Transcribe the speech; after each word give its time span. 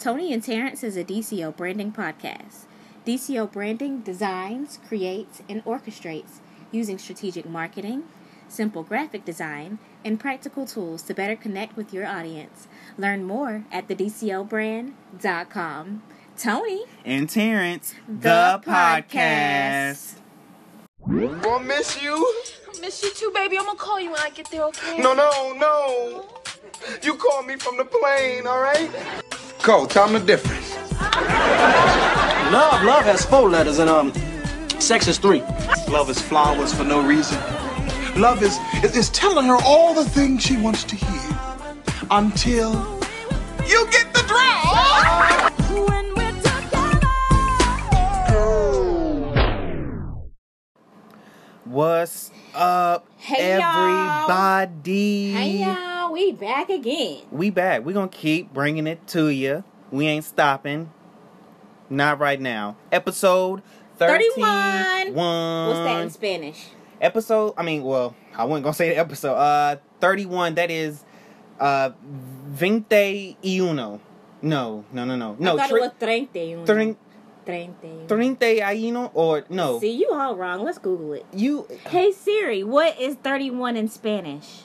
Tony 0.00 0.32
and 0.32 0.42
Terrence 0.42 0.82
is 0.82 0.96
a 0.96 1.04
DCO 1.04 1.54
branding 1.54 1.92
podcast. 1.92 2.64
DCO 3.06 3.52
branding 3.52 4.00
designs, 4.00 4.78
creates, 4.88 5.42
and 5.46 5.62
orchestrates 5.66 6.38
using 6.72 6.96
strategic 6.96 7.46
marketing, 7.46 8.04
simple 8.48 8.82
graphic 8.82 9.26
design, 9.26 9.78
and 10.02 10.18
practical 10.18 10.64
tools 10.64 11.02
to 11.02 11.12
better 11.12 11.36
connect 11.36 11.76
with 11.76 11.92
your 11.92 12.06
audience. 12.06 12.66
Learn 12.96 13.24
more 13.24 13.66
at 13.70 13.88
thedcobrand.com. 13.88 16.02
Tony 16.38 16.84
and 17.04 17.28
Terrence, 17.28 17.94
The 18.08 18.58
podcast. 18.64 20.14
I'm 21.06 21.40
Gonna 21.42 21.64
miss 21.64 22.02
you? 22.02 22.14
I 22.14 22.80
Miss 22.80 23.02
you 23.02 23.12
too, 23.12 23.30
baby. 23.34 23.58
I'm 23.58 23.66
gonna 23.66 23.76
call 23.76 24.00
you 24.00 24.12
when 24.12 24.20
I 24.20 24.30
get 24.30 24.50
there, 24.50 24.62
okay? 24.64 24.96
No, 24.96 25.12
no, 25.12 25.52
no. 25.58 26.26
You 27.02 27.16
call 27.16 27.42
me 27.42 27.56
from 27.56 27.76
the 27.76 27.84
plane, 27.84 28.46
all 28.46 28.62
right? 28.62 28.88
Cole, 29.62 29.86
tell 29.86 30.08
them 30.08 30.18
the 30.18 30.26
difference. 30.26 30.74
Love, 32.50 32.82
love 32.82 33.04
has 33.04 33.24
four 33.26 33.50
letters 33.50 33.78
and 33.78 33.90
um, 33.90 34.12
sex 34.80 35.06
is 35.06 35.18
three. 35.18 35.42
Love 35.88 36.08
is 36.08 36.20
flowers 36.20 36.72
for 36.72 36.84
no 36.84 37.06
reason. 37.06 37.38
Love 38.16 38.42
is, 38.42 38.58
is, 38.82 38.96
is 38.96 39.10
telling 39.10 39.46
her 39.46 39.58
all 39.62 39.92
the 39.92 40.04
things 40.04 40.42
she 40.42 40.56
wants 40.56 40.82
to 40.84 40.96
hear 40.96 41.38
until 42.10 42.72
you 43.66 43.86
get 43.90 44.12
the 44.14 44.22
draw. 44.26 45.50
What's 51.64 52.30
up, 52.54 53.06
hey, 53.18 53.52
everybody? 53.52 55.32
Y'all. 55.32 55.40
Hey 55.40 55.64
y'all, 55.64 56.12
we 56.12 56.32
back 56.32 56.68
again. 56.70 57.22
We 57.30 57.50
back. 57.50 57.84
we 57.84 57.92
gonna 57.92 58.08
keep 58.08 58.52
bringing 58.52 58.86
it 58.86 59.06
to 59.08 59.28
you. 59.28 59.64
We 59.90 60.06
ain't 60.06 60.24
stopping. 60.24 60.92
Not 61.88 62.18
right 62.18 62.40
now. 62.40 62.76
Episode 62.92 63.62
13, 63.98 64.30
31. 64.32 65.14
One. 65.14 65.68
What's 65.68 65.78
that 65.80 66.00
in 66.02 66.10
Spanish? 66.10 66.66
Episode, 67.00 67.54
I 67.56 67.62
mean, 67.62 67.82
well, 67.82 68.14
I 68.36 68.44
wasn't 68.44 68.64
gonna 68.64 68.74
say 68.74 68.90
the 68.90 68.98
episode. 68.98 69.34
Uh, 69.34 69.76
31, 70.00 70.54
that 70.54 70.70
is 70.70 71.04
uh, 71.58 71.90
20 72.58 73.36
y 73.42 73.58
uno. 73.58 74.00
No, 74.42 74.84
no, 74.92 75.04
no, 75.04 75.16
no. 75.16 75.36
No, 75.38 75.54
I 75.54 75.56
thought 75.58 75.68
tri- 75.68 75.78
it 75.78 75.80
was 75.80 75.92
31. 75.98 76.66
30, 76.66 76.96
30. 77.50 78.36
30 78.36 78.62
aino 78.62 79.10
or 79.14 79.44
no. 79.48 79.80
See, 79.80 79.92
you 79.92 80.10
all 80.12 80.36
wrong. 80.36 80.64
Let's 80.64 80.78
Google 80.78 81.12
it. 81.14 81.26
You. 81.32 81.66
Hey 81.88 82.12
Siri, 82.12 82.62
what 82.64 82.98
is 83.00 83.16
31 83.16 83.76
in 83.76 83.88
Spanish? 83.88 84.64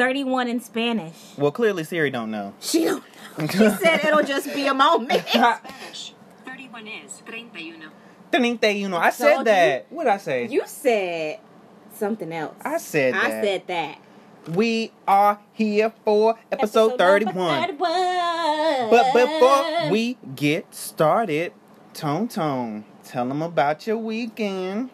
Thirty-one 0.00 0.48
in 0.48 0.60
Spanish. 0.60 1.14
Well, 1.36 1.50
clearly 1.50 1.84
Siri 1.84 2.08
don't 2.08 2.30
know. 2.30 2.54
She 2.58 2.86
don't 2.86 3.04
know. 3.36 3.46
She 3.46 3.58
said 3.84 4.02
it'll 4.02 4.22
just 4.22 4.46
be 4.54 4.66
a 4.66 4.72
moment. 4.72 5.12
Spanish, 5.28 6.14
thirty-one 6.46 6.86
is 6.86 7.22
treinta 7.26 7.58
Thirty-uno. 8.32 8.96
I 8.96 9.10
said 9.10 9.36
so 9.36 9.44
that. 9.44 9.86
You, 9.90 9.96
what 9.98 10.06
I 10.06 10.16
say? 10.16 10.46
You 10.46 10.62
said 10.64 11.40
something 11.92 12.32
else. 12.32 12.56
I 12.62 12.78
said. 12.78 13.12
I 13.12 13.28
that. 13.30 13.44
said 13.44 13.66
that. 13.66 13.98
We 14.48 14.92
are 15.06 15.38
here 15.52 15.92
for 16.04 16.36
episode, 16.50 16.88
number 16.98 17.04
31. 17.04 17.60
31. 17.78 18.90
But 18.90 19.12
before 19.12 19.90
we 19.90 20.16
get 20.34 20.74
started, 20.74 21.52
Tone 21.92 22.26
Tone, 22.28 22.84
tell 23.04 23.26
them 23.28 23.42
about 23.42 23.86
your 23.86 23.98
weekend. 23.98 24.90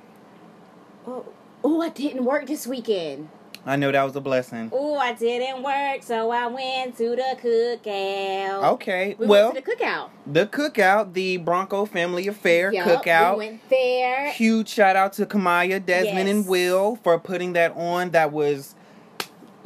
Oh, 1.07 1.25
oh, 1.63 1.81
I 1.81 1.89
didn't 1.91 2.25
work 2.25 2.47
this 2.47 2.67
weekend. 2.67 3.29
I 3.69 3.75
know 3.75 3.91
that 3.91 4.03
was 4.05 4.15
a 4.15 4.21
blessing. 4.21 4.71
Oh, 4.73 4.95
I 4.97 5.13
didn't 5.13 5.61
work, 5.63 6.01
so 6.05 6.31
I 6.31 6.47
went 6.47 6.97
to 6.99 7.17
the 7.17 7.37
cookout. 7.43 8.63
Okay, 8.75 9.17
We 9.19 9.27
well, 9.27 9.53
went 9.53 9.65
to 9.65 9.71
the 9.73 9.85
cookout. 9.85 10.11
the 10.25 10.47
cookout, 10.47 11.15
the 11.15 11.39
Bronco 11.39 11.85
Family 11.85 12.29
Affair 12.29 12.73
Yup, 12.73 12.87
cookout. 13.05 13.39
We 13.39 13.47
went 13.47 13.69
there. 13.69 14.31
Huge 14.31 14.69
shout 14.69 14.95
out 14.95 15.15
to 15.15 15.27
Kamaya, 15.27 15.85
Desmond, 15.85 16.29
and 16.29 16.47
Will 16.47 16.95
for 17.03 17.19
putting 17.19 17.55
that 17.55 17.73
on. 17.77 18.11
That 18.11 18.31
was 18.31 18.76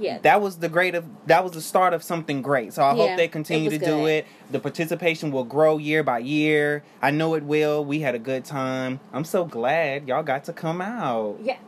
Yeah. 0.01 0.19
that 0.23 0.41
was 0.41 0.57
the 0.59 0.69
great 0.69 0.95
of 0.95 1.05
that 1.27 1.45
was 1.45 1.53
the 1.53 1.61
start 1.61 1.93
of 1.95 2.03
something 2.03 2.43
great. 2.43 2.73
So 2.73 2.83
I 2.83 2.91
Yeah, 2.91 2.97
hope 3.09 3.17
they 3.17 3.29
continue 3.29 3.71
to 3.71 3.77
was 3.77 3.85
do 3.87 4.07
it. 4.07 4.27
The 4.51 4.59
participation 4.59 5.31
will 5.31 5.45
grow 5.45 5.79
year 5.79 6.03
by 6.03 6.19
year. 6.21 6.83
I 7.03 7.11
know 7.11 7.35
it 7.35 7.43
will. 7.45 7.85
We 7.85 8.01
had 8.01 8.15
a 8.15 8.19
good 8.19 8.45
time. 8.45 8.99
I'm 9.13 9.25
so 9.25 9.45
glad 9.45 10.09
y'all 10.09 10.23
got 10.23 10.45
to 10.45 10.53
come 10.53 10.81
out. 10.81 11.39
yeah. 11.43 11.59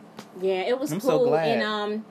Yeah, 0.40 0.60
it 0.62 0.78
was 0.78 0.90
I'm 0.92 1.00
so 1.00 1.18
cool. 1.18 1.28
glad. 1.28 1.48
And 1.48 1.62
um 1.62 2.04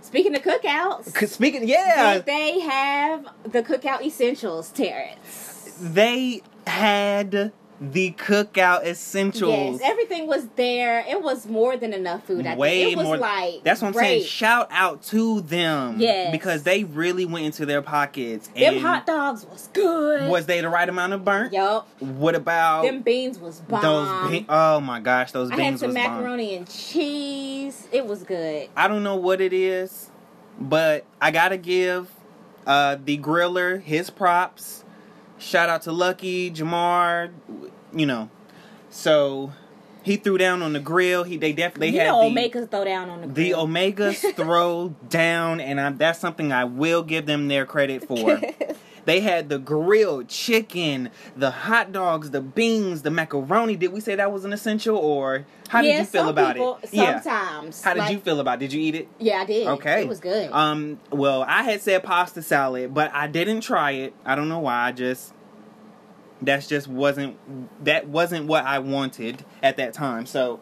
speaking 0.00 0.34
of 0.34 0.42
cookouts, 0.42 1.28
Speaking, 1.28 1.66
yeah, 1.68 2.18
they 2.18 2.60
have 2.60 3.26
the 3.44 3.62
cookout 3.62 4.02
essentials, 4.02 4.70
Terrence? 4.70 5.76
they 5.80 6.42
had 6.66 7.52
the 7.80 8.10
cookout 8.12 8.84
essentials. 8.84 9.80
Yes, 9.80 9.80
everything 9.84 10.26
was 10.26 10.48
there. 10.56 11.04
It 11.08 11.22
was 11.22 11.46
more 11.46 11.76
than 11.76 11.92
enough 11.92 12.26
food. 12.26 12.44
I 12.44 12.56
Way 12.56 12.80
think. 12.84 12.92
It 12.92 12.96
was 12.96 13.04
more. 13.06 13.16
like 13.18 13.62
that's 13.62 13.80
what 13.80 13.88
I'm 13.88 13.94
saying. 13.94 14.24
Shout 14.24 14.66
out 14.72 15.02
to 15.04 15.42
them. 15.42 15.96
Yes. 16.00 16.32
because 16.32 16.64
they 16.64 16.82
really 16.84 17.24
went 17.24 17.46
into 17.46 17.64
their 17.66 17.80
pockets. 17.82 18.48
Them 18.48 18.78
hot 18.78 19.06
dogs 19.06 19.46
was 19.46 19.68
good. 19.72 20.28
Was 20.28 20.46
they 20.46 20.60
the 20.60 20.68
right 20.68 20.88
amount 20.88 21.12
of 21.12 21.24
burnt? 21.24 21.52
Yup. 21.52 21.86
What 22.00 22.34
about 22.34 22.82
Them 22.82 23.02
beans 23.02 23.38
was 23.38 23.60
bomb. 23.60 23.82
those? 23.82 24.30
Be- 24.30 24.46
oh 24.48 24.80
my 24.80 24.98
gosh, 24.98 25.30
those 25.30 25.50
I 25.50 25.54
had 25.54 25.58
beans 25.62 25.80
some 25.80 25.88
was 25.90 25.94
bomb. 25.96 26.16
macaroni 26.16 26.56
and 26.56 26.68
cheese. 26.68 27.86
It 27.92 28.06
was 28.06 28.24
good. 28.24 28.68
I 28.76 28.88
don't 28.88 29.02
know 29.04 29.16
what 29.16 29.40
it 29.40 29.52
is, 29.52 30.10
but 30.60 31.04
I 31.20 31.30
gotta 31.30 31.56
give 31.56 32.10
uh, 32.66 32.96
the 33.04 33.18
griller 33.18 33.80
his 33.80 34.10
props. 34.10 34.84
Shout 35.38 35.68
out 35.68 35.82
to 35.82 35.92
Lucky 35.92 36.50
Jamar, 36.50 37.30
you 37.92 38.06
know. 38.06 38.30
So 38.90 39.52
he 40.02 40.16
threw 40.16 40.38
down 40.38 40.62
on 40.62 40.72
the 40.72 40.80
grill. 40.80 41.24
He 41.24 41.36
they 41.36 41.52
definitely 41.52 41.90
you 41.90 42.00
had 42.00 42.08
know, 42.08 42.28
the 42.28 42.34
Omegas 42.34 42.70
throw 42.70 42.84
down 42.84 43.10
on 43.10 43.20
the 43.20 43.26
the. 43.28 43.50
Omegas 43.52 44.34
throw 44.34 44.88
down, 45.08 45.60
and 45.60 45.80
I, 45.80 45.90
that's 45.90 46.18
something 46.18 46.52
I 46.52 46.64
will 46.64 47.02
give 47.02 47.26
them 47.26 47.48
their 47.48 47.66
credit 47.66 48.06
for. 48.06 48.40
They 49.08 49.20
had 49.20 49.48
the 49.48 49.58
grilled 49.58 50.28
chicken, 50.28 51.08
the 51.34 51.50
hot 51.50 51.92
dogs, 51.92 52.30
the 52.30 52.42
beans, 52.42 53.00
the 53.00 53.10
macaroni. 53.10 53.74
Did 53.74 53.90
we 53.94 54.00
say 54.00 54.14
that 54.16 54.30
was 54.30 54.44
an 54.44 54.52
essential, 54.52 54.98
or 54.98 55.46
how 55.70 55.80
did 55.80 55.96
you 55.96 56.04
feel 56.04 56.28
about 56.28 56.56
people, 56.56 56.78
it? 56.82 56.90
Yeah. 56.92 57.18
Sometimes. 57.18 57.82
How 57.82 57.94
did 57.94 58.00
Like, 58.00 58.12
you 58.12 58.18
feel 58.18 58.38
about? 58.38 58.56
it? 58.56 58.66
Did 58.66 58.74
you 58.74 58.82
eat 58.82 58.94
it? 58.94 59.08
Yeah, 59.18 59.38
I 59.40 59.44
did. 59.46 59.66
Okay. 59.66 60.02
It 60.02 60.08
was 60.08 60.20
good. 60.20 60.52
Um. 60.52 61.00
Well, 61.10 61.42
I 61.48 61.62
had 61.62 61.80
said 61.80 62.02
pasta 62.02 62.42
salad, 62.42 62.92
but 62.92 63.10
I 63.14 63.28
didn't 63.28 63.62
try 63.62 63.92
it. 63.92 64.12
I 64.26 64.34
don't 64.34 64.50
know 64.50 64.58
why. 64.58 64.88
I 64.88 64.92
just 64.92 65.32
that's 66.42 66.66
just 66.68 66.86
wasn't 66.86 67.38
that 67.86 68.08
wasn't 68.08 68.44
what 68.46 68.66
I 68.66 68.78
wanted 68.78 69.42
at 69.62 69.78
that 69.78 69.94
time. 69.94 70.26
So 70.26 70.60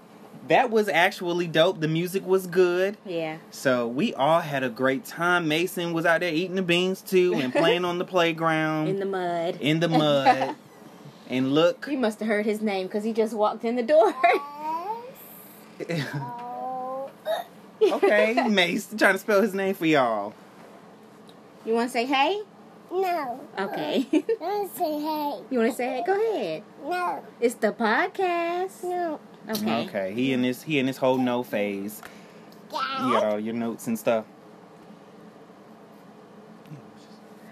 that 0.48 0.70
was 0.70 0.88
actually 0.88 1.46
dope. 1.46 1.80
The 1.80 1.88
music 1.88 2.26
was 2.26 2.46
good. 2.46 2.96
yeah. 3.04 3.38
So 3.50 3.86
we 3.86 4.14
all 4.14 4.40
had 4.40 4.62
a 4.62 4.68
great 4.68 5.04
time. 5.04 5.48
Mason 5.48 5.92
was 5.92 6.04
out 6.06 6.20
there 6.20 6.32
eating 6.32 6.56
the 6.56 6.62
beans 6.62 7.00
too 7.02 7.34
and 7.34 7.52
playing 7.52 7.84
on 7.84 7.98
the 7.98 8.04
playground 8.14 8.88
In 8.88 8.98
the 9.00 9.06
mud. 9.06 9.58
in 9.60 9.80
the 9.80 9.88
mud. 9.88 10.54
and 11.28 11.52
look, 11.52 11.86
He 11.86 11.96
must 11.96 12.20
have 12.20 12.28
heard 12.28 12.46
his 12.46 12.60
name 12.60 12.86
because 12.86 13.04
he 13.04 13.12
just 13.12 13.34
walked 13.34 13.64
in 13.64 13.76
the 13.76 13.82
door. 13.82 14.14
okay, 17.82 18.48
Mace 18.48 18.88
trying 18.96 19.12
to 19.14 19.18
spell 19.18 19.42
his 19.42 19.54
name 19.54 19.74
for 19.74 19.86
y'all. 19.86 20.32
you 21.64 21.74
want 21.74 21.88
to 21.88 21.92
say 21.92 22.06
hey? 22.06 22.40
No. 22.90 23.40
Okay. 23.58 24.06
Don't 24.38 24.74
say 24.76 24.84
hey. 25.00 25.40
you 25.50 25.58
want 25.58 25.70
to 25.70 25.76
say 25.76 25.88
hey? 25.96 26.02
Go 26.06 26.12
ahead. 26.14 26.62
No. 26.84 27.22
It's 27.40 27.56
the 27.56 27.72
podcast. 27.72 28.84
No. 28.84 29.18
Okay. 29.48 29.84
Okay, 29.88 30.12
he 30.14 30.32
in 30.32 30.42
this 30.42 30.62
he 30.62 30.78
in 30.78 30.86
this 30.86 30.96
whole 30.96 31.18
no 31.18 31.42
phase. 31.42 32.02
You 32.72 33.12
got 33.12 33.24
all 33.24 33.40
your 33.40 33.54
notes 33.54 33.86
and 33.86 33.98
stuff. 33.98 34.24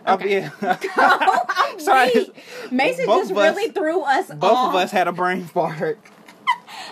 Oh, 0.06 0.14
okay. 0.14 0.50
Oh, 0.62 0.78
yeah. 0.96 1.76
Sorry. 1.78 2.10
Mason 2.70 3.06
Both 3.06 3.28
just 3.28 3.32
us- 3.32 3.56
really 3.56 3.70
threw 3.72 4.02
us 4.02 4.28
Both 4.28 4.42
off. 4.44 4.68
of 4.70 4.74
us 4.74 4.90
had 4.90 5.08
a 5.08 5.12
brain 5.12 5.44
fart. 5.46 5.98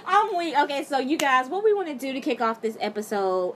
I'm 0.06 0.36
weak. 0.36 0.56
Okay, 0.58 0.84
so 0.84 0.98
you 0.98 1.16
guys, 1.18 1.48
what 1.48 1.62
we 1.64 1.74
want 1.74 1.88
to 1.88 1.94
do 1.94 2.12
to 2.12 2.20
kick 2.20 2.40
off 2.40 2.62
this 2.62 2.76
episode 2.80 3.54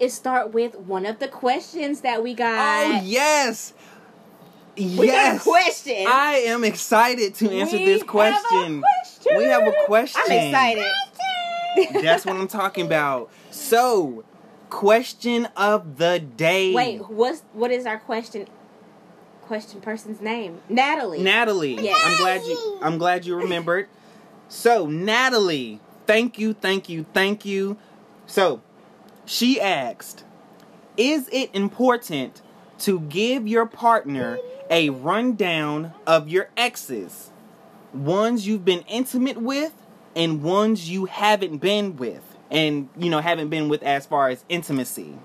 is 0.00 0.12
start 0.12 0.52
with 0.52 0.76
one 0.76 1.06
of 1.06 1.18
the 1.20 1.28
questions 1.28 2.00
that 2.02 2.22
we 2.22 2.34
got. 2.34 2.86
Oh 2.86 3.00
yes. 3.04 3.72
We 4.76 5.06
yes. 5.06 5.42
question. 5.42 6.04
I 6.06 6.42
am 6.46 6.64
excited 6.64 7.34
to 7.36 7.50
answer 7.50 7.78
We 7.78 7.86
this 7.86 8.02
question. 8.02 8.82
We 9.36 9.44
have 9.44 9.66
a 9.66 9.72
question. 9.86 10.22
I'm 10.24 10.32
excited. 10.32 12.02
That's 12.02 12.24
what 12.24 12.36
I'm 12.36 12.48
talking 12.48 12.86
about. 12.86 13.30
So, 13.50 14.24
question 14.70 15.46
of 15.56 15.98
the 15.98 16.18
day. 16.18 16.72
Wait, 16.72 17.08
what's 17.08 17.42
what 17.52 17.70
is 17.70 17.86
our 17.86 17.98
question? 17.98 18.46
Question 19.42 19.80
person's 19.80 20.20
name? 20.20 20.60
Natalie. 20.68 21.22
Natalie. 21.22 21.78
Yes. 21.80 22.00
I'm 22.04 22.16
glad 22.16 22.42
you 22.42 22.78
I'm 22.82 22.98
glad 22.98 23.26
you 23.26 23.36
remembered. 23.36 23.88
So, 24.48 24.86
Natalie, 24.86 25.80
thank 26.06 26.38
you, 26.38 26.52
thank 26.52 26.88
you, 26.88 27.04
thank 27.12 27.44
you. 27.44 27.76
So, 28.26 28.62
she 29.24 29.60
asked, 29.60 30.24
Is 30.96 31.28
it 31.32 31.50
important 31.52 32.42
to 32.80 33.00
give 33.00 33.46
your 33.46 33.66
partner 33.66 34.38
a 34.70 34.90
rundown 34.90 35.94
of 36.06 36.28
your 36.28 36.50
exes? 36.56 37.30
Ones 37.92 38.46
you've 38.46 38.64
been 38.64 38.80
intimate 38.88 39.40
with 39.40 39.74
and 40.14 40.42
ones 40.42 40.90
you 40.90 41.06
haven't 41.06 41.58
been 41.58 41.96
with. 41.96 42.22
And, 42.50 42.88
you 42.96 43.10
know, 43.10 43.20
haven't 43.20 43.48
been 43.48 43.68
with 43.68 43.82
as 43.82 44.06
far 44.06 44.28
as 44.28 44.44
intimacy. 44.48 45.18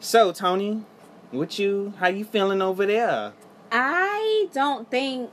So, 0.00 0.32
Tony, 0.32 0.84
what 1.30 1.58
you 1.58 1.94
how 1.98 2.08
you 2.08 2.24
feeling 2.24 2.62
over 2.62 2.86
there? 2.86 3.32
I 3.70 4.48
don't 4.52 4.90
think 4.90 5.30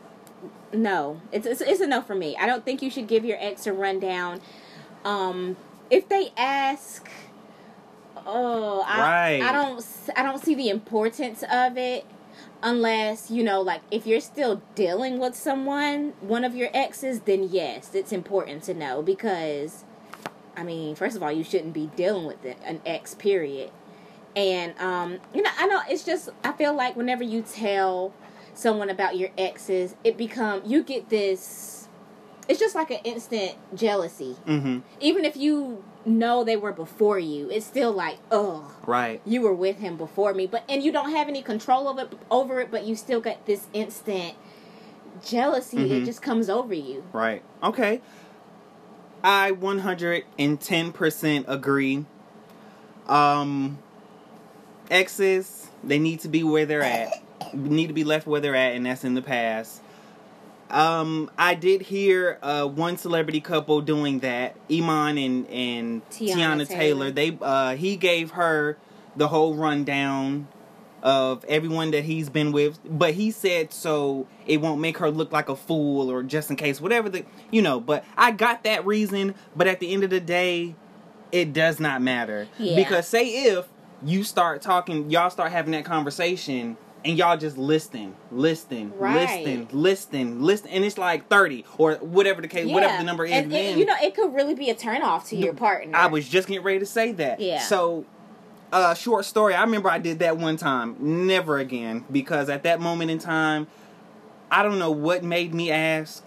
no. 0.73 1.21
It's, 1.31 1.47
it's 1.47 1.61
it's 1.61 1.81
a 1.81 1.87
no 1.87 2.01
for 2.01 2.15
me. 2.15 2.35
I 2.37 2.45
don't 2.45 2.65
think 2.65 2.81
you 2.81 2.89
should 2.89 3.07
give 3.07 3.25
your 3.25 3.37
ex 3.39 3.65
a 3.65 3.73
rundown. 3.73 4.41
Um, 5.05 5.57
if 5.89 6.07
they 6.09 6.31
ask, 6.37 7.09
oh, 8.25 8.83
I, 8.85 8.99
Right. 8.99 9.41
I 9.41 9.51
don't 9.51 9.85
i 10.15 10.23
don't 10.23 10.43
see 10.43 10.55
the 10.55 10.69
importance 10.69 11.43
of 11.51 11.77
it 11.77 12.05
unless 12.61 13.31
you 13.31 13.43
know 13.43 13.61
like 13.61 13.81
if 13.91 14.05
you're 14.05 14.19
still 14.19 14.61
dealing 14.75 15.19
with 15.19 15.35
someone, 15.35 16.13
one 16.21 16.43
of 16.43 16.55
your 16.55 16.69
exes, 16.73 17.21
then 17.21 17.49
yes, 17.49 17.93
it's 17.93 18.11
important 18.11 18.63
to 18.63 18.73
know 18.73 19.01
because. 19.01 19.85
I 20.57 20.63
mean, 20.63 20.93
first 20.95 21.15
of 21.15 21.23
all, 21.23 21.31
you 21.31 21.45
shouldn't 21.45 21.73
be 21.73 21.89
dealing 21.95 22.25
with 22.25 22.43
it, 22.43 22.57
an 22.65 22.81
ex, 22.85 23.15
period. 23.15 23.71
And 24.35 24.77
um, 24.79 25.19
you 25.33 25.41
know, 25.41 25.49
I 25.57 25.67
know 25.67 25.81
it's 25.89 26.03
just 26.03 26.29
I 26.43 26.51
feel 26.51 26.73
like 26.73 26.95
whenever 26.95 27.23
you 27.23 27.41
tell 27.41 28.13
someone 28.53 28.89
about 28.89 29.17
your 29.17 29.29
exes, 29.37 29.95
it 30.03 30.17
become 30.17 30.61
you 30.65 30.83
get 30.83 31.09
this. 31.09 31.78
It's 32.49 32.59
just 32.59 32.73
like 32.75 32.89
an 32.89 32.99
instant 33.05 33.55
jealousy. 33.75 34.35
Mm-hmm. 34.47 34.79
Even 34.99 35.23
if 35.23 35.37
you 35.37 35.83
know 36.03 36.43
they 36.43 36.57
were 36.57 36.73
before 36.73 37.19
you, 37.19 37.47
it's 37.51 37.65
still 37.65 37.91
like, 37.91 38.17
oh, 38.31 38.73
Right. 38.87 39.21
you 39.23 39.41
were 39.41 39.53
with 39.53 39.77
him 39.77 39.95
before 39.97 40.33
me, 40.33 40.47
but 40.47 40.63
and 40.67 40.81
you 40.81 40.91
don't 40.91 41.11
have 41.11 41.27
any 41.29 41.43
control 41.43 41.87
of 41.87 41.99
it 41.99 42.11
over 42.31 42.59
it, 42.59 42.71
but 42.71 42.85
you 42.85 42.95
still 42.95 43.21
got 43.21 43.45
this 43.45 43.67
instant 43.71 44.33
jealousy. 45.23 45.77
It 45.77 46.01
Mhm. 46.01 46.05
just 46.05 46.21
comes 46.23 46.49
over 46.49 46.73
you. 46.73 47.03
Right. 47.13 47.43
Okay. 47.61 48.01
I 49.23 49.51
110% 49.51 51.45
agree. 51.47 52.05
Um 53.07 53.77
exes, 54.89 55.67
they 55.83 55.99
need 55.99 56.19
to 56.21 56.27
be 56.27 56.43
where 56.43 56.65
they're 56.65 56.81
at. 56.81 57.13
Need 57.53 57.87
to 57.87 57.93
be 57.93 58.03
left 58.03 58.25
where 58.27 58.41
they're 58.41 58.55
at 58.55 58.73
and 58.75 58.85
that's 58.85 59.03
in 59.03 59.13
the 59.13 59.21
past. 59.21 59.81
Um 60.71 61.31
I 61.37 61.55
did 61.55 61.81
hear 61.81 62.37
uh 62.41 62.65
one 62.67 62.97
celebrity 62.97 63.41
couple 63.41 63.81
doing 63.81 64.19
that. 64.19 64.55
Iman 64.71 65.17
and 65.17 65.47
and 65.47 66.09
Teyana 66.09 66.35
Teyana, 66.35 66.67
Taylor. 66.67 66.67
Taylor. 66.67 67.11
They 67.11 67.37
uh 67.41 67.75
he 67.75 67.95
gave 67.95 68.31
her 68.31 68.77
the 69.15 69.27
whole 69.27 69.55
rundown 69.55 70.47
of 71.01 71.45
everyone 71.45 71.91
that 71.91 72.03
he's 72.03 72.29
been 72.29 72.51
with, 72.51 72.77
but 72.85 73.13
he 73.13 73.31
said 73.31 73.71
so 73.71 74.27
it 74.45 74.59
won't 74.61 74.81
make 74.81 74.97
her 74.97 75.09
look 75.09 75.31
like 75.31 75.47
a 75.49 75.55
fool 75.55 76.11
or 76.11 76.23
just 76.23 76.49
in 76.49 76.55
case, 76.57 76.81
whatever 76.81 77.09
the 77.09 77.25
you 77.51 77.61
know. 77.61 77.79
But 77.79 78.03
I 78.17 78.31
got 78.31 78.63
that 78.65 78.85
reason, 78.85 79.33
but 79.55 79.65
at 79.67 79.79
the 79.79 79.93
end 79.93 80.03
of 80.03 80.09
the 80.09 80.19
day, 80.19 80.75
it 81.31 81.53
does 81.53 81.79
not 81.79 82.01
matter 82.01 82.47
Yeah. 82.57 82.75
because 82.75 83.07
say 83.07 83.25
if 83.45 83.65
you 84.03 84.23
start 84.23 84.61
talking, 84.61 85.09
y'all 85.09 85.29
start 85.29 85.51
having 85.51 85.71
that 85.71 85.85
conversation. 85.85 86.77
And 87.05 87.17
y'all 87.17 87.37
just 87.37 87.57
listening, 87.57 88.13
listening, 88.29 88.91
Right. 88.97 89.45
listening, 89.45 89.67
listening, 89.71 90.41
listening, 90.41 90.73
and 90.73 90.83
it's 90.85 90.97
like 90.97 91.29
thirty 91.29 91.63
or 91.77 91.93
whatever 91.95 92.41
the 92.41 92.49
case, 92.49 92.69
whatever 92.69 92.97
the 92.97 93.03
number 93.05 93.25
is. 93.25 93.31
and, 93.31 93.53
you 93.53 93.85
know, 93.85 93.95
it 94.01 94.15
could 94.15 94.33
really 94.33 94.53
be 94.53 94.69
a 94.69 94.75
turn 94.75 95.01
off 95.01 95.29
to 95.29 95.37
your 95.37 95.53
partner. 95.53 95.95
I 95.97 96.07
was 96.07 96.27
just 96.27 96.47
getting 96.49 96.63
ready 96.63 96.79
to 96.79 96.85
say 96.85 97.13
that. 97.13 97.39
Yeah. 97.39 97.59
So, 97.61 98.05
uh, 98.73 98.93
short 98.95 99.23
story. 99.23 99.55
I 99.55 99.61
remember 99.63 99.89
I 99.89 99.97
did 99.97 100.19
that 100.19 100.37
one 100.37 100.57
time. 100.57 100.97
Never 101.25 101.57
again 101.57 102.03
because 102.11 102.49
at 102.49 102.63
that 102.63 102.81
moment 102.81 103.11
in 103.11 103.17
time, 103.19 103.67
I 104.51 104.61
don't 104.63 104.77
know 104.79 104.91
what 104.91 105.23
made 105.23 105.53
me 105.53 105.71
ask, 105.71 106.23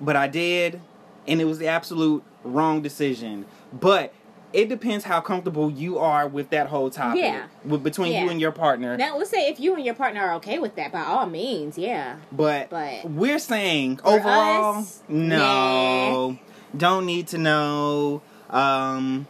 but 0.00 0.14
I 0.14 0.28
did, 0.28 0.80
and 1.26 1.40
it 1.40 1.44
was 1.44 1.58
the 1.58 1.66
absolute 1.66 2.22
wrong 2.44 2.82
decision. 2.82 3.46
But 3.72 4.12
it 4.52 4.68
depends 4.68 5.04
how 5.04 5.20
comfortable 5.20 5.70
you 5.70 5.98
are 5.98 6.26
with 6.26 6.50
that 6.50 6.68
whole 6.68 6.90
topic. 6.90 7.20
Yeah. 7.22 7.46
With, 7.64 7.82
between 7.82 8.12
you 8.12 8.30
and 8.30 8.40
your 8.40 8.52
partner. 8.52 8.96
Now, 8.96 9.18
let's 9.18 9.30
say 9.30 9.48
if 9.48 9.60
you 9.60 9.74
and 9.74 9.84
your 9.84 9.94
partner 9.94 10.22
are 10.22 10.34
okay 10.34 10.58
with 10.58 10.76
that, 10.76 10.92
by 10.92 11.02
all 11.02 11.26
means, 11.26 11.76
yeah. 11.76 12.16
But, 12.32 12.70
But- 12.70 13.04
we're 13.10 13.38
saying 13.38 14.00
overall, 14.04 14.78
us, 14.78 15.02
no, 15.08 16.38
don't 16.76 17.06
need 17.06 17.28
to 17.28 17.38
know. 17.38 18.22
Um, 18.50 19.26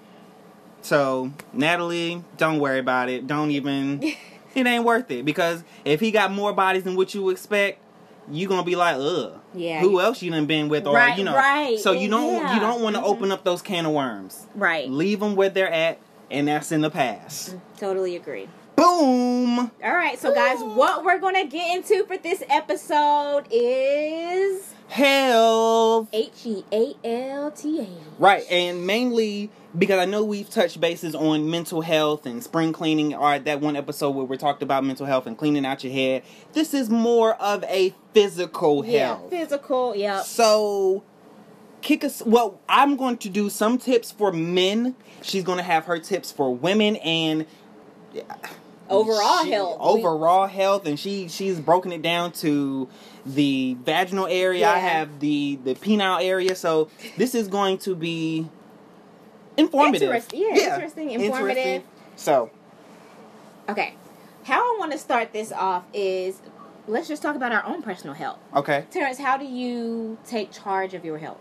so 0.83 1.33
Natalie, 1.53 2.25
don't 2.37 2.61
worry 2.61 2.79
about 2.79 3.09
it. 3.09 3.27
Don't 3.27 3.51
even. 3.51 4.03
it 4.55 4.67
ain't 4.67 4.85
worth 4.85 5.11
it 5.11 5.25
because 5.25 5.65
if 5.85 6.01
he 6.01 6.11
got 6.11 6.33
more 6.33 6.53
bodies 6.53 6.85
than 6.85 6.97
what 6.97 7.15
you 7.15 7.31
expect, 7.31 7.81
you 8.31 8.49
gonna 8.49 8.63
be 8.65 8.77
like, 8.77 8.97
ugh. 8.97 9.38
Yeah. 9.55 9.81
Who 9.81 10.01
else 10.01 10.21
you 10.23 10.31
done 10.31 10.47
been 10.47 10.69
with, 10.69 10.87
or 10.87 10.95
Right, 10.95 11.17
you 11.19 11.25
know? 11.25 11.35
right. 11.35 11.79
So 11.79 11.93
you 11.93 12.09
don't 12.09 12.35
Yeah. 12.35 12.55
you 12.55 12.61
don't 12.61 12.83
want 12.83 12.97
to 12.97 13.03
Mhm. 13.03 13.07
open 13.09 13.33
up 13.33 13.45
those 13.45 13.63
can 13.63 13.87
of 13.87 13.93
worms. 13.93 14.47
Right. 14.55 14.89
Leave 14.91 15.21
them 15.21 15.37
where 15.37 15.49
they're 15.49 15.73
at, 15.73 15.99
and 16.31 16.49
that's 16.49 16.71
in 16.71 16.83
the 16.83 16.91
past. 16.91 17.55
Totally 17.79 18.15
agree. 18.17 18.49
Boom. 18.77 19.59
All 19.83 19.93
right, 19.95 20.19
so 20.19 20.33
guys, 20.33 20.59
what 20.61 21.05
we're 21.05 21.19
going 21.19 21.35
to 21.35 21.45
get 21.47 21.75
into 21.77 22.05
for 22.05 22.17
this 22.17 22.43
episode 22.49 23.45
is 23.51 24.67
Health. 24.89 26.09
H 26.13 26.31
E 26.45 26.65
A 26.73 26.95
L 27.05 27.51
T 27.51 27.81
A. 27.81 27.87
Right, 28.19 28.45
and 28.51 28.87
mainly 28.87 29.51
because 29.77 29.99
I 29.99 30.07
know 30.07 30.25
we've 30.25 30.49
touched 30.49 30.81
bases 30.81 31.15
on 31.15 31.51
mental 31.51 31.83
health 31.83 32.25
and 32.27 32.43
spring 32.43 32.73
cleaning, 32.73 33.15
or 33.15 33.39
that 33.39 33.61
one 33.61 33.77
episode 33.77 34.11
where 34.11 34.25
we 34.25 34.37
talked 34.37 34.63
about 34.63 34.85
mental 34.85 35.07
health 35.07 35.27
and 35.27 35.37
cleaning 35.37 35.67
out 35.67 35.85
your 35.85 35.93
head. 35.93 36.23
This 36.53 36.73
is 36.75 36.89
more 36.89 37.35
of 37.35 37.65
a 37.65 37.95
physical 38.15 38.85
Yeah, 38.85 39.09
health. 39.09 39.31
physical, 39.31 39.95
yeah. 39.95 40.23
So, 40.23 41.05
kick 41.83 42.03
us. 42.03 42.23
Well, 42.25 42.59
I'm 42.69 42.97
going 42.97 43.19
to 43.19 43.29
do 43.29 43.51
some 43.51 43.79
tips 43.79 44.11
for 44.11 44.33
men. 44.33 44.97
She's 45.23 45.45
going 45.45 45.59
to 45.59 45.65
have 45.65 45.85
her 45.85 45.99
tips 45.99 46.33
for 46.33 46.55
women 46.55 46.97
and 46.97 47.47
Overall 48.89 49.45
she- 49.45 49.51
health. 49.51 49.79
We- 49.81 50.01
Overall 50.01 50.47
health, 50.47 50.87
and 50.87 50.99
she 50.99 51.29
she's 51.29 51.61
broken 51.61 51.93
it 51.93 52.01
down 52.03 52.33
to 52.33 52.89
the 53.35 53.77
vaginal 53.85 54.27
area. 54.27 54.69
I 54.69 54.79
have 54.79 55.21
the 55.21 55.59
the 55.65 55.75
penile 55.75 56.23
area. 56.23 56.55
So 56.55 56.91
this 57.17 57.35
is 57.35 57.49
going 57.49 57.79
to 57.79 57.95
be 57.95 58.49
informative. 59.57 60.03
Interesting, 60.03 60.41
yeah, 60.41 60.75
interesting, 60.75 61.11
informative. 61.11 61.83
So 62.17 62.51
Okay. 63.69 63.95
How 64.45 64.75
I 64.75 64.79
want 64.79 64.93
to 64.93 64.99
start 64.99 65.33
this 65.33 65.53
off 65.53 65.85
is 65.93 66.41
let's 66.87 67.07
just 67.07 67.21
talk 67.21 67.37
about 67.37 67.53
our 67.53 67.65
own 67.67 67.83
personal 67.83 68.15
health. 68.15 68.39
okay, 68.57 68.87
Terrence, 68.91 69.19
how 69.19 69.37
do 69.37 69.45
you 69.45 70.17
take 70.27 70.51
charge 70.53 70.95
of 70.95 71.05
your 71.05 71.19
health? 71.19 71.39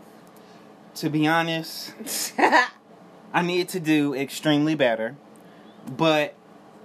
to 0.96 1.10
be 1.12 1.27
honest, 1.27 1.94
I 3.34 3.44
need 3.44 3.70
to 3.70 3.79
do 3.79 4.15
extremely 4.15 4.74
better, 4.74 5.15
but 5.86 6.34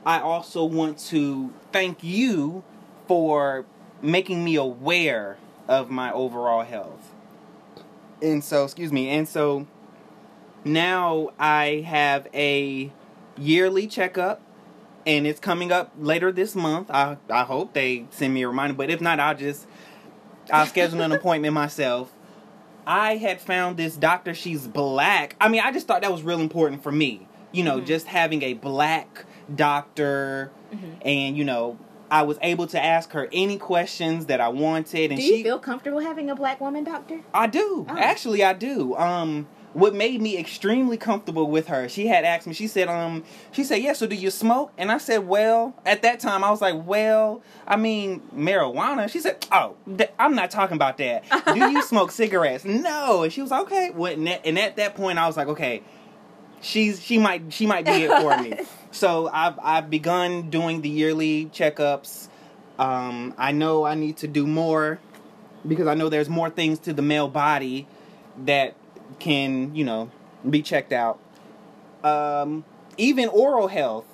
I 0.05 0.21
also 0.21 0.65
want 0.65 0.99
to 1.07 1.51
thank 1.73 2.05
you 2.05 2.63
for 3.09 3.65
making 4.03 4.45
me 4.45 4.57
aware 4.57 5.39
of 5.69 5.91
my 5.91 6.13
overall 6.13 6.65
health. 6.65 7.13
And 8.21 8.43
so, 8.45 8.65
excuse 8.65 8.93
me, 8.93 9.09
and 9.09 9.29
so 9.29 9.67
now 10.65 11.31
I 11.39 11.85
have 11.87 12.29
a 12.35 12.93
yearly 13.37 13.87
checkup 13.87 14.41
and 15.07 15.27
it's 15.27 15.41
coming 15.41 15.73
up 15.73 15.93
later 15.99 16.33
this 16.33 16.55
month. 16.55 16.91
I 16.91 17.17
I 17.31 17.45
hope 17.45 17.73
they 17.73 18.07
send 18.11 18.35
me 18.35 18.43
a 18.43 18.49
reminder, 18.49 18.75
but 18.75 18.91
if 18.91 19.01
not, 19.01 19.21
I'll 19.21 19.37
just 19.37 19.67
I'll 20.53 20.67
schedule 20.67 21.01
an 21.01 21.13
appointment 21.13 21.55
myself. 21.55 22.13
I 22.87 23.17
had 23.17 23.41
found 23.41 23.77
this 23.77 23.97
doctor. 23.97 24.35
She's 24.35 24.67
black. 24.67 25.37
I 25.41 25.49
mean, 25.49 25.63
I 25.65 25.73
just 25.73 25.87
thought 25.87 26.03
that 26.03 26.13
was 26.13 26.23
real 26.23 26.41
important 26.41 26.83
for 26.83 26.93
me. 26.93 27.27
You 27.53 27.65
know, 27.65 27.77
mm-hmm. 27.77 27.87
just 27.87 28.07
having 28.07 28.43
a 28.43 28.55
black 28.55 29.25
doctor, 29.55 30.51
mm-hmm. 30.73 30.91
and 31.03 31.37
you 31.37 31.45
know, 31.45 31.79
I 32.13 32.23
was 32.23 32.39
able 32.43 32.67
to 32.67 32.85
ask 32.85 33.11
her 33.13 33.27
any 33.33 33.57
questions 33.57 34.27
that 34.27 34.39
I 34.39 34.49
wanted, 34.51 35.11
and 35.13 35.19
do 35.19 35.27
she. 35.27 35.43
feel 35.43 35.59
comfortable 35.59 36.01
having 36.01 36.29
a 36.29 36.35
black 36.35 36.61
woman 36.61 36.85
doctor? 36.85 37.21
I 37.33 37.47
do. 37.47 37.87
Oh. 37.89 37.97
Actually, 37.99 38.45
I 38.45 38.53
do. 38.53 38.95
Um, 38.97 39.49
what 39.73 39.95
made 39.95 40.21
me 40.21 40.37
extremely 40.37 40.99
comfortable 40.99 41.51
with 41.51 41.69
her, 41.69 41.89
she 41.89 42.09
had 42.09 42.27
asked 42.27 42.47
me, 42.47 42.53
she 42.53 42.67
said, 42.67 42.89
um, 42.89 43.25
she 43.51 43.65
said, 43.65 43.77
yeah, 43.77 43.95
so 43.95 44.07
do 44.07 44.15
you 44.15 44.31
smoke? 44.31 44.71
And 44.77 44.93
I 44.93 44.99
said, 44.99 45.27
well, 45.27 45.75
at 45.87 46.03
that 46.03 46.21
time, 46.21 46.45
I 46.45 46.51
was 46.51 46.61
like, 46.61 46.75
well, 46.87 47.43
I 47.67 47.77
mean, 47.77 48.21
marijuana. 48.37 49.09
She 49.09 49.21
said, 49.21 49.47
oh, 49.51 49.77
th- 49.97 50.11
I'm 50.19 50.35
not 50.35 50.51
talking 50.51 50.77
about 50.77 50.99
that. 50.99 51.25
Do 51.47 51.59
you 51.59 51.83
smoke 51.87 52.11
cigarettes? 52.11 52.67
No. 52.67 53.23
And 53.23 53.33
she 53.33 53.41
was 53.41 53.51
like, 53.51 53.63
okay. 53.63 53.91
Well, 53.95 54.13
and, 54.13 54.29
at, 54.29 54.45
and 54.45 54.59
at 54.59 54.77
that 54.77 54.95
point, 54.97 55.19
I 55.19 55.27
was 55.27 55.39
like, 55.39 55.49
okay, 55.49 55.83
she's, 56.63 57.03
she 57.03 57.19
might, 57.19 57.53
she 57.53 57.67
might 57.67 57.85
be 57.85 58.05
it 58.05 58.11
for 58.21 58.37
me. 58.39 58.55
So 58.95 59.27
I've, 59.33 59.59
I've 59.63 59.89
begun 59.89 60.51
doing 60.51 60.83
the 60.83 60.89
yearly 60.91 61.47
checkups. 61.47 62.29
Um, 62.79 63.35
I 63.39 63.51
know 63.53 63.85
I 63.85 63.95
need 63.95 64.19
to 64.19 64.29
do 64.29 64.47
more 64.47 64.99
because 65.67 65.87
I 65.87 65.95
know 65.95 66.11
there's 66.11 66.29
more 66.29 66.51
things 66.51 66.79
to 66.81 66.93
the 66.93 67.01
male 67.01 67.27
body 67.27 67.87
that 68.45 68.75
can, 69.19 69.75
you 69.75 69.85
know, 69.85 70.11
be 70.49 70.61
checked 70.61 70.93
out. 70.93 71.19
Um, 72.05 72.67
even 72.99 73.31
oral 73.31 73.69
health. 73.69 74.05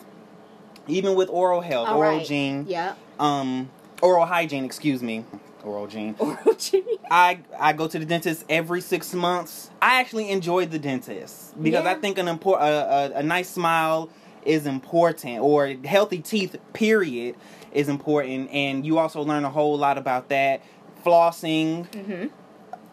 even 0.87 1.17
with 1.17 1.29
oral 1.29 1.61
health, 1.61 1.89
All 1.89 1.99
oral 1.99 2.19
right. 2.19 2.27
gene, 2.27 2.65
Yep. 2.69 2.97
um, 3.19 3.71
oral 4.01 4.27
hygiene. 4.27 4.65
Excuse 4.65 5.03
me, 5.03 5.25
oral 5.69 5.87
gene. 5.87 6.15
Oral 6.21 6.55
gene. 6.55 6.85
I 7.11 7.41
I 7.59 7.73
go 7.73 7.87
to 7.89 7.99
the 7.99 8.05
dentist 8.05 8.45
every 8.49 8.81
six 8.81 9.13
months. 9.15 9.71
I 9.83 10.01
actually 10.01 10.31
enjoy 10.31 10.67
the 10.67 10.79
dentist 10.79 11.61
because 11.63 11.85
Yeah. 11.85 11.91
I 11.91 11.95
think 11.95 12.19
an 12.19 12.29
import 12.29 12.61
a, 12.61 13.15
a, 13.17 13.19
a 13.19 13.23
nice 13.23 13.49
smile 13.51 14.09
is 14.45 14.67
important, 14.67 15.41
or 15.41 15.67
healthy 15.85 16.19
teeth. 16.21 16.57
Period 16.73 17.35
is 17.73 17.89
important, 17.89 18.51
and 18.51 18.87
you 18.87 18.99
also 18.99 19.23
learn 19.23 19.45
a 19.45 19.51
whole 19.51 19.77
lot 19.77 19.99
about 19.99 20.29
that. 20.31 20.63
Flossing. 21.05 21.87
Mhm. 21.91 22.31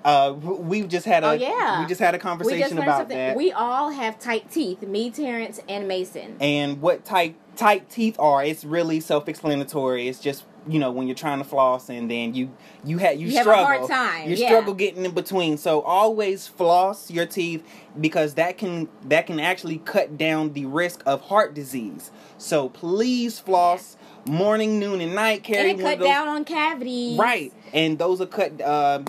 Uh, 0.03 0.33
we've 0.33 0.87
just 0.87 1.05
had 1.07 1.23
a 1.23 1.29
Oh, 1.29 1.31
yeah. 1.31 1.81
we 1.81 1.87
just 1.87 1.99
had 1.99 2.13
a 2.13 2.19
conversation 2.19 2.77
about 2.77 2.99
something. 2.99 3.17
that. 3.17 3.35
We 3.35 3.51
all 3.51 3.89
have 3.89 4.19
tight 4.19 4.51
teeth. 4.51 4.83
Me, 4.83 5.09
Terrence, 5.09 5.59
and 5.67 5.87
Mason. 5.87 6.35
and 6.39 6.79
what 6.79 7.03
tight 7.05 7.35
tight 7.55 7.89
teeth 7.89 8.15
are 8.19 8.43
it's 8.43 8.65
really 8.65 8.99
self-explanatory 8.99 10.09
it's 10.09 10.19
just 10.19 10.43
you 10.67 10.79
know 10.79 10.91
when 10.91 11.07
you're 11.07 11.15
trying 11.15 11.37
to 11.37 11.43
floss 11.43 11.89
and 11.89 12.09
then 12.09 12.33
you 12.33 12.51
you 12.83 12.97
had 12.97 13.19
you, 13.19 13.27
You 13.27 13.41
struggle 13.41 13.87
time, 13.87 14.29
you 14.29 14.35
yeah. 14.35 14.47
struggle 14.47 14.73
getting 14.73 15.05
in 15.05 15.11
between 15.11 15.57
so 15.57 15.81
always 15.81 16.47
floss 16.47 17.11
your 17.11 17.25
teeth 17.25 17.63
because 17.99 18.33
that 18.35 18.57
can 18.57 18.89
that 19.03 19.27
can 19.27 19.39
actually 19.39 19.77
cut 19.79 20.17
down 20.17 20.53
the 20.53 20.65
risk 20.65 21.01
of 21.05 21.21
heart 21.21 21.53
disease 21.53 22.11
so 22.37 22.69
please 22.69 23.39
floss 23.39 23.97
morning 24.27 24.79
noon 24.79 25.01
and 25.01 25.13
night 25.13 25.43
carry 25.43 25.71
and 25.71 25.79
it 25.79 25.83
cut 25.83 25.99
those 25.99 26.07
down 26.07 26.27
on 26.27 26.43
cavities. 26.43 27.17
right 27.17 27.53
and 27.73 27.99
those 27.99 28.19
are 28.19 28.25
cut 28.25 28.59
uh, 28.61 29.01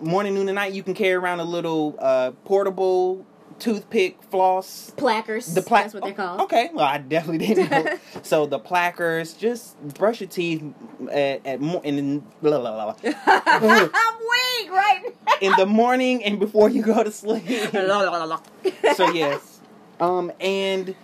morning 0.00 0.34
noon 0.34 0.48
and 0.48 0.56
night 0.56 0.72
you 0.72 0.82
can 0.82 0.94
carry 0.94 1.14
around 1.14 1.40
a 1.40 1.44
little 1.44 1.94
uh, 1.98 2.30
portable 2.44 3.24
toothpick 3.62 4.20
floss 4.24 4.92
Plackers. 4.96 5.54
the 5.54 5.62
plaque. 5.62 5.84
That's 5.84 5.94
what 5.94 6.02
they're 6.02 6.12
called. 6.12 6.40
Okay, 6.42 6.70
well, 6.74 6.84
I 6.84 6.98
definitely 6.98 7.46
didn't 7.46 7.70
know. 7.70 7.98
so 8.22 8.46
the 8.46 8.58
plackers, 8.58 9.38
just 9.38 9.80
brush 9.94 10.20
your 10.20 10.28
teeth 10.28 10.64
at, 11.10 11.46
at 11.46 11.60
mo- 11.60 11.80
in 11.82 11.96
the, 11.96 12.22
blah, 12.42 12.58
blah, 12.58 12.94
blah. 12.94 12.94
I'm 13.26 13.62
weak 13.62 14.70
right 14.72 15.00
now. 15.26 15.32
in 15.40 15.52
the 15.56 15.66
morning 15.66 16.24
and 16.24 16.40
before 16.40 16.68
you 16.68 16.82
go 16.82 17.04
to 17.04 17.12
sleep. 17.12 17.44
so 18.96 19.10
yes, 19.12 19.60
um, 20.00 20.32
and 20.40 20.96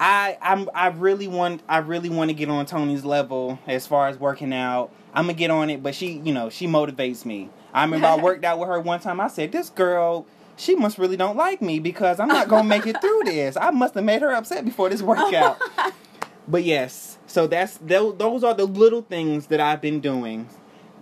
I 0.00 0.36
I'm 0.42 0.68
I 0.74 0.88
really 0.88 1.28
want 1.28 1.62
I 1.68 1.78
really 1.78 2.08
want 2.08 2.30
to 2.30 2.34
get 2.34 2.48
on 2.50 2.66
Tony's 2.66 3.04
level 3.04 3.58
as 3.68 3.86
far 3.86 4.08
as 4.08 4.18
working 4.18 4.52
out. 4.52 4.90
I'm 5.14 5.24
gonna 5.26 5.34
get 5.34 5.50
on 5.50 5.70
it, 5.70 5.80
but 5.82 5.94
she 5.94 6.12
you 6.12 6.34
know 6.34 6.50
she 6.50 6.66
motivates 6.66 7.24
me. 7.24 7.50
I 7.72 7.84
remember 7.84 8.08
I 8.08 8.16
worked 8.16 8.44
out 8.44 8.58
with 8.58 8.68
her 8.68 8.80
one 8.80 8.98
time. 8.98 9.20
I 9.20 9.28
said 9.28 9.52
this 9.52 9.70
girl. 9.70 10.26
She 10.60 10.74
must 10.74 10.98
really 10.98 11.16
don't 11.16 11.38
like 11.38 11.62
me 11.62 11.78
because 11.78 12.20
I'm 12.20 12.28
not 12.28 12.46
gonna 12.48 12.68
make 12.68 12.86
it 12.86 13.00
through 13.00 13.22
this. 13.24 13.56
I 13.56 13.70
must 13.70 13.94
have 13.94 14.04
made 14.04 14.20
her 14.20 14.30
upset 14.32 14.62
before 14.66 14.90
this 14.90 15.00
workout. 15.00 15.58
but 16.48 16.64
yes, 16.64 17.16
so 17.26 17.46
that's 17.46 17.78
those 17.78 18.44
are 18.44 18.52
the 18.52 18.66
little 18.66 19.00
things 19.00 19.46
that 19.46 19.58
I've 19.58 19.80
been 19.80 20.00
doing. 20.00 20.48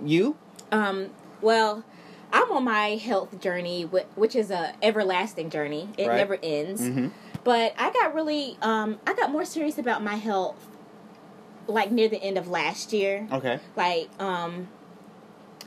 You? 0.05 0.37
Um, 0.71 1.11
well, 1.41 1.83
I'm 2.33 2.53
on 2.53 2.63
my 2.63 2.91
health 2.91 3.41
journey, 3.41 3.83
which 3.83 4.37
is 4.37 4.53
a 4.53 4.75
everlasting 4.81 5.51
journey. 5.51 5.89
It 5.99 6.07
Right. 6.07 6.17
never 6.19 6.39
ends. 6.41 6.81
Mm-hmm. 6.81 7.09
But 7.43 7.75
I 7.77 7.91
got 7.91 8.15
really, 8.15 8.59
um, 8.63 9.01
I 9.09 9.15
got 9.15 9.33
more 9.33 9.45
serious 9.45 9.77
about 9.77 10.05
my 10.05 10.17
health, 10.17 10.69
like 11.67 11.91
near 11.91 12.09
the 12.09 12.23
end 12.23 12.39
of 12.39 12.47
last 12.47 12.93
year. 12.93 13.27
Okay. 13.33 13.59
Like, 13.75 14.09
um, 14.21 14.69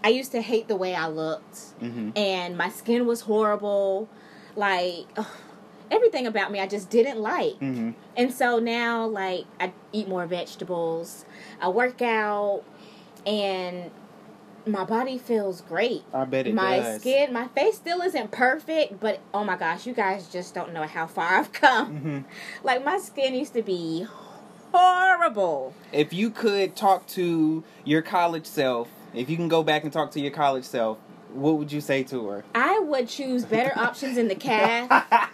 I 0.03 0.09
used 0.09 0.31
to 0.31 0.41
hate 0.41 0.67
the 0.67 0.75
way 0.75 0.95
I 0.95 1.07
looked, 1.07 1.79
Mm-hmm. 1.81 2.11
and 2.15 2.57
my 2.57 2.69
skin 2.69 3.05
was 3.07 3.21
horrible. 3.21 4.09
Like, 4.55 5.05
ugh, 5.17 5.25
everything 5.89 6.27
about 6.27 6.51
me, 6.51 6.59
I 6.59 6.67
just 6.67 6.89
didn't 6.89 7.19
like. 7.19 7.53
Mm-hmm. 7.59 7.91
And 8.17 8.33
so 8.33 8.59
now, 8.59 9.05
like, 9.05 9.45
I 9.59 9.73
eat 9.91 10.07
more 10.07 10.25
vegetables, 10.25 11.25
I 11.61 11.69
work 11.69 12.01
out, 12.01 12.63
and 13.25 13.91
my 14.65 14.83
body 14.83 15.17
feels 15.17 15.61
great. 15.61 16.03
I 16.13 16.25
bet 16.25 16.45
it 16.47 16.53
my 16.53 16.77
does. 16.77 17.01
skin, 17.01 17.33
my 17.33 17.47
face 17.49 17.75
still 17.77 18.01
isn't 18.01 18.29
perfect, 18.31 18.99
but 18.99 19.19
oh 19.33 19.43
my 19.43 19.55
gosh, 19.57 19.87
you 19.87 19.93
guys 19.93 20.27
just 20.27 20.53
don't 20.53 20.71
know 20.73 20.83
how 20.83 21.07
far 21.07 21.25
I've 21.39 21.51
come. 21.51 21.93
Mm-hmm. 21.97 22.19
Like, 22.63 22.83
my 22.85 22.97
skin 22.99 23.33
used 23.35 23.53
to 23.53 23.61
be 23.63 24.05
horrible. 24.71 25.73
if 25.91 26.13
you 26.13 26.29
could 26.29 26.75
talk 26.75 27.07
to 27.07 27.63
your 27.83 28.01
college 28.01 28.45
self, 28.45 28.87
if 29.13 29.29
you 29.29 29.35
can 29.37 29.47
go 29.47 29.63
back 29.63 29.83
and 29.83 29.91
talk 29.93 30.11
to 30.11 30.19
your 30.19 30.31
college 30.31 30.63
self, 30.65 30.97
what 31.33 31.57
would 31.57 31.71
you 31.71 31.79
say 31.79 32.03
to 32.03 32.27
her? 32.27 32.43
I 32.53 32.79
would 32.79 33.07
choose 33.07 33.45
better 33.45 33.71
options 33.79 34.17
in 34.17 34.27
the 34.27 34.35
calf. 34.35 34.89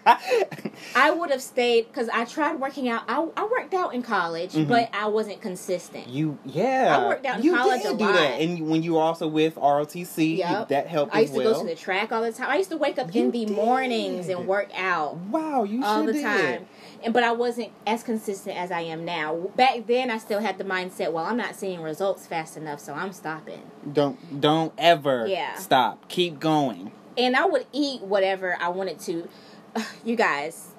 I 0.95 1.09
would 1.09 1.31
have 1.31 1.41
stayed 1.41 1.87
because 1.87 2.07
I 2.09 2.25
tried 2.25 2.59
working 2.59 2.87
out. 2.87 3.03
I, 3.07 3.27
I 3.35 3.45
worked 3.45 3.73
out 3.73 3.95
in 3.95 4.03
college, 4.03 4.51
Mhm. 4.53 4.67
but 4.67 4.89
I 4.93 5.07
wasn't 5.07 5.41
consistent. 5.41 6.07
You 6.07 6.37
yeah. 6.45 6.97
I 6.99 7.07
worked 7.07 7.25
out 7.25 7.39
in 7.39 7.45
you 7.45 7.55
college 7.55 7.81
did 7.81 7.95
a 7.95 7.97
do 7.97 8.05
lot. 8.05 8.13
that, 8.13 8.41
and 8.41 8.69
when 8.69 8.83
you 8.83 8.93
were 8.93 9.01
also 9.01 9.27
with 9.27 9.55
ROTC, 9.55 10.37
Yep. 10.37 10.67
that 10.69 10.85
helped 10.87 11.15
I 11.15 11.21
used 11.21 11.33
to 11.33 11.39
well. 11.39 11.53
go 11.53 11.61
to 11.61 11.67
the 11.67 11.75
track 11.75 12.11
all 12.11 12.21
the 12.21 12.31
time. 12.31 12.49
I 12.51 12.57
used 12.57 12.69
to 12.69 12.77
wake 12.77 12.99
up 12.99 13.13
You 13.15 13.23
in 13.23 13.31
the 13.31 13.45
did. 13.45 13.55
mornings 13.55 14.29
and 14.29 14.45
work 14.47 14.69
out 14.77 15.17
wow, 15.31 15.63
you 15.63 15.83
all 15.83 16.03
sure 16.03 16.07
the 16.07 16.13
did. 16.13 16.23
time. 16.23 16.67
And 17.03 17.13
but 17.13 17.23
I 17.23 17.31
wasn't 17.31 17.71
as 17.85 18.03
consistent 18.03 18.57
as 18.57 18.71
I 18.71 18.81
am 18.81 19.05
now. 19.05 19.35
Back 19.55 19.85
then, 19.87 20.09
I 20.11 20.17
still 20.17 20.39
had 20.39 20.57
the 20.57 20.63
mindset, 20.63 21.11
well, 21.11 21.25
I'm 21.25 21.37
not 21.37 21.55
seeing 21.55 21.81
results 21.81 22.25
fast 22.27 22.57
enough, 22.57 22.79
so 22.79 22.93
I'm 22.93 23.13
stopping. 23.13 23.61
Don't 23.91 24.41
don't 24.41 24.73
ever 24.77 25.27
Yeah. 25.27 25.55
stop. 25.55 26.07
Keep 26.09 26.39
going. 26.39 26.91
And 27.17 27.35
I 27.35 27.45
would 27.45 27.65
eat 27.71 28.01
whatever 28.01 28.57
I 28.59 28.69
wanted 28.69 28.99
to. 29.01 29.27
You 30.03 30.15
guys, 30.15 30.69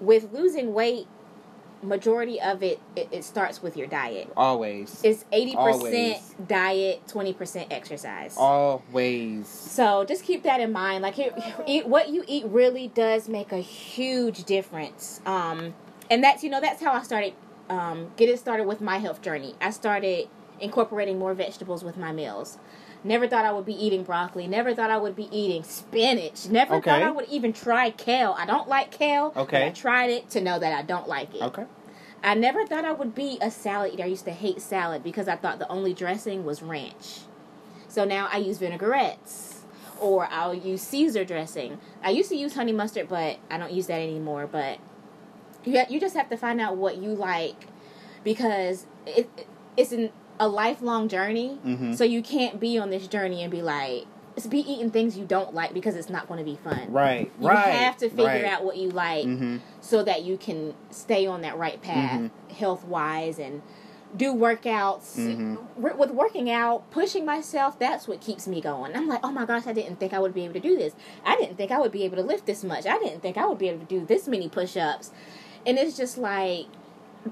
with 0.00 0.32
losing 0.32 0.74
weight, 0.74 1.06
majority 1.84 2.40
of 2.40 2.62
it 2.62 2.80
it, 2.96 3.08
it 3.12 3.24
starts 3.24 3.62
with 3.62 3.76
your 3.76 3.86
diet. 3.86 4.32
Always. 4.36 5.00
It's 5.04 5.24
eighty 5.32 5.54
percent 5.54 6.16
Always. 6.16 6.34
diet, 6.46 7.06
twenty 7.08 7.32
percent 7.32 7.72
exercise. 7.72 8.34
Always. 8.36 9.48
So 9.48 10.04
just 10.04 10.24
keep 10.24 10.42
that 10.44 10.60
in 10.60 10.72
mind. 10.72 11.02
Like 11.02 11.18
it, 11.18 11.34
eat, 11.66 11.86
what 11.86 12.08
you 12.08 12.24
eat 12.26 12.46
really 12.46 12.88
does 12.88 13.28
make 13.28 13.52
a 13.52 13.58
huge 13.60 14.44
difference. 14.44 15.20
Um, 15.26 15.74
and 16.10 16.22
that's 16.22 16.42
you 16.42 16.50
know 16.50 16.60
that's 16.60 16.82
how 16.82 16.92
I 16.92 17.02
started 17.02 17.34
um, 17.68 18.12
getting 18.16 18.36
started 18.36 18.66
with 18.66 18.80
my 18.80 18.98
health 18.98 19.22
journey. 19.22 19.54
I 19.60 19.70
started 19.70 20.28
incorporating 20.60 21.18
more 21.18 21.34
vegetables 21.34 21.82
with 21.84 21.96
my 21.96 22.12
meals. 22.12 22.58
Never 23.04 23.28
thought 23.28 23.44
I 23.44 23.52
would 23.52 23.66
be 23.66 23.74
eating 23.74 24.02
broccoli. 24.02 24.46
Never 24.46 24.74
thought 24.74 24.90
I 24.90 24.96
would 24.96 25.14
be 25.14 25.28
eating 25.30 25.62
spinach. 25.62 26.48
Never 26.48 26.76
thought 26.80 27.02
I 27.02 27.10
would 27.10 27.28
even 27.28 27.52
try 27.52 27.90
kale. 27.90 28.34
I 28.38 28.46
don't 28.46 28.66
like 28.68 28.90
kale. 28.90 29.32
Okay. 29.36 29.66
I 29.66 29.70
tried 29.70 30.10
it 30.10 30.30
to 30.30 30.40
know 30.40 30.58
that 30.58 30.72
I 30.72 30.82
don't 30.82 31.06
like 31.06 31.34
it. 31.34 31.42
Okay. 31.42 31.66
I 32.22 32.34
never 32.34 32.66
thought 32.66 32.86
I 32.86 32.92
would 32.92 33.14
be 33.14 33.38
a 33.42 33.50
salad 33.50 33.92
eater. 33.92 34.04
I 34.04 34.06
used 34.06 34.24
to 34.24 34.30
hate 34.30 34.62
salad 34.62 35.02
because 35.04 35.28
I 35.28 35.36
thought 35.36 35.58
the 35.58 35.68
only 35.68 35.92
dressing 35.92 36.46
was 36.46 36.62
ranch. 36.62 37.20
So 37.88 38.06
now 38.06 38.28
I 38.32 38.38
use 38.38 38.56
vinaigrettes 38.58 39.60
or 40.00 40.26
I'll 40.30 40.54
use 40.54 40.80
Caesar 40.82 41.24
dressing. 41.26 41.78
I 42.02 42.08
used 42.10 42.30
to 42.30 42.36
use 42.36 42.54
honey 42.54 42.72
mustard, 42.72 43.08
but 43.10 43.38
I 43.50 43.58
don't 43.58 43.70
use 43.72 43.86
that 43.88 44.00
anymore. 44.00 44.46
But 44.46 44.78
you 45.64 45.82
you 45.90 46.00
just 46.00 46.16
have 46.16 46.30
to 46.30 46.36
find 46.38 46.58
out 46.60 46.76
what 46.78 46.96
you 46.96 47.10
like 47.10 47.66
because 48.24 48.86
it, 49.06 49.28
it- 49.36 49.46
it's 49.76 49.90
an, 49.90 50.10
a 50.40 50.48
lifelong 50.48 51.08
journey. 51.08 51.58
Mhm. 51.64 51.96
So 51.96 52.04
you 52.04 52.22
can't 52.22 52.58
be 52.60 52.78
on 52.78 52.90
this 52.90 53.06
journey 53.06 53.42
and 53.42 53.50
be 53.50 53.62
like 53.62 54.06
just 54.34 54.50
be 54.50 54.58
eating 54.68 54.90
things 54.90 55.16
you 55.16 55.24
don't 55.24 55.54
like 55.54 55.72
because 55.72 55.94
it's 55.94 56.10
not 56.10 56.26
going 56.26 56.38
to 56.38 56.44
be 56.44 56.56
fun. 56.56 56.90
Right. 56.92 57.30
You 57.40 57.46
right. 57.48 57.68
have 57.68 57.96
to 57.98 58.08
figure 58.10 58.24
right. 58.24 58.44
out 58.44 58.64
what 58.64 58.76
you 58.76 58.90
like 58.90 59.24
Mm-hmm. 59.26 59.58
so 59.80 60.02
that 60.02 60.24
you 60.24 60.36
can 60.36 60.74
stay 60.90 61.24
on 61.24 61.42
that 61.42 61.56
right 61.56 61.80
path 61.80 62.20
Mhm. 62.20 62.30
health 62.56 62.84
wise 62.84 63.38
and 63.38 63.62
do 64.16 64.32
workouts 64.34 65.16
Mhm. 65.18 65.58
With 65.76 66.10
working 66.10 66.50
out 66.50 66.90
pushing 66.90 67.24
myself 67.24 67.78
that's 67.78 68.06
what 68.08 68.20
keeps 68.20 68.46
me 68.48 68.60
going 68.60 68.94
i'm 68.96 69.08
like 69.08 69.20
oh 69.24 69.30
my 69.32 69.44
gosh 69.44 69.66
i 69.68 69.72
didn't 69.72 69.98
think 70.00 70.12
i 70.12 70.18
would 70.20 70.34
be 70.34 70.44
able 70.44 70.54
to 70.54 70.60
do 70.60 70.76
this 70.76 70.94
i 71.24 71.36
didn't 71.36 71.56
think 71.56 71.70
i 71.72 71.78
would 71.78 71.90
be 71.92 72.04
able 72.04 72.16
to 72.16 72.22
lift 72.22 72.46
this 72.46 72.62
much 72.64 72.86
i 72.86 72.96
didn't 72.98 73.20
think 73.22 73.36
i 73.36 73.44
would 73.46 73.58
be 73.58 73.68
able 73.68 73.80
to 73.80 73.86
do 73.86 74.04
this 74.06 74.28
many 74.28 74.48
push-ups 74.48 75.10
and 75.66 75.78
it's 75.78 75.96
just 75.96 76.16
like 76.18 76.66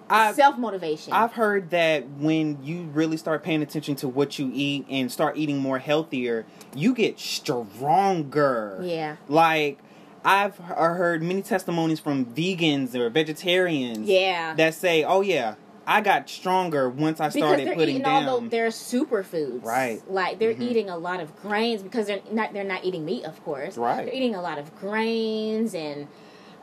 I've, 0.09 0.35
self-motivation 0.35 1.13
I've 1.13 1.33
heard 1.33 1.71
that 1.71 2.09
when 2.09 2.63
you 2.63 2.83
really 2.93 3.17
start 3.17 3.43
paying 3.43 3.63
attention 3.63 3.95
to 3.97 4.09
what 4.09 4.39
you 4.39 4.51
eat 4.55 4.87
and 4.89 5.11
start 5.13 5.37
eating 5.37 5.59
more 5.59 5.79
healthier, 5.79 6.47
you 6.75 6.95
get 6.95 7.19
stronger. 7.19 8.81
yeah 8.85 9.17
Like 9.29 9.79
I've 10.25 10.57
heard 10.57 11.23
many 11.23 11.43
testimonies 11.43 11.99
from 12.01 12.27
vegans 12.27 12.95
or 12.95 13.11
vegetarians 13.11 14.09
yeah 14.09 14.55
that 14.55 14.75
say, 14.75 15.03
"Oh 15.05 15.21
yeah, 15.21 15.55
I 15.87 16.01
got 16.01 16.29
stronger 16.31 16.89
once 16.89 17.19
I 17.21 17.27
because 17.29 17.35
started 17.41 17.67
they're 17.67 17.75
putting 17.75 17.97
eating 17.97 18.03
down." 18.03 18.29
all 18.29 18.41
the, 18.41 18.49
their 18.49 18.69
superfoods, 18.69 19.65
Right. 19.65 20.01
Like 20.09 20.39
they're 20.39 20.55
Mhm. 20.55 20.61
eating 20.63 20.89
a 20.91 20.97
lot 20.97 21.19
of 21.21 21.35
grains 21.43 21.83
because 21.83 22.07
they're 22.07 22.21
not 22.31 22.53
they're 22.53 22.63
not 22.63 22.85
eating 22.85 23.05
meat, 23.05 23.25
of 23.25 23.43
course. 23.45 23.77
Right. 23.77 24.07
They're 24.07 24.15
eating 24.15 24.35
a 24.37 24.43
lot 24.43 24.59
of 24.59 24.75
grains 24.77 25.75
and 25.75 26.07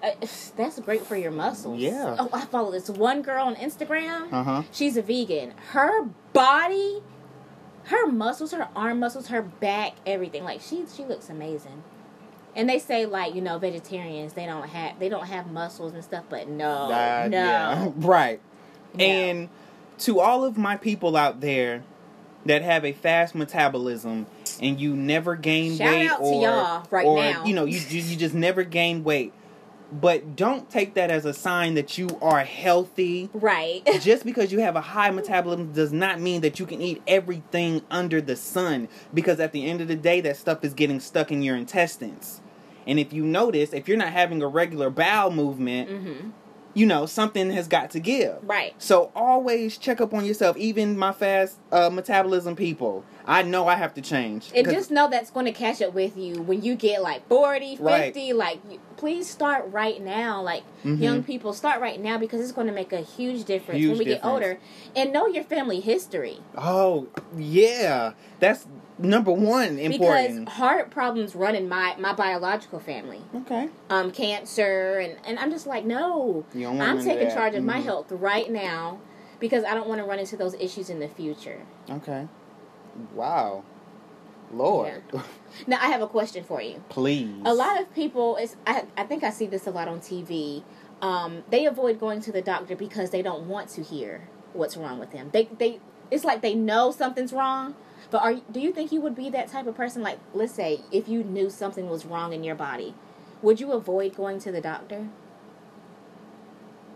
uh, 0.04 0.12
that's 0.56 0.80
great 0.80 1.06
for 1.06 1.16
your 1.16 1.32
muscles. 1.32 1.80
Yeah. 1.80 2.16
Oh, 2.20 2.30
I 2.34 2.46
follow 2.46 2.72
this 2.72 2.90
one 2.90 3.22
girl 3.22 3.46
on 3.46 3.56
Instagram. 3.56 4.32
uh 4.32 4.44
huh. 4.44 4.64
She's 4.72 4.98
a 4.98 5.02
vegan. 5.02 5.54
Her 5.72 6.06
body, 6.34 7.02
her 7.86 8.08
muscles, 8.08 8.52
her 8.52 8.68
arm 8.76 9.00
muscles, 9.00 9.28
her 9.28 9.42
back, 9.42 9.94
everything. 10.06 10.44
Like 10.44 10.62
she 10.62 10.86
she 10.96 11.04
looks 11.06 11.30
amazing. 11.30 11.84
And 12.56 12.68
they 12.70 12.80
say 12.80 13.06
like 13.06 13.36
you 13.36 13.42
know 13.42 13.58
vegetarians 13.60 14.34
they 14.34 14.46
don't 14.46 14.68
have 14.68 15.00
they 15.00 15.10
don't 15.10 15.28
have 15.28 15.52
muscles 15.52 15.94
and 15.94 16.04
stuff, 16.04 16.26
but 16.30 16.48
no, 16.48 16.92
Uh, 16.92 17.28
no. 17.30 17.38
yeah. 17.38 17.92
right. 17.98 18.40
And 18.98 19.50
to 20.00 20.20
all 20.20 20.44
of 20.44 20.58
my 20.58 20.78
people 20.78 21.16
out 21.18 21.42
there 21.42 21.84
that 22.46 22.62
have 22.62 22.86
a 22.86 22.94
fast 22.94 23.36
metabolism 23.36 24.26
and 24.62 24.80
you 24.80 24.96
never 24.96 25.36
gain 25.36 25.76
Shout 25.78 25.88
weight 25.92 26.10
out 26.10 26.18
to 26.20 26.24
or 26.24 26.42
y'all 26.42 26.88
right 26.90 27.06
or 27.06 27.18
now. 27.22 27.46
you 27.46 27.54
know 27.54 27.66
you 27.66 27.80
you 27.90 28.02
you 28.02 28.16
just 28.16 28.34
never 28.34 28.64
gain 28.64 29.04
weight. 29.04 29.34
But 29.92 30.36
don't 30.36 30.70
take 30.70 30.94
that 30.94 31.10
as 31.10 31.26
a 31.26 31.34
sign 31.34 31.74
that 31.74 31.98
you 31.98 32.10
are 32.22 32.44
healthy. 32.44 33.30
Right. 33.34 33.84
Just 34.02 34.24
because 34.24 34.52
you 34.52 34.60
have 34.60 34.76
a 34.76 34.82
high 34.82 35.10
metabolism 35.10 35.74
does 35.74 35.92
not 35.92 36.20
mean 36.20 36.42
that 36.42 36.60
you 36.60 36.66
can 36.66 36.82
eat 36.82 37.02
everything 37.08 37.82
under 37.90 38.22
the 38.22 38.36
sun 38.36 38.88
because 39.14 39.40
at 39.40 39.52
the 39.52 39.66
end 39.66 39.82
of 39.82 39.88
the 39.88 39.96
day 39.96 40.22
that 40.22 40.38
stuff 40.38 40.64
is 40.64 40.74
getting 40.74 41.00
stuck 41.00 41.32
in 41.32 41.42
your 41.42 41.56
intestines. 41.56 42.42
And 42.86 43.00
if 43.00 43.14
you 43.14 43.24
notice, 43.24 43.74
if 43.74 43.88
you're 43.88 43.98
not 43.98 44.14
having 44.14 44.42
a 44.42 44.48
regular 44.48 44.90
bowel 44.90 45.32
movement, 45.32 45.90
hmm 45.90 46.30
you 46.80 46.86
know, 46.86 47.06
something 47.06 47.52
has 47.52 47.68
got 47.68 47.90
to 47.92 48.00
give. 48.00 48.38
Right. 48.42 48.74
So 48.78 49.12
always 49.14 49.78
check 49.78 50.00
up 50.00 50.14
on 50.14 50.24
yourself. 50.24 50.56
Even 50.56 50.98
my 50.98 51.12
fast 51.12 51.58
uh, 51.74 51.90
metabolism 51.90 52.56
people, 52.56 53.04
I 53.26 53.42
know 53.42 53.68
I 53.68 53.76
have 53.76 53.94
to 53.96 54.02
change. 54.02 54.50
And 54.56 54.66
just 54.70 54.90
know 54.90 55.10
that's 55.10 55.30
going 55.30 55.46
to 55.46 55.52
catch 55.52 55.82
up 55.82 55.94
with 55.94 56.16
you 56.16 56.42
when 56.42 56.64
you 56.64 56.76
get 56.76 57.02
like 57.02 57.28
40, 57.28 57.76
50. 57.76 57.84
Right. 57.84 58.34
Like, 58.34 58.60
please 58.96 59.30
start 59.30 59.70
right 59.72 60.02
now. 60.02 60.42
Like, 60.42 60.64
Mhm. 60.86 61.02
young 61.02 61.24
people, 61.24 61.52
start 61.52 61.82
right 61.82 62.00
now 62.00 62.18
because 62.18 62.40
it's 62.40 62.54
going 62.54 62.68
to 62.68 62.74
make 62.74 62.94
a 62.94 63.02
huge 63.02 63.44
difference 63.44 63.80
Huge 63.82 63.90
when 63.90 63.98
we 64.00 64.06
get 64.06 64.24
older. 64.24 64.58
And 64.96 65.12
know 65.12 65.28
your 65.28 65.44
family 65.44 65.82
history. 65.82 66.38
oh 66.58 67.08
yeah, 67.38 68.14
that's 68.40 68.66
number 69.00 69.32
one 69.32 69.80
important. 69.80 70.46
Because 70.46 70.54
heart 70.58 70.92
problems 70.92 71.34
run 71.36 71.56
in 71.56 71.68
my, 71.70 71.96
my 71.98 72.14
biological 72.14 72.80
family. 72.80 73.22
okay. 73.36 73.70
Um, 73.90 74.12
cancer. 74.12 75.00
And, 75.00 75.18
and 75.26 75.40
I'm 75.40 75.50
just 75.52 75.66
like, 75.66 75.86
no. 75.86 76.46
You 76.54 76.64
don't 76.66 76.78
want 76.78 76.90
I'm 76.92 77.04
taking 77.04 77.28
that. 77.30 77.34
charge 77.34 77.56
of 77.56 77.64
my 77.64 77.80
Mhm. 77.80 77.84
health 77.86 78.12
right 78.12 78.52
now 78.52 79.00
because 79.40 79.64
I 79.64 79.74
don't 79.74 79.88
want 79.88 80.00
to 80.02 80.06
run 80.06 80.20
into 80.20 80.36
those 80.38 80.54
issues 80.56 80.90
in 80.90 81.00
the 81.00 81.08
future. 81.08 81.62
Okay. 81.90 82.28
Wow. 83.14 83.64
Lord. 84.52 85.04
Now, 85.66 85.78
I 85.82 85.88
have 85.88 86.04
a 86.04 86.08
question 86.08 86.44
for 86.44 86.62
you. 86.62 86.84
Please. 86.90 87.34
A 87.44 87.54
lot 87.56 87.82
of 87.82 87.92
people 87.96 88.36
is 88.38 88.56
I, 88.68 88.86
I 88.96 89.04
think 89.04 89.24
I 89.24 89.32
see 89.32 89.48
this 89.48 89.66
a 89.66 89.72
lot 89.72 89.88
on 89.88 90.00
TV. 90.00 90.62
Um, 91.02 91.44
they 91.50 91.66
avoid 91.66 92.00
going 92.00 92.22
to 92.22 92.32
the 92.32 92.42
doctor 92.44 92.76
because 92.76 93.10
they 93.10 93.24
don't 93.24 93.48
want 93.48 93.70
to 93.70 93.82
hear 93.82 94.28
what's 94.54 94.78
wrong 94.78 95.00
with 95.00 95.12
them. 95.12 95.32
They 95.34 95.50
they 95.58 95.80
it's 96.12 96.24
like 96.24 96.42
they 96.44 96.54
know 96.54 96.92
something's 96.92 97.34
wrong. 97.34 97.74
But 98.12 98.22
are 98.24 98.36
do 98.52 98.60
you 98.60 98.72
think 98.72 98.92
you 98.92 99.02
would 99.02 99.16
be 99.16 99.30
that 99.30 99.50
type 99.50 99.68
of 99.68 99.76
person? 99.76 100.02
Like, 100.02 100.20
let's 100.34 100.54
say 100.54 100.82
if 100.92 101.08
you 101.08 101.24
knew 101.24 101.50
something 101.50 101.90
was 101.90 102.06
wrong 102.06 102.34
in 102.34 102.44
your 102.44 102.56
body, 102.56 102.96
would 103.42 103.60
you 103.60 103.72
avoid 103.72 104.16
going 104.16 104.40
to 104.40 104.52
the 104.52 104.62
doctor? 104.62 105.08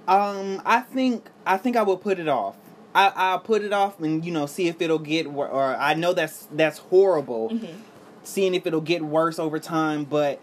Um, 0.07 0.61
I 0.65 0.81
think 0.81 1.29
I 1.45 1.57
think 1.57 1.75
I 1.75 1.83
will 1.83 1.97
put 1.97 2.19
it 2.19 2.27
off. 2.27 2.57
I 2.95 3.11
I'll 3.15 3.39
put 3.39 3.61
it 3.61 3.73
off 3.73 3.99
and 3.99 4.25
you 4.25 4.31
know 4.31 4.45
see 4.45 4.67
if 4.67 4.81
it'll 4.81 4.99
get 4.99 5.31
wor- 5.31 5.49
or 5.49 5.75
I 5.75 5.93
know 5.93 6.13
that's 6.13 6.47
that's 6.51 6.79
horrible. 6.79 7.49
Mm-hmm. 7.49 7.81
Seeing 8.23 8.55
if 8.55 8.65
it'll 8.65 8.81
get 8.81 9.01
worse 9.01 9.37
over 9.37 9.59
time, 9.59 10.05
but 10.05 10.39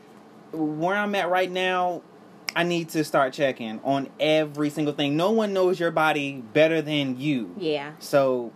where 0.52 0.96
I'm 0.96 1.14
at 1.14 1.30
right 1.30 1.50
now, 1.50 2.02
I 2.54 2.62
need 2.62 2.90
to 2.90 3.04
start 3.04 3.32
checking 3.32 3.80
on 3.84 4.08
every 4.18 4.70
single 4.70 4.92
thing. 4.92 5.16
No 5.16 5.30
one 5.30 5.52
knows 5.52 5.80
your 5.80 5.90
body 5.90 6.42
better 6.52 6.82
than 6.82 7.18
you. 7.18 7.54
Yeah. 7.58 7.92
So 7.98 8.52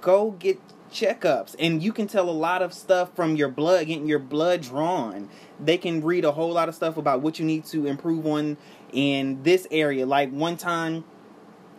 go 0.00 0.32
get 0.32 0.58
checkups 0.92 1.56
and 1.58 1.82
you 1.82 1.92
can 1.92 2.06
tell 2.06 2.28
a 2.28 2.30
lot 2.30 2.62
of 2.62 2.72
stuff 2.72 3.14
from 3.16 3.36
your 3.36 3.48
blood 3.48 3.86
getting 3.86 4.06
your 4.06 4.18
blood 4.18 4.62
drawn. 4.62 5.28
They 5.58 5.78
can 5.78 6.02
read 6.02 6.24
a 6.24 6.32
whole 6.32 6.52
lot 6.52 6.68
of 6.68 6.74
stuff 6.74 6.96
about 6.96 7.22
what 7.22 7.38
you 7.38 7.44
need 7.44 7.64
to 7.66 7.86
improve 7.86 8.26
on 8.26 8.56
in 8.92 9.42
this 9.42 9.66
area. 9.70 10.06
Like 10.06 10.30
one 10.30 10.56
time 10.56 11.04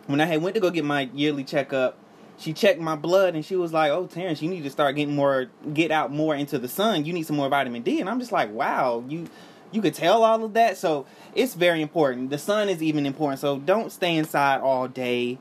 when 0.06 0.20
i 0.20 0.26
had 0.26 0.42
went 0.42 0.54
to 0.54 0.60
go 0.60 0.70
get 0.70 0.84
my 0.84 1.08
yearly 1.14 1.44
checkup 1.44 1.96
she 2.36 2.52
checked 2.52 2.80
my 2.80 2.96
blood 2.96 3.34
and 3.34 3.44
she 3.44 3.56
was 3.56 3.72
like 3.72 3.90
oh 3.90 4.06
terrence 4.06 4.42
you 4.42 4.50
need 4.50 4.62
to 4.62 4.70
start 4.70 4.96
getting 4.96 5.14
more 5.14 5.48
get 5.72 5.90
out 5.90 6.12
more 6.12 6.34
into 6.34 6.58
the 6.58 6.68
sun. 6.68 7.04
You 7.04 7.12
need 7.12 7.26
some 7.26 7.36
more 7.36 7.48
vitamin 7.48 7.82
d. 7.82 8.00
And 8.00 8.08
i'm 8.08 8.18
just 8.18 8.32
like 8.32 8.50
wow 8.50 9.04
you 9.08 9.28
you 9.72 9.82
could 9.82 9.94
tell 9.94 10.22
all 10.22 10.44
of 10.44 10.52
that? 10.54 10.76
So 10.76 11.04
it's 11.34 11.54
very 11.54 11.82
important. 11.82 12.30
The 12.30 12.38
sun 12.38 12.68
is 12.68 12.80
even 12.82 13.06
important 13.06 13.40
so 13.40 13.58
don't 13.58 13.90
stay 13.90 14.16
inside 14.16 14.60
all 14.60 14.88
day. 14.88 15.38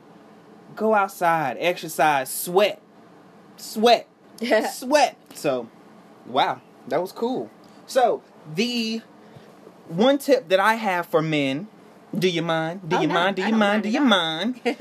Go 0.75 0.93
outside 0.93 1.57
exercise 1.59 2.31
sweat 2.31 2.82
sweat. 3.63 4.07
Sweat. 4.71 5.17
So 5.33 5.69
wow. 6.27 6.61
That 6.87 7.01
was 7.01 7.11
cool. 7.11 7.49
So 7.87 8.21
the 8.55 9.01
one 9.87 10.17
tip 10.17 10.47
that 10.49 10.59
i 10.59 10.75
have 10.75 11.05
for 11.05 11.21
men 11.21 11.67
do 12.17 12.27
you 12.29 12.41
mind? 12.41 12.87
Do 12.87 12.95
Oh, 12.97 13.01
you 13.01 13.07
no, 13.07 13.13
mind? 13.15 13.35
Do 13.35 13.41
you 13.41 13.49
mind? 13.49 13.59
mind 13.59 13.83
do 13.83 13.89
you 13.89 14.01
mind? 14.01 14.61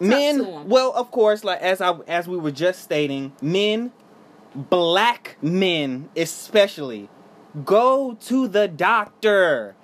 Men, 0.00 0.68
well 0.68 0.92
of 0.94 1.10
course 1.12 1.44
like 1.44 1.60
as 1.60 1.80
i 1.80 1.92
as 2.08 2.26
we 2.26 2.36
were 2.36 2.50
just 2.50 2.82
stating 2.82 3.32
men 3.40 3.92
black 4.54 5.36
men 5.40 6.08
especially 6.16 7.08
go 7.64 8.14
to 8.22 8.48
the 8.48 8.66
doctor 8.66 9.76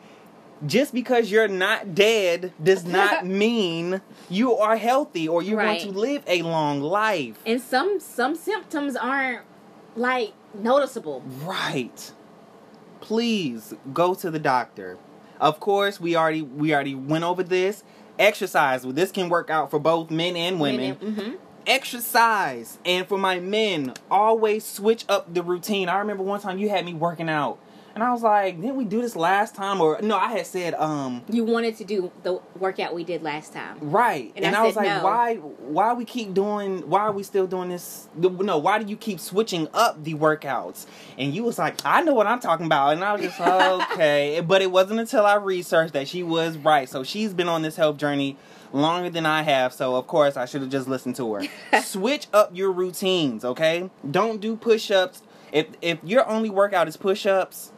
just 0.67 0.93
because 0.93 1.31
you're 1.31 1.49
not 1.49 1.95
dead 1.95 2.53
does 2.63 2.85
not 2.99 3.25
mean 3.27 4.01
you 4.29 4.57
are 4.57 4.77
healthy 4.77 5.29
or 5.29 5.43
you're 5.43 5.57
Right. 5.59 5.81
going 5.81 5.93
to 5.95 5.99
live 5.99 6.23
a 6.27 6.43
long 6.43 6.81
life. 6.81 7.39
And 7.47 7.61
some 7.61 8.01
some 8.01 8.35
symptoms 8.35 8.97
aren't 8.97 9.43
like 9.97 10.33
noticeable. 10.55 11.23
right. 11.45 12.13
Please 13.01 13.75
go 13.93 14.15
to 14.15 14.31
the 14.31 14.39
doctor. 14.39 14.99
Of 15.41 15.61
course 15.61 16.01
we 16.01 16.17
already 16.17 16.43
we 16.43 16.75
already 16.75 16.95
went 16.95 17.25
over 17.25 17.43
this. 17.43 17.85
Exercise. 18.19 18.83
This 18.83 19.13
can 19.13 19.29
work 19.29 19.49
out 19.51 19.71
for 19.71 19.79
both 19.79 20.11
men 20.11 20.35
and 20.37 20.61
women. 20.61 20.97
hmm 20.97 21.35
exercise. 21.67 22.79
And 22.87 23.07
for 23.07 23.19
my 23.19 23.41
men 23.41 23.93
always 24.11 24.65
switch 24.65 25.05
up 25.09 25.33
the 25.35 25.43
routine. 25.43 25.89
I 25.91 25.99
remember 25.99 26.23
one 26.23 26.41
time 26.41 26.59
you 26.59 26.71
had 26.71 26.85
me 26.85 26.95
working 26.95 27.29
out 27.29 27.59
and 27.99 28.09
i 28.09 28.13
was 28.13 28.23
like 28.23 28.61
didn't 28.61 28.77
we 28.77 28.85
do 28.85 29.03
this 29.03 29.17
last 29.17 29.55
time 29.55 29.81
or 29.81 29.99
no 30.03 30.17
i 30.17 30.29
had 30.31 30.47
said 30.47 30.75
um 30.75 31.23
You 31.29 31.45
wanted 31.45 31.77
to 31.79 31.85
do 31.85 32.11
the 32.23 32.41
workout 32.59 32.95
we 32.95 33.03
did 33.05 33.23
last 33.23 33.53
time. 33.53 33.77
right 33.81 34.33
And 34.37 34.45
and, 34.45 34.55
I 34.57 34.61
I, 34.63 34.67
was 34.67 34.77
like 34.77 34.87
no. 34.87 35.03
why 35.05 35.35
why 35.37 35.93
we 35.95 36.05
keep 36.05 36.33
doing 36.35 36.89
why 36.89 37.01
are 37.01 37.13
we 37.13 37.23
still 37.23 37.47
doing 37.47 37.71
this 37.71 38.09
no 38.17 38.59
why 38.59 38.79
do 38.83 38.89
you 38.89 38.97
keep 38.97 39.19
switching 39.21 39.67
up 39.75 40.03
the 40.05 40.15
workouts 40.15 40.87
and 41.19 41.35
you 41.35 41.43
was 41.43 41.59
like 41.59 41.85
i 41.85 42.01
know 42.03 42.15
what 42.15 42.27
i'm 42.27 42.41
talking 42.41 42.67
about 42.67 42.93
and 42.93 43.03
i 43.03 43.13
was 43.13 43.23
just 43.23 43.41
okay 43.93 44.41
but 44.47 44.63
it 44.63 44.71
wasn't 44.71 44.99
until 45.01 45.27
i 45.27 45.35
researched 45.35 45.93
that 45.95 46.07
she 46.07 46.23
was 46.23 46.57
right 46.59 46.89
so 46.89 47.03
she's 47.03 47.35
been 47.35 47.49
on 47.49 47.63
this 47.63 47.77
health 47.77 47.97
journey 47.97 48.37
longer 48.71 49.09
than 49.09 49.25
I 49.25 49.43
have, 49.45 49.73
so 49.73 49.97
of 49.97 50.07
course 50.07 50.37
I 50.37 50.45
should 50.45 50.61
have 50.61 50.71
just 50.71 50.87
listened 50.89 51.17
to 51.17 51.33
her. 51.33 51.43
Switch 51.83 52.27
up 52.35 52.51
your 52.55 52.71
routines, 52.71 53.43
okay? 53.43 53.89
Don't 54.11 54.43
do 54.43 54.57
push-ups. 54.57 55.23
If 55.53 55.69
if 55.81 55.99
your 56.05 56.29
only 56.29 56.51
workout 56.51 56.87
is 56.87 56.97
push-ups, 56.99 57.73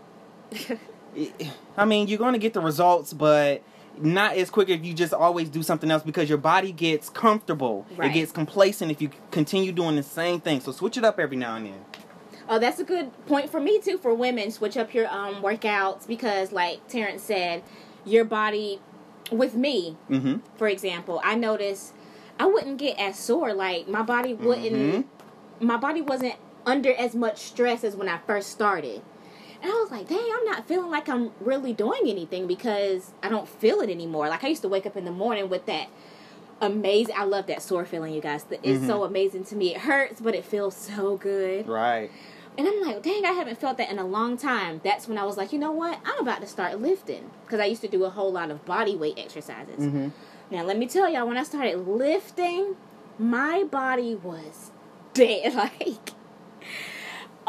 I 1.76 1.84
mean, 1.84 2.08
you're 2.08 2.18
going 2.18 2.32
to 2.34 2.38
get 2.38 2.54
the 2.54 2.60
results, 2.60 3.12
but 3.12 3.62
not 3.98 4.36
as 4.36 4.50
quick 4.50 4.68
if 4.68 4.84
you 4.84 4.94
just 4.94 5.12
always 5.12 5.48
do 5.48 5.62
something 5.62 5.90
else 5.90 6.02
because 6.02 6.28
your 6.28 6.38
body 6.38 6.72
gets 6.72 7.08
comfortable. 7.10 7.86
Right. 7.96 8.10
It 8.10 8.14
gets 8.14 8.32
complacent 8.32 8.90
if 8.90 9.02
you 9.02 9.10
continue 9.30 9.72
doing 9.72 9.96
the 9.96 10.02
same 10.02 10.40
thing. 10.40 10.60
So 10.60 10.72
switch 10.72 10.96
it 10.96 11.04
up 11.04 11.18
every 11.18 11.36
now 11.36 11.56
and 11.56 11.66
then. 11.66 11.84
Oh, 12.48 12.58
that's 12.58 12.80
a 12.80 12.84
good 12.84 13.10
point 13.26 13.50
for 13.50 13.60
me 13.60 13.80
too. 13.80 13.98
For 13.98 14.12
women, 14.14 14.50
switch 14.50 14.76
up 14.76 14.92
your 14.94 15.06
um 15.08 15.36
workouts 15.42 16.06
because, 16.06 16.50
like 16.52 16.86
Terrence 16.88 17.22
said, 17.22 17.62
your 18.04 18.24
body. 18.24 18.80
With 19.30 19.54
me, 19.54 19.96
Mm-hmm. 20.08 20.38
for 20.56 20.66
example, 20.66 21.20
I 21.22 21.36
noticed 21.36 21.92
I 22.40 22.46
wouldn't 22.46 22.78
get 22.78 22.98
as 22.98 23.16
sore. 23.16 23.52
Like 23.54 23.86
my 23.86 24.02
body 24.02 24.34
wouldn't. 24.34 24.72
Mhm. 24.74 25.04
My 25.60 25.76
body 25.76 26.00
wasn't 26.02 26.34
under 26.66 26.92
as 26.94 27.14
much 27.14 27.38
stress 27.38 27.84
as 27.84 27.94
when 27.94 28.08
I 28.08 28.18
first 28.26 28.50
started. 28.50 29.02
And 29.62 29.70
I 29.70 29.74
was 29.74 29.90
like, 29.90 30.08
dang, 30.08 30.18
I'm 30.18 30.44
not 30.44 30.66
feeling 30.66 30.90
like 30.90 31.08
I'm 31.08 31.32
really 31.40 31.72
doing 31.72 32.02
anything 32.06 32.46
because 32.46 33.12
I 33.22 33.28
don't 33.28 33.48
feel 33.48 33.80
it 33.80 33.90
anymore. 33.90 34.28
Like 34.28 34.42
I 34.42 34.48
used 34.48 34.62
to 34.62 34.68
wake 34.68 34.86
up 34.86 34.96
in 34.96 35.04
the 35.04 35.10
morning 35.10 35.50
with 35.50 35.66
that 35.66 35.88
amazing. 36.60 37.14
I 37.16 37.24
love 37.24 37.46
that 37.46 37.62
sore 37.62 37.84
feeling, 37.84 38.14
you 38.14 38.20
guys. 38.20 38.46
It's 38.62 38.86
so 38.86 39.04
amazing 39.04 39.44
to 39.44 39.56
me. 39.56 39.74
It 39.74 39.82
hurts, 39.82 40.20
but 40.20 40.34
it 40.34 40.44
feels 40.44 40.76
so 40.76 41.16
good. 41.16 41.68
Right. 41.68 42.10
And 42.58 42.66
I'm 42.66 42.80
like, 42.82 43.02
dang, 43.02 43.24
I 43.24 43.32
haven't 43.32 43.58
felt 43.58 43.78
that 43.78 43.90
in 43.90 43.98
a 43.98 44.06
long 44.06 44.36
time. 44.36 44.80
That's 44.82 45.08
when 45.08 45.16
I 45.16 45.24
was 45.24 45.36
like, 45.36 45.52
you 45.52 45.58
know 45.58 45.72
what? 45.72 45.98
I'm 46.04 46.20
about 46.20 46.40
to 46.40 46.46
start 46.46 46.80
lifting. 46.80 47.30
Because 47.44 47.60
I 47.60 47.66
used 47.66 47.80
to 47.82 47.88
do 47.88 48.04
a 48.04 48.10
whole 48.10 48.32
lot 48.32 48.50
of 48.50 48.64
body 48.64 48.96
weight 48.96 49.18
exercises. 49.18 49.78
Mm-hmm. 49.78 50.08
Now, 50.50 50.64
let 50.64 50.76
me 50.76 50.86
tell 50.86 51.08
y'all, 51.08 51.26
when 51.26 51.36
I 51.36 51.44
started 51.44 51.86
lifting, 51.86 52.76
my 53.18 53.62
body 53.64 54.14
was 54.14 54.72
dead. 55.14 55.54
Like, 55.54 56.10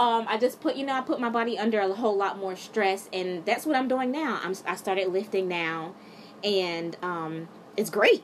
um, 0.01 0.25
I 0.27 0.37
just 0.37 0.59
put, 0.61 0.75
you 0.75 0.85
know, 0.85 0.93
I 0.93 1.01
put 1.01 1.19
my 1.19 1.29
body 1.29 1.59
under 1.59 1.79
a 1.79 1.93
whole 1.93 2.17
lot 2.17 2.39
more 2.39 2.55
stress. 2.55 3.07
And 3.13 3.45
that's 3.45 3.65
what 3.67 3.75
I'm 3.75 3.87
doing 3.87 4.11
now. 4.11 4.39
I'm, 4.43 4.55
I 4.65 4.75
started 4.75 5.07
lifting 5.09 5.47
now. 5.47 5.93
And 6.43 6.97
um, 7.03 7.47
it's 7.77 7.91
great. 7.91 8.23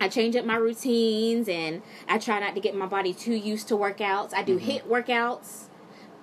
I 0.00 0.08
change 0.08 0.34
up 0.36 0.44
my 0.44 0.56
routines 0.56 1.48
and 1.48 1.82
I 2.08 2.18
try 2.18 2.40
not 2.40 2.54
to 2.56 2.60
get 2.60 2.74
my 2.74 2.86
body 2.86 3.12
too 3.14 3.34
used 3.34 3.68
to 3.68 3.74
workouts. 3.74 4.34
I 4.34 4.42
do 4.42 4.58
HIIT 4.58 4.82
workouts 4.84 5.66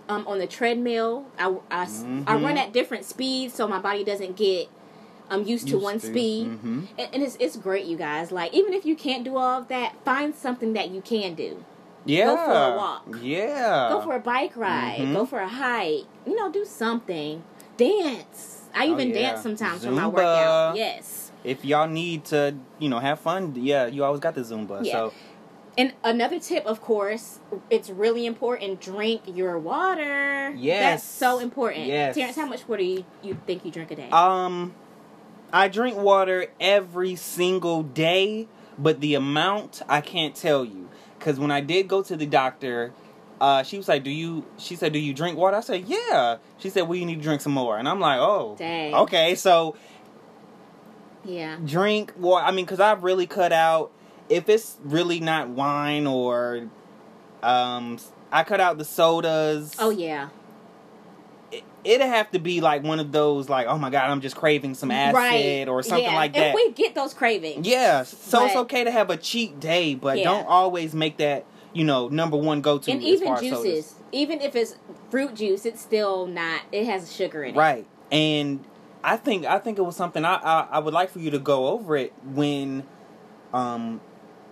um, 0.10 0.28
on 0.28 0.40
the 0.40 0.48
treadmill. 0.48 1.26
I, 1.40 1.56
I, 1.72 1.88
I 2.28 2.36
run 2.36 2.58
at 2.58 2.74
different 2.74 3.06
speeds 3.06 3.54
so 3.54 3.68
my 3.68 3.80
body 3.80 4.04
doesn't 4.04 4.36
get 4.36 4.68
I'm 5.30 5.44
used 5.44 5.68
to 5.70 5.78
one 5.80 6.00
to. 6.00 6.06
speed, 6.06 6.48
Mhm. 6.48 6.88
and, 7.00 7.10
and 7.14 7.24
it's 7.24 7.36
it's 7.40 7.58
great, 7.58 7.86
you 7.86 7.98
guys. 7.98 8.32
Like 8.32 8.54
even 8.54 8.74
if 8.74 8.86
you 8.86 8.96
can't 8.96 9.24
do 9.24 9.38
all 9.38 9.60
of 9.62 9.68
that, 9.70 9.96
find 10.06 10.36
something 10.36 10.74
that 10.74 10.92
you 10.92 11.02
can 11.02 11.34
do. 11.34 11.66
Yeah. 12.06 12.26
Go 12.26 12.36
for 12.38 12.52
a 12.52 12.78
walk. 12.78 13.18
Yeah. 13.22 13.90
Go 13.90 14.02
for 14.02 14.16
a 14.16 14.20
bike 14.20 14.56
ride. 14.56 15.00
Mhm. 15.00 15.14
Go 15.14 15.26
for 15.26 15.40
a 15.40 15.48
hike. 15.48 16.06
You 16.26 16.36
know, 16.36 16.52
do 16.52 16.64
something. 16.66 17.44
Dance. 17.78 18.64
I 18.74 18.88
Oh, 18.88 18.92
even 18.92 19.10
yeah. 19.10 19.32
dance 19.32 19.42
sometimes 19.42 19.86
for 19.86 19.92
my 19.92 20.08
workout. 20.08 20.76
Yes. 20.76 21.32
If 21.44 21.64
y'all 21.64 21.88
need 21.88 22.26
to, 22.26 22.56
you 22.80 22.90
know, 22.90 23.00
have 23.00 23.20
fun, 23.20 23.54
yeah, 23.56 23.86
you 23.88 24.04
always 24.04 24.20
got 24.20 24.36
the 24.36 24.42
Zumba. 24.42 24.84
Yeah. 24.84 24.92
So 24.92 25.14
And 25.78 25.94
another 26.06 26.40
tip, 26.40 26.66
of 26.66 26.80
course, 26.82 27.40
it's 27.70 27.90
really 27.90 28.26
important. 28.26 28.80
Drink 28.80 29.24
your 29.26 29.60
water. 29.60 30.54
Yes. 30.56 30.82
That's 30.82 31.04
so 31.04 31.40
important. 31.40 31.88
Yes. 31.88 32.16
Terrence, 32.16 32.38
how 32.38 32.46
much 32.46 32.66
water 32.68 32.82
you, 32.82 33.04
you 33.22 33.38
think 33.46 33.66
you 33.66 33.72
drink 33.72 33.92
a 33.92 33.96
day? 33.98 34.10
Um, 34.10 34.74
I 35.52 35.68
drink 35.68 35.98
water 35.98 36.48
every 36.62 37.16
single 37.16 37.84
day, 37.84 38.48
but 38.80 39.02
the 39.02 39.16
amount 39.16 39.82
I 39.90 40.00
can't 40.00 40.34
tell 40.34 40.64
you. 40.64 40.88
Cause 41.26 41.40
when 41.40 41.50
I 41.50 41.60
did 41.60 41.88
go 41.88 42.04
to 42.04 42.16
the 42.16 42.28
doctor, 42.28 42.94
uh, 43.42 43.64
she 43.64 43.78
was 43.78 43.88
like, 43.88 44.04
"Do 44.04 44.12
you?" 44.12 44.46
She 44.60 44.76
said, 44.76 44.94
"Do 44.94 45.00
you 45.00 45.12
drink 45.12 45.40
water?" 45.40 45.58
I 45.58 45.62
said, 45.62 45.86
"Yeah." 45.88 46.38
She 46.60 46.70
said, 46.70 46.84
"Well, 46.84 47.00
you 47.00 47.06
need 47.08 47.16
to 47.16 47.22
drink 47.22 47.42
some 47.42 47.54
more." 47.54 47.80
And 47.80 47.90
I'm 47.90 48.00
like, 48.00 48.20
"Oh, 48.20 48.56
Dang. 48.60 48.94
okay." 48.94 49.34
So 49.34 49.76
yeah. 51.24 51.58
drink 51.66 52.14
water. 52.16 52.46
I 52.46 52.52
mean, 52.52 52.68
cause 52.68 52.80
I've 52.80 53.04
really 53.04 53.26
cut 53.26 53.52
out. 53.52 53.92
If 54.30 54.50
it's 54.50 54.78
really 54.84 55.20
not 55.20 55.50
wine 55.50 56.06
or, 56.06 56.70
um, 57.42 57.98
I 58.32 58.44
cut 58.44 58.62
out 58.62 58.78
the 58.78 58.86
sodas. 58.86 59.76
Oh, 59.80 59.90
yeah. 59.90 60.30
It, 61.52 61.64
it'd 61.84 62.06
have 62.08 62.32
to 62.32 62.40
be 62.40 62.62
like 62.62 62.84
one 62.84 63.00
of 63.00 63.12
those 63.12 63.50
like 63.50 63.68
oh 63.68 63.78
my 63.78 63.90
god 63.90 64.10
i'm 64.10 64.22
just 64.22 64.36
craving 64.36 64.74
some 64.74 64.92
acid 64.92 65.16
right. 65.16 65.68
or 65.68 65.84
something 65.84 66.04
Yeah. 66.06 66.16
like 66.16 66.34
that 66.34 66.50
If 66.50 66.56
we 66.56 66.72
get 66.72 66.96
those 66.96 67.14
cravings. 67.14 67.68
yeah 67.68 68.04
so 68.04 68.46
it's 68.46 68.56
okay 68.56 68.84
to 68.84 68.92
have 68.92 69.10
a 69.10 69.18
cheat 69.18 69.60
day 69.60 69.96
but 69.96 70.18
Yeah. 70.18 70.24
don't 70.26 70.48
always 70.48 70.94
make 70.96 71.18
that 71.18 71.46
you 71.74 71.84
know 71.84 72.08
number 72.08 72.38
one 72.38 72.62
go-to 72.62 72.92
And 72.92 73.04
even 73.04 73.36
juices. 73.38 73.52
sodas. 73.52 73.96
Even 74.12 74.40
if 74.40 74.56
it's 74.56 74.76
fruit 75.10 75.36
juice, 75.36 75.66
it's 75.66 75.82
still 75.82 76.26
not, 76.26 76.62
it 76.72 76.86
has 76.86 77.14
sugar 77.14 77.44
in 77.44 77.54
it. 77.54 77.58
right 77.58 77.86
and 78.12 78.64
i 79.04 79.18
think 79.18 79.46
i 79.46 79.60
think 79.60 79.78
it 79.78 79.82
was 79.82 79.96
something 79.96 80.24
I, 80.24 80.36
I 80.36 80.68
i 80.74 80.80
would 80.80 80.94
like 80.94 81.10
for 81.10 81.20
you 81.20 81.32
to 81.32 81.40
go 81.40 81.68
over 81.68 81.96
it 81.98 82.14
when 82.24 82.84
um 83.54 84.00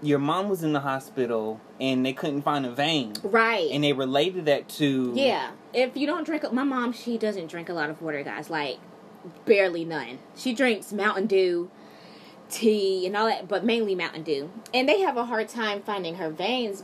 your 0.03 0.19
mom 0.19 0.49
was 0.49 0.63
in 0.63 0.73
the 0.73 0.79
hospital 0.81 1.59
and 1.79 2.05
they 2.05 2.13
couldn't 2.13 2.41
find 2.43 2.65
a 2.65 2.71
vein 2.71 3.13
Right. 3.23 3.69
and 3.71 3.83
they 3.83 3.93
related 3.93 4.45
that 4.45 4.67
to 4.69 5.11
Yeah. 5.15 5.51
If 5.73 5.95
you 5.97 6.05
don't 6.05 6.23
drink, 6.25 6.51
my 6.51 6.63
mom, 6.63 6.93
she 6.93 7.17
doesn't 7.17 7.47
drink 7.47 7.69
a 7.69 7.73
lot 7.73 7.89
of 7.89 8.01
water, 8.01 8.21
guys. 8.23 8.49
Like, 8.49 8.77
barely 9.45 9.85
none. 9.85 10.19
She 10.35 10.53
drinks 10.53 10.91
Mountain 10.93 11.27
Dew, 11.27 11.69
tea, 12.49 13.05
and 13.07 13.15
all 13.17 13.25
that, 13.27 13.47
but 13.47 13.63
mainly 13.63 13.95
Mountain 13.95 14.23
Dew. 14.23 14.51
And 14.73 14.87
they 14.87 14.99
have 15.01 15.17
a 15.17 15.25
hard 15.25 15.47
time 15.49 15.81
finding 15.81 16.15
her 16.15 16.29
veins. 16.29 16.83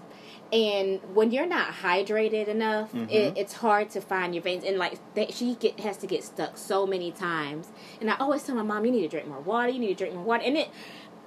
And 0.51 0.99
when 1.13 1.29
you're 1.31 1.45
not 1.45 1.67
hydrated 1.83 2.47
enough, 2.47 2.91
Mhm. 2.91 3.11
it, 3.11 3.33
it's 3.37 3.53
hard 3.53 3.91
to 3.91 4.01
find 4.01 4.33
your 4.33 4.41
veins. 4.41 4.63
And 4.63 4.79
like 4.79 4.93
they, 5.13 5.27
she 5.27 5.53
get 5.59 5.79
has 5.81 5.97
to 5.97 6.07
get 6.07 6.23
stuck 6.23 6.57
so 6.57 6.87
many 6.87 7.11
times. 7.11 7.67
And 8.01 8.09
I 8.09 8.15
always 8.19 8.41
tell 8.41 8.55
my 8.55 8.63
mom, 8.63 8.83
you 8.85 8.91
need 8.91 9.01
to 9.03 9.07
drink 9.09 9.27
more 9.27 9.41
water. 9.41 9.69
You 9.69 9.77
need 9.77 9.89
to 9.89 9.93
drink 10.05 10.15
more 10.15 10.23
water. 10.23 10.43
And 10.43 10.57
it, 10.57 10.69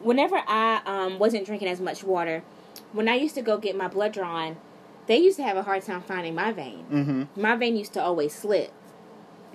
whenever 0.03 0.37
I 0.47 0.81
um, 0.87 1.19
wasn't 1.19 1.47
drinking 1.47 1.69
as 1.69 1.81
much 1.81 2.03
water, 2.05 2.43
when 2.93 3.09
I 3.09 3.15
used 3.15 3.35
to 3.37 3.43
go 3.43 3.59
get 3.59 3.77
my 3.77 3.89
blood 3.89 4.13
drawn, 4.13 4.57
they 5.07 5.17
used 5.19 5.37
to 5.39 5.43
have 5.43 5.57
a 5.57 5.63
hard 5.63 5.83
time 5.83 6.01
finding 6.03 6.35
my 6.35 6.53
vein 6.53 6.85
mm-hmm 6.91 7.41
my 7.41 7.57
vein 7.57 7.77
used 7.77 7.93
to 7.95 8.03
always 8.03 8.35
slip. 8.35 8.71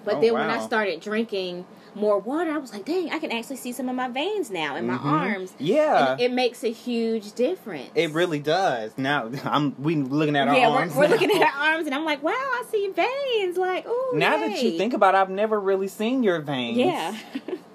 But 0.04 0.16
Oh, 0.16 0.22
then 0.22 0.34
when 0.34 0.50
I 0.50 0.60
started 0.60 1.00
drinking 1.02 1.66
more 1.96 2.18
water, 2.20 2.52
I 2.52 2.58
was 2.60 2.72
like, 2.72 2.86
dang, 2.86 3.10
I 3.12 3.18
can 3.20 3.32
actually 3.32 3.56
see 3.58 3.72
some 3.72 3.90
of 3.90 3.96
my 3.96 4.08
veins 4.08 4.50
now 4.52 4.76
in 4.76 4.86
my 4.88 4.96
arms. 4.96 5.52
Mm-hmm. 5.54 5.64
yeah 5.66 6.12
And 6.12 6.22
it 6.22 6.32
makes 6.32 6.64
a 6.64 6.72
huge 6.72 7.34
difference. 7.34 7.90
It 7.96 8.12
really 8.12 8.40
does. 8.40 8.92
Now 8.98 9.30
I'm 9.44 9.76
we 9.82 9.96
looking 9.96 10.36
at 10.36 10.48
our 10.48 10.56
yeah, 10.56 10.70
arms. 10.70 10.94
we're, 10.96 11.02
we're 11.04 11.08
looking 11.10 11.32
at 11.32 11.42
our 11.56 11.74
arms, 11.74 11.86
and 11.88 11.96
I'm 11.96 12.06
like, 12.06 12.22
wow, 12.24 12.32
I 12.32 12.64
see 12.72 12.88
veins. 12.90 13.58
Like, 13.58 13.86
oh, 13.88 14.14
Now 14.16 14.38
that 14.38 14.62
you 14.62 14.78
think 14.78 14.94
about 14.94 15.16
it, 15.16 15.18
I've 15.18 15.30
never 15.30 15.60
really 15.60 15.88
seen 15.88 16.24
your 16.24 16.40
veins. 16.40 16.78
yeah, 16.78 17.16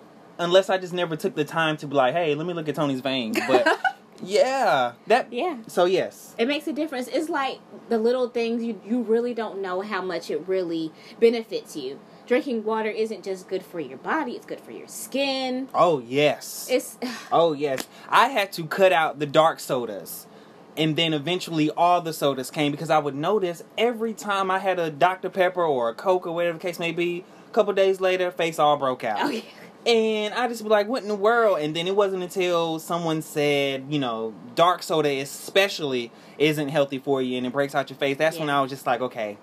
Unless 0.43 0.69
I 0.71 0.79
just 0.79 0.93
never 0.93 1.17
took 1.17 1.35
the 1.35 1.45
time 1.45 1.77
to 1.79 1.87
be 1.87 1.95
like, 1.95 2.15
hey, 2.15 2.35
let 2.35 2.47
me 2.47 2.53
look 2.53 2.69
at 2.69 2.75
Tony's 2.75 3.01
veins. 3.01 3.39
But 3.47 3.79
yeah. 4.23 4.93
That 5.07 5.33
yeah, 5.33 5.59
so 5.67 5.85
yes. 5.85 6.35
it 6.39 6.49
makes 6.49 6.67
a 6.67 6.73
difference. 6.73 7.09
It's 7.09 7.29
like 7.29 7.61
the 7.89 7.99
little 7.99 8.29
things 8.29 8.63
you 8.63 8.81
you 8.85 9.03
really 9.03 9.35
don't 9.35 9.61
know 9.61 9.81
how 9.81 10.03
much 10.03 10.31
it 10.31 10.47
really 10.47 10.93
benefits 11.21 11.77
you. 11.77 12.01
Drinking 12.27 12.65
water 12.65 12.89
isn't 12.91 13.25
just 13.25 13.49
good 13.49 13.65
for 13.65 13.81
your 13.81 13.99
body; 13.99 14.33
it's 14.33 14.47
good 14.47 14.61
for 14.61 14.73
your 14.73 14.89
skin. 14.89 15.69
Oh 15.75 16.01
yes. 16.01 16.69
It's 16.71 16.99
oh 17.33 17.53
yes. 17.53 17.87
I 18.09 18.29
had 18.29 18.53
to 18.53 18.67
cut 18.67 18.93
out 18.93 19.19
the 19.19 19.27
dark 19.27 19.61
sodas. 19.61 20.27
And 20.75 20.97
then 20.97 21.13
eventually 21.13 21.69
all 21.69 22.01
the 22.01 22.15
sodas 22.15 22.51
came 22.51 22.73
because 22.73 22.89
I 22.89 22.99
would 22.99 23.15
notice 23.15 23.63
every 23.77 24.15
time 24.15 24.51
I 24.51 24.59
had 24.59 24.79
a 24.79 24.91
Dr. 24.91 25.29
Pepper 25.29 25.63
or 25.63 25.91
a 25.91 25.95
Coke 25.95 26.27
or 26.27 26.35
whatever 26.35 26.57
the 26.57 26.63
case 26.63 26.79
may 26.79 26.93
be, 26.93 27.27
a 27.47 27.53
couple 27.53 27.75
days 27.75 28.01
later, 28.01 28.31
face 28.31 28.59
all 28.59 28.79
broke 28.79 29.05
out. 29.05 29.19
oh 29.21 29.29
yeah. 29.29 29.43
And 29.87 30.33
I 30.35 30.47
just 30.49 30.63
be 30.63 30.69
like, 30.69 30.87
what 30.89 31.03
in 31.03 31.09
the 31.09 31.15
world? 31.15 31.59
And 31.59 31.75
then 31.75 31.87
it 31.89 31.97
wasn't 31.97 32.23
until 32.23 32.79
someone 32.79 33.21
said, 33.21 33.87
you 33.91 33.99
know, 33.99 34.33
dark 34.55 34.83
soda 34.83 35.09
especially 35.21 36.13
isn't 36.39 36.69
healthy 36.69 36.99
for 36.99 37.21
you 37.21 37.37
and 37.37 37.47
it 37.47 37.53
breaks 37.53 37.75
out 37.75 37.91
your 37.91 37.97
face. 37.97 38.17
That's 38.17 38.39
when 38.39 38.49
I 38.49 38.61
was 38.61 38.71
just 38.71 38.87
like, 38.87 39.01
okay, 39.01 39.39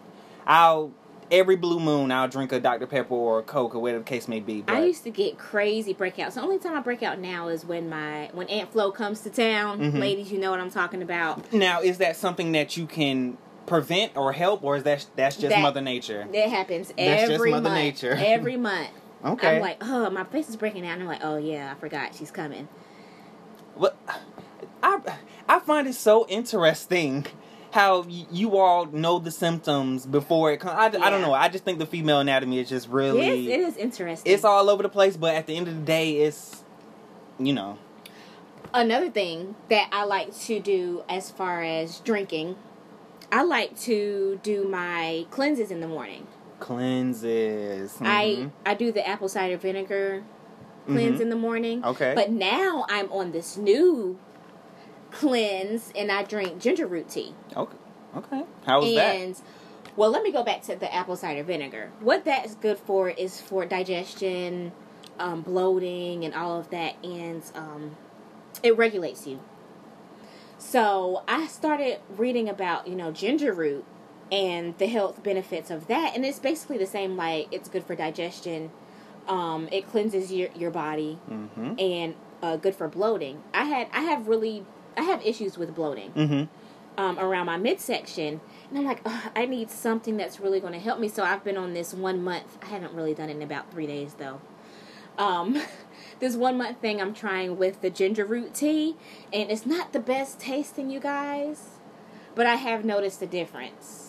I'll 0.48 0.92
every 1.32 1.56
blue 1.56 1.80
moon 1.80 2.12
I'll 2.12 2.28
drink 2.28 2.52
a 2.52 2.60
Dr. 2.60 2.88
Pepper 2.88 3.14
or 3.14 3.40
a 3.40 3.44
Coke 3.44 3.76
or 3.76 3.80
whatever 3.80 4.00
the 4.00 4.06
case 4.06 4.28
may 4.28 4.40
be. 4.40 4.62
But 4.62 4.78
I 4.78 4.86
used 4.86 5.04
to 5.04 5.12
get 5.12 5.38
crazy 5.38 5.94
breakouts. 5.94 6.34
The 6.36 6.42
only 6.42 6.58
time 6.58 6.76
I 6.76 6.82
break 6.82 7.04
out 7.04 7.20
now 7.20 7.50
is 7.50 7.66
when 7.66 7.90
my 7.90 8.30
when 8.34 8.48
Aunt 8.48 8.72
Flo 8.72 8.92
comes 8.92 9.22
to 9.22 9.30
town. 9.30 9.80
Mhm. 9.80 10.00
Ladies, 10.00 10.32
you 10.32 10.40
know 10.40 10.52
what 10.52 10.60
I'm 10.60 10.72
talking 10.72 11.02
about. 11.02 11.52
now 11.54 11.82
is 11.82 11.98
that 12.00 12.16
something 12.16 12.52
that 12.54 12.78
you 12.78 12.86
can 12.86 13.38
prevent 13.66 14.16
or 14.18 14.32
help 14.32 14.64
or 14.64 14.76
is 14.78 14.84
that 14.84 15.06
that's 15.16 15.36
just 15.36 15.50
That- 15.50 15.62
Mother 15.62 15.82
Nature? 15.82 16.28
It 16.34 16.50
happens 16.50 16.88
That's 16.98 17.22
just 17.22 17.32
every 17.34 17.52
Mother 17.52 17.70
month. 17.70 17.76
Nature. 17.76 18.14
Every 18.20 18.58
month. 18.58 18.90
Okay. 19.24 19.56
I'm 19.56 19.62
like, 19.62 19.78
oh, 19.82 20.10
my 20.10 20.24
face 20.24 20.50
is 20.50 20.56
breaking 20.56 20.86
out. 20.86 20.94
And 20.94 21.02
I'm 21.04 21.08
like, 21.08 21.24
oh 21.24 21.38
yeah, 21.38 21.74
I 21.76 21.80
forgot 21.80 22.16
she's 22.16 22.32
coming. 22.32 22.68
What 23.76 23.98
I 24.84 25.00
I 25.48 25.60
find 25.60 25.88
it 25.88 25.96
so 25.96 26.26
interesting 26.28 27.26
how 27.72 28.02
y- 28.02 28.26
you 28.32 28.58
all 28.58 28.86
know 28.86 29.20
the 29.20 29.32
symptoms 29.32 30.06
before 30.06 30.52
it 30.52 30.60
comes. 30.60 30.76
I, 30.76 30.86
I 31.06 31.10
don't 31.10 31.22
know. 31.22 31.34
I 31.34 31.50
just 31.50 31.64
think 31.64 31.80
the 31.80 31.86
female 31.86 32.20
anatomy 32.20 32.60
is 32.60 32.70
just 32.70 32.88
really 32.90 33.48
Yes, 33.48 33.60
it 33.60 33.60
is 33.62 33.78
interesting. 33.78 34.34
it's 34.34 34.44
all 34.44 34.70
over 34.70 34.84
the 34.84 34.90
place. 34.90 35.18
But 35.18 35.36
at 35.36 35.48
the 35.48 35.56
end 35.56 35.68
of 35.68 35.76
the 35.76 35.82
day, 35.86 36.18
it's 36.18 36.64
you 37.38 37.54
know 37.54 37.78
Another 38.74 39.10
thing 39.10 39.56
that 39.70 39.90
I 39.92 40.04
like 40.04 40.36
to 40.42 40.60
do 40.60 41.04
as 41.10 41.32
far 41.32 41.64
as 41.64 42.00
drinking, 42.02 42.56
I 43.32 43.42
like 43.44 43.80
to 43.82 44.40
do 44.44 44.68
my 44.68 45.26
cleanses 45.32 45.72
in 45.72 45.80
the 45.80 45.88
morning. 45.88 46.28
Cleanses. 46.60 47.98
I 48.02 48.26
Mhm. 48.26 48.52
I 48.66 48.74
do 48.74 48.92
the 48.92 49.08
apple 49.08 49.30
cider 49.30 49.58
vinegar 49.58 50.24
cleanse 50.88 51.20
Mhm. 51.20 51.22
in 51.24 51.30
the 51.30 51.36
morning. 51.36 51.84
Okay. 51.86 52.14
But 52.16 52.32
now 52.32 52.86
I'm 52.90 53.12
on 53.12 53.32
this 53.32 53.58
new 53.58 54.18
cleanse 55.12 55.92
and 55.96 56.12
I 56.12 56.24
drink 56.24 56.60
ginger 56.60 56.86
root 56.88 57.10
tea. 57.10 57.34
okay 57.56 57.78
okay. 58.16 58.44
How 58.66 58.80
was 58.82 58.94
that? 58.96 59.16
and 59.16 59.42
well, 59.96 60.12
let 60.12 60.24
me 60.24 60.32
go 60.32 60.44
back 60.44 60.62
to 60.64 60.76
the 60.76 60.94
apple 60.94 61.16
cider 61.18 61.44
vinegar. 61.44 61.92
What 62.00 62.24
that's 62.24 62.56
good 62.56 62.78
for 62.78 63.10
is 63.10 63.42
for 63.42 63.66
digestion, 63.66 64.72
um, 65.20 65.42
bloating, 65.42 66.24
and 66.24 66.34
all 66.34 66.58
of 66.58 66.70
that, 66.70 66.94
and 67.04 67.44
um, 67.54 67.98
it 68.64 68.78
regulates 68.78 69.28
you. 69.28 69.40
So 70.58 71.24
I 71.28 71.48
started 71.48 72.00
reading 72.16 72.48
about 72.48 72.88
you 72.88 72.96
know 72.96 73.12
ginger 73.12 73.52
root 73.52 73.84
and 74.32 74.78
the 74.78 74.88
health 74.88 75.24
benefits 75.24 75.70
of 75.72 75.88
that, 75.88 76.16
and 76.16 76.26
it's 76.26 76.40
basically 76.40 76.78
the 76.78 76.86
same. 76.86 77.18
Like 77.18 77.48
it's 77.52 77.70
good 77.70 77.84
for 77.84 77.96
digestion. 77.96 78.72
Um, 79.28 79.70
it 79.72 79.88
cleanses 79.90 80.32
your 80.32 80.50
your 80.56 80.72
body 80.72 81.20
Mm-hmm. 81.30 81.80
and 81.80 82.16
uh, 82.42 82.56
good 82.58 82.76
for 82.76 82.88
bloating. 82.88 83.44
I 83.54 83.66
had 83.66 83.88
I 83.94 84.02
have 84.02 84.28
really 84.28 84.66
I 84.98 85.04
have 85.04 85.24
issues 85.26 85.58
with 85.58 85.74
bloating 85.76 86.12
Mm-hmm. 86.12 87.02
um, 87.02 87.20
around 87.20 87.46
my 87.46 87.58
midsection, 87.58 88.42
and 88.70 88.78
I'm 88.78 88.86
like, 88.86 89.02
I 89.36 89.46
need 89.46 89.70
something 89.72 90.18
that's 90.18 90.40
really 90.40 90.60
going 90.60 90.74
to 90.74 90.80
help 90.80 91.00
me. 91.00 91.08
So 91.10 91.24
I've 91.24 91.44
been 91.44 91.58
on 91.58 91.74
this 91.74 91.94
one 91.94 92.24
month. 92.24 92.58
I 92.62 92.68
haven't 92.68 92.94
really 92.94 93.14
done 93.14 93.30
it 93.30 93.36
in 93.36 93.42
about 93.42 93.72
three 93.72 93.88
days 93.88 94.16
though. 94.16 94.42
Um, 95.18 95.62
this 96.20 96.36
one 96.36 96.58
month 96.58 96.80
thing 96.80 97.02
I'm 97.02 97.14
trying 97.14 97.58
with 97.58 97.82
the 97.82 97.90
ginger 97.90 98.26
root 98.26 98.54
tea, 98.54 98.96
and 99.34 99.52
it's 99.52 99.66
not 99.66 99.92
the 99.94 100.00
best 100.00 100.40
tasting, 100.40 100.90
you 100.90 101.00
guys, 101.00 101.72
but 102.36 102.46
I 102.48 102.56
have 102.56 102.84
noticed 102.86 103.22
a 103.22 103.28
difference. 103.28 104.09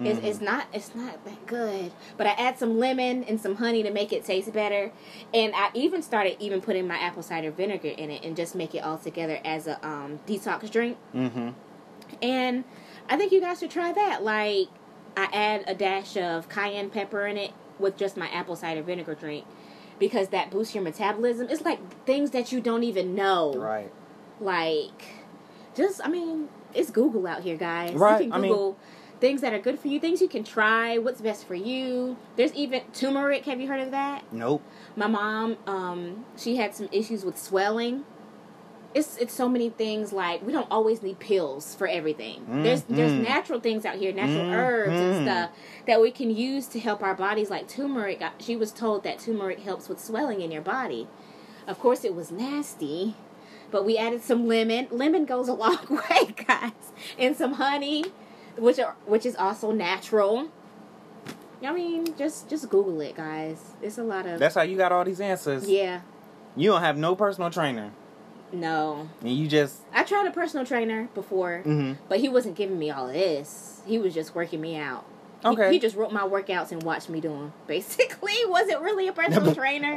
It's, 0.00 0.18
Mhm. 0.20 0.24
it's 0.24 0.40
not 0.40 0.66
it's 0.72 0.94
not 0.94 1.24
that 1.26 1.46
good, 1.46 1.92
but 2.16 2.26
I 2.26 2.30
add 2.30 2.58
some 2.58 2.78
lemon 2.78 3.22
and 3.24 3.40
some 3.40 3.56
honey 3.56 3.82
to 3.82 3.90
make 3.90 4.12
it 4.12 4.24
taste 4.24 4.52
better, 4.52 4.92
and 5.34 5.52
I 5.54 5.68
even 5.74 6.02
started 6.02 6.36
even 6.40 6.60
putting 6.60 6.86
my 6.88 6.96
apple 6.98 7.22
cider 7.22 7.50
vinegar 7.50 7.88
in 7.88 8.10
it 8.10 8.24
and 8.24 8.34
just 8.34 8.54
make 8.54 8.74
it 8.74 8.78
all 8.82 8.96
together 8.98 9.38
as 9.44 9.66
a 9.66 9.84
um, 9.86 10.18
detox 10.26 10.70
drink. 10.70 10.96
Mm-hmm. 11.14 11.50
And 12.22 12.64
I 13.08 13.16
think 13.16 13.30
you 13.32 13.40
guys 13.40 13.60
should 13.60 13.70
try 13.70 13.92
that. 13.92 14.22
Like, 14.24 14.68
I 15.16 15.28
add 15.32 15.64
a 15.66 15.74
dash 15.74 16.16
of 16.16 16.48
cayenne 16.48 16.90
pepper 16.90 17.26
in 17.26 17.36
it 17.36 17.52
with 17.78 17.96
just 17.96 18.16
my 18.16 18.28
apple 18.28 18.56
cider 18.56 18.82
vinegar 18.82 19.14
drink. 19.14 19.44
because 19.98 20.28
that 20.28 20.50
boosts 20.50 20.74
your 20.74 20.82
metabolism. 20.82 21.46
It's 21.50 21.60
like 21.60 21.78
things 22.06 22.30
that 22.30 22.52
you 22.52 22.62
don't 22.62 22.84
even 22.84 23.14
know. 23.14 23.52
Right. 23.52 23.92
Like, 24.40 25.04
just 25.76 26.00
I 26.02 26.08
mean, 26.08 26.48
it's 26.72 26.90
Google 26.90 27.26
out 27.26 27.42
here, 27.42 27.58
guys. 27.58 27.92
Right, 27.92 28.24
You 28.24 28.32
I 28.32 28.38
mean- 28.38 28.50
Google 28.50 28.78
things 29.20 29.40
that 29.42 29.52
are 29.52 29.58
good 29.58 29.78
for 29.78 29.88
you, 29.88 30.00
things 30.00 30.20
you 30.20 30.28
can 30.28 30.44
try, 30.44 30.98
what's 30.98 31.20
best 31.20 31.46
for 31.46 31.54
you. 31.54 32.16
There's 32.36 32.54
even 32.54 32.82
turmeric. 32.92 33.44
Have 33.44 33.60
you 33.60 33.68
heard 33.68 33.80
of 33.80 33.90
that? 33.90 34.24
Nope. 34.32 34.62
My 34.96 35.06
mom, 35.06 35.56
um, 35.66 36.24
she 36.36 36.56
had 36.56 36.74
some 36.74 36.88
issues 36.90 37.24
with 37.24 37.38
swelling. 37.38 38.04
It's 38.92 39.16
it's 39.18 39.32
so 39.32 39.48
many 39.48 39.70
things 39.70 40.12
like 40.12 40.44
we 40.44 40.52
don't 40.52 40.66
always 40.68 41.00
need 41.00 41.20
pills 41.20 41.76
for 41.76 41.86
everything. 41.86 42.44
There's 42.64 42.82
there's 42.88 43.12
Mhm. 43.12 43.22
natural 43.22 43.60
things 43.60 43.84
out 43.86 43.96
here, 43.96 44.12
natural 44.12 44.46
herbs 44.50 45.00
and 45.00 45.14
Mhm. 45.14 45.22
stuff 45.22 45.50
that 45.86 46.00
we 46.00 46.10
can 46.10 46.34
use 46.34 46.66
to 46.68 46.80
help 46.80 47.00
our 47.00 47.14
bodies. 47.14 47.50
Like 47.50 47.68
turmeric, 47.68 48.20
she 48.40 48.56
was 48.56 48.72
told 48.72 49.04
that 49.04 49.20
turmeric 49.20 49.60
helps 49.60 49.88
with 49.88 50.00
swelling 50.00 50.40
in 50.40 50.50
your 50.50 50.62
body. 50.62 51.06
Of 51.68 51.78
course, 51.78 52.04
it 52.04 52.16
was 52.16 52.32
nasty, 52.32 53.14
but 53.70 53.84
we 53.84 53.96
added 53.96 54.22
some 54.22 54.48
lemon. 54.48 54.88
Lemon 54.90 55.24
goes 55.24 55.46
a 55.46 55.54
long 55.54 55.78
way, 56.10 56.34
guys, 56.48 56.72
and 57.16 57.36
some 57.36 57.52
honey, 57.54 58.06
which 58.56 58.78
are 58.78 58.94
which 59.06 59.24
is 59.26 59.36
also 59.36 59.70
natural. 59.72 60.48
I 61.62 61.72
mean, 61.72 62.16
just 62.16 62.48
just 62.48 62.68
Google 62.70 63.00
it, 63.02 63.16
guys. 63.16 63.58
It's 63.82 63.98
a 63.98 64.02
lot 64.02 64.26
of 64.26 64.38
That's 64.38 64.54
how 64.54 64.62
you 64.62 64.76
got 64.76 64.92
all 64.92 65.04
these 65.04 65.20
answers. 65.20 65.68
yeah. 65.68 66.00
You 66.56 66.70
don't 66.70 66.80
have 66.80 66.96
no 66.98 67.14
personal 67.14 67.48
trainer, 67.50 67.92
No, 68.52 69.08
and 69.20 69.30
you 69.30 69.46
just. 69.46 69.82
I 69.92 70.02
tried 70.02 70.26
a 70.26 70.32
personal 70.32 70.66
trainer 70.66 71.08
before, 71.14 71.58
hmm 71.62 71.92
but 72.08 72.18
he 72.18 72.28
wasn't 72.28 72.56
giving 72.56 72.78
me 72.78 72.90
all 72.90 73.06
of 73.06 73.14
this. 73.14 73.82
He 73.86 73.98
was 73.98 74.12
just 74.14 74.34
working 74.34 74.60
me 74.60 74.76
out. 74.76 75.04
He- 75.42 75.48
Okay. 75.48 75.72
He, 75.72 75.78
just 75.78 75.96
wrote 75.96 76.12
my 76.12 76.20
workouts 76.22 76.70
and 76.72 76.82
watched 76.82 77.08
me 77.08 77.18
do 77.20 77.28
them. 77.30 77.52
Basically, 77.66 78.34
wasn't 78.46 78.80
really 78.82 79.06
a 79.08 79.12
personal 79.12 79.54
trainer. 79.60 79.96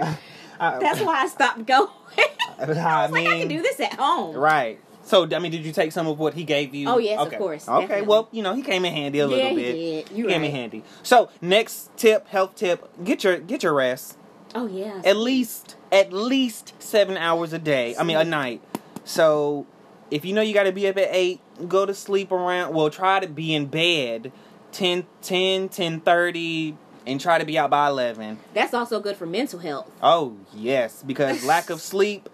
I, 0.60 0.80
That's 0.80 1.02
why 1.02 1.24
I 1.24 1.28
stopped 1.28 1.66
going. 1.66 1.90
I 2.60 2.66
was 2.68 2.78
I 2.78 3.08
like, 3.08 3.28
I 3.28 3.40
can 3.40 3.48
do 3.50 3.62
this 3.62 3.80
at 3.82 3.94
home. 3.96 4.36
Right. 4.38 4.80
So, 5.06 5.28
I 5.36 5.40
mean, 5.40 5.52
did 5.52 5.66
you 5.66 5.72
take 5.74 5.92
some 5.92 6.08
of 6.08 6.18
what 6.18 6.34
he 6.34 6.44
gave 6.44 6.74
you? 6.74 6.88
Oh, 6.90 6.98
yes, 6.98 7.20
of 7.20 7.34
course, 7.38 7.68
Okay, 7.68 7.82
definitely. 7.82 8.08
well, 8.08 8.30
you 8.32 8.42
know, 8.42 8.54
he 8.56 8.62
came 8.62 8.86
in 8.86 8.94
handy 8.94 9.20
a 9.20 9.28
Yeah, 9.28 9.36
little 9.36 9.50
he 9.50 9.56
bit. 9.56 9.74
did. 9.76 10.10
He 10.10 10.16
You're 10.20 10.30
came 10.30 10.44
in 10.44 10.52
handy. 10.52 10.84
So, 11.04 11.30
next 11.42 11.90
tip, 11.98 12.28
health 12.30 12.56
tip, 12.56 12.88
get 13.04 13.24
your 13.24 13.38
get 13.38 13.64
your 13.64 13.74
rest. 13.74 14.18
Oh 14.56 14.68
yeah. 14.68 15.02
At 15.04 15.18
least 15.18 15.76
at 15.92 16.14
least 16.14 16.74
7 16.80 17.18
hours 17.18 17.54
a 17.54 17.60
day. 17.60 17.96
I 18.00 18.04
mean, 18.04 18.18
a 18.18 18.24
night. 18.24 18.62
So, 19.04 19.66
if 20.10 20.24
you 20.26 20.34
know 20.34 20.42
you 20.42 20.54
got 20.54 20.64
to 20.64 20.72
be 20.72 20.88
up 20.88 20.98
at 20.98 21.10
8, 21.12 21.68
go 21.68 21.86
to 21.86 21.94
sleep 21.94 22.32
around, 22.32 22.74
well, 22.74 22.90
try 22.90 23.20
to 23.20 23.28
be 23.28 23.54
in 23.54 23.66
bed 23.66 24.32
10 24.72 25.06
10 25.22 25.70
10:30 25.70 26.76
and 27.06 27.20
try 27.20 27.38
to 27.38 27.46
be 27.46 27.58
out 27.58 27.70
by 27.70 27.88
11. 27.90 28.40
That's 28.54 28.74
also 28.74 29.00
good 29.02 29.18
for 29.18 29.26
mental 29.26 29.60
health. 29.60 29.92
Oh, 30.02 30.38
yes, 30.56 31.04
because 31.06 31.44
lack 31.46 31.70
of 31.70 31.82
sleep 31.92 32.30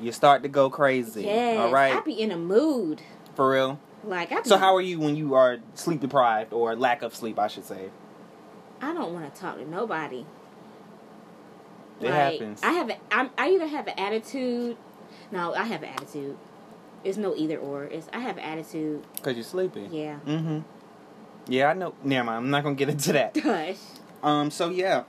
you 0.00 0.12
start 0.12 0.42
to 0.42 0.48
go 0.48 0.70
crazy. 0.70 1.22
Yes. 1.24 1.58
All 1.58 1.72
right. 1.72 1.96
I 1.96 2.00
be 2.00 2.20
in 2.20 2.30
a 2.30 2.36
mood. 2.36 3.02
For 3.34 3.50
real. 3.50 3.78
Like 4.04 4.32
I. 4.32 4.40
Be, 4.40 4.48
So 4.48 4.56
how 4.56 4.74
are 4.74 4.80
you 4.80 4.98
when 4.98 5.16
you 5.16 5.34
are 5.34 5.58
sleep 5.74 6.00
deprived 6.00 6.52
or 6.52 6.74
lack 6.74 7.02
of 7.02 7.14
sleep? 7.14 7.38
I 7.38 7.48
should 7.48 7.64
say. 7.64 7.90
I 8.80 8.94
don't 8.94 9.12
want 9.12 9.32
to 9.32 9.40
talk 9.40 9.56
to 9.56 9.68
nobody. 9.68 10.24
It 12.00 12.06
like, 12.06 12.14
happens. 12.14 12.62
I 12.62 12.72
have. 12.72 12.90
A, 12.90 12.96
I'm, 13.10 13.30
I 13.36 13.50
either 13.50 13.66
have 13.66 13.86
an 13.86 13.98
attitude. 13.98 14.76
No, 15.30 15.54
I 15.54 15.64
have 15.64 15.82
an 15.82 15.90
attitude. 15.90 16.36
It's 17.04 17.18
no 17.18 17.34
either 17.34 17.58
or. 17.58 17.84
It's 17.84 18.08
I 18.12 18.20
have 18.20 18.38
an 18.38 18.44
attitude. 18.44 19.04
Cause 19.22 19.34
you're 19.34 19.44
sleepy. 19.44 19.88
Yeah. 19.90 20.18
Mm-hmm. 20.26 20.60
Yeah, 21.48 21.68
I 21.68 21.74
know. 21.74 21.94
Never 22.02 22.24
mind. 22.24 22.38
I'm 22.38 22.50
not 22.50 22.62
gonna 22.62 22.74
get 22.74 22.88
into 22.88 23.12
that. 23.12 23.34
Gosh. 23.42 23.76
Um. 24.22 24.50
So 24.50 24.70
yeah. 24.70 25.04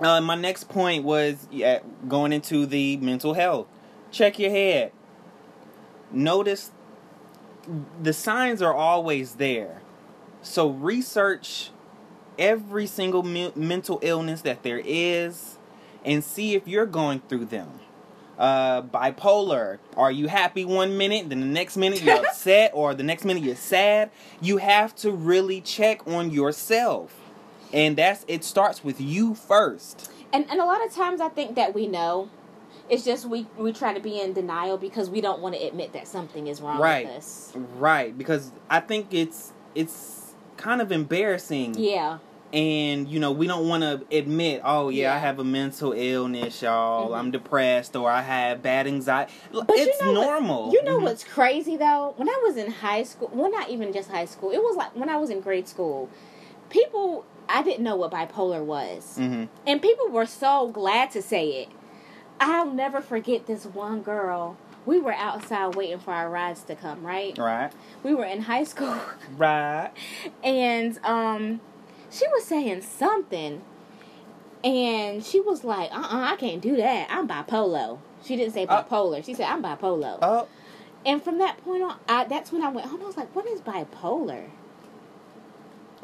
Uh, 0.00 0.20
my 0.20 0.34
next 0.34 0.68
point 0.68 1.04
was 1.04 1.46
yeah, 1.52 1.78
going 2.08 2.32
into 2.32 2.66
the 2.66 2.96
mental 2.96 3.34
health. 3.34 3.68
Check 4.14 4.38
your 4.38 4.50
head. 4.50 4.92
Notice 6.12 6.70
the 8.00 8.12
signs 8.12 8.62
are 8.62 8.72
always 8.72 9.34
there. 9.34 9.82
So 10.40 10.68
research 10.70 11.70
every 12.38 12.86
single 12.86 13.24
me- 13.24 13.52
mental 13.56 13.98
illness 14.02 14.42
that 14.42 14.62
there 14.62 14.80
is 14.84 15.58
and 16.04 16.22
see 16.22 16.54
if 16.54 16.68
you're 16.68 16.86
going 16.86 17.22
through 17.28 17.46
them. 17.46 17.80
Uh, 18.38 18.82
bipolar. 18.82 19.78
Are 19.96 20.12
you 20.12 20.28
happy 20.28 20.64
one 20.64 20.96
minute, 20.96 21.28
then 21.28 21.40
the 21.40 21.46
next 21.46 21.76
minute 21.76 22.00
you're 22.02 22.16
upset, 22.26 22.70
or 22.72 22.94
the 22.94 23.02
next 23.02 23.24
minute 23.24 23.42
you're 23.42 23.56
sad? 23.56 24.10
You 24.40 24.58
have 24.58 24.94
to 24.96 25.10
really 25.10 25.60
check 25.60 26.06
on 26.06 26.30
yourself. 26.30 27.20
And 27.72 27.96
that's 27.96 28.24
it 28.28 28.44
starts 28.44 28.84
with 28.84 29.00
you 29.00 29.34
first. 29.34 30.08
And 30.32 30.48
and 30.48 30.60
a 30.60 30.64
lot 30.64 30.86
of 30.86 30.92
times 30.92 31.20
I 31.20 31.30
think 31.30 31.56
that 31.56 31.74
we 31.74 31.88
know. 31.88 32.28
It's 32.88 33.04
just 33.04 33.24
we 33.26 33.46
we 33.56 33.72
try 33.72 33.94
to 33.94 34.00
be 34.00 34.20
in 34.20 34.32
denial 34.34 34.76
because 34.76 35.08
we 35.08 35.20
don't 35.20 35.40
want 35.40 35.54
to 35.54 35.66
admit 35.66 35.92
that 35.94 36.06
something 36.06 36.46
is 36.46 36.60
wrong 36.60 36.78
Right. 36.80 37.06
with 37.06 37.16
us. 37.16 37.52
Right, 37.78 38.16
because 38.16 38.52
I 38.68 38.80
think 38.80 39.12
it's 39.14 39.52
it's 39.74 40.34
kind 40.56 40.80
of 40.82 40.92
embarrassing 40.92 41.74
Yeah. 41.76 42.18
and 42.52 43.08
you 43.08 43.18
know 43.18 43.32
we 43.32 43.46
don't 43.48 43.68
want 43.68 43.82
to 43.82 44.00
admit 44.16 44.60
oh 44.64 44.88
yeah, 44.88 45.12
i 45.12 45.18
have 45.18 45.40
a 45.40 45.44
mental 45.44 45.92
illness 45.92 46.62
y'all 46.62 47.10
Mhm. 47.10 47.18
i'm 47.18 47.30
depressed 47.32 47.96
or 47.96 48.08
i 48.08 48.22
have 48.22 48.62
bad 48.62 48.86
anxiety 48.86 49.32
But 49.52 49.68
you 49.70 49.74
it's 49.88 50.00
know 50.00 50.12
what- 50.12 50.24
normal 50.26 50.72
You 50.72 50.82
know 50.84 50.98
Mhm. 51.00 51.02
what's 51.02 51.24
crazy 51.24 51.76
though? 51.76 52.14
When 52.16 52.28
I 52.28 52.40
was 52.46 52.56
in 52.56 52.70
high 52.70 53.02
school, 53.02 53.30
well, 53.32 53.50
not 53.50 53.68
even 53.68 53.92
just 53.92 54.10
high 54.10 54.26
school. 54.26 54.50
It 54.52 54.62
was 54.62 54.76
like 54.76 54.94
when 54.94 55.08
I 55.08 55.16
was 55.16 55.28
in 55.30 55.40
grade 55.40 55.66
school. 55.66 56.08
People, 56.70 57.24
I 57.48 57.62
didn't 57.62 57.82
know 57.84 57.96
what 57.96 58.10
bipolar 58.12 58.62
was, 58.64 59.18
Mhm. 59.20 59.48
and 59.66 59.82
people 59.82 60.08
were 60.08 60.26
so 60.26 60.68
glad 60.68 61.10
to 61.12 61.20
say 61.22 61.48
it. 61.62 61.68
I'll 62.40 62.70
never 62.70 63.00
forget 63.00 63.46
this 63.46 63.64
one 63.64 64.02
girl. 64.02 64.56
We 64.86 65.00
were 65.00 65.14
outside 65.14 65.74
waiting 65.74 65.98
for 65.98 66.12
our 66.12 66.28
rides 66.28 66.62
to 66.64 66.74
come. 66.74 67.04
Right? 67.06 67.36
right 67.38 67.72
We 68.02 68.14
were 68.14 68.24
in 68.24 68.42
high 68.42 68.64
school, 68.64 68.98
right 69.36 69.90
and 70.42 70.98
um, 71.04 71.60
she 72.10 72.26
was 72.28 72.44
saying 72.44 72.82
something, 72.82 73.62
and 74.62 75.24
she 75.24 75.40
was 75.40 75.64
like, 75.64 75.90
"Uh, 75.90 76.00
uh 76.00 76.32
I 76.32 76.36
can't 76.36 76.60
do 76.60 76.76
that. 76.76 77.08
I'm 77.10 77.26
bipolar." 77.26 77.98
She 78.22 78.36
didn't 78.36 78.52
say 78.54 78.66
Uh, 78.66 78.82
bipolar. 78.82 79.24
she 79.24 79.34
said, 79.34 79.46
"I'm 79.46 79.62
bipolar." 79.62 80.18
oh 80.20 80.48
And 81.06 81.22
from 81.22 81.38
that 81.38 81.62
point 81.64 81.82
on, 81.82 81.96
I, 82.08 82.24
that's 82.24 82.52
when 82.52 82.62
I 82.62 82.68
went 82.68 82.88
home. 82.88 83.02
I 83.02 83.06
was 83.06 83.16
like, 83.16 83.34
"What 83.34 83.46
is 83.46 83.60
bipolar?" 83.62 84.50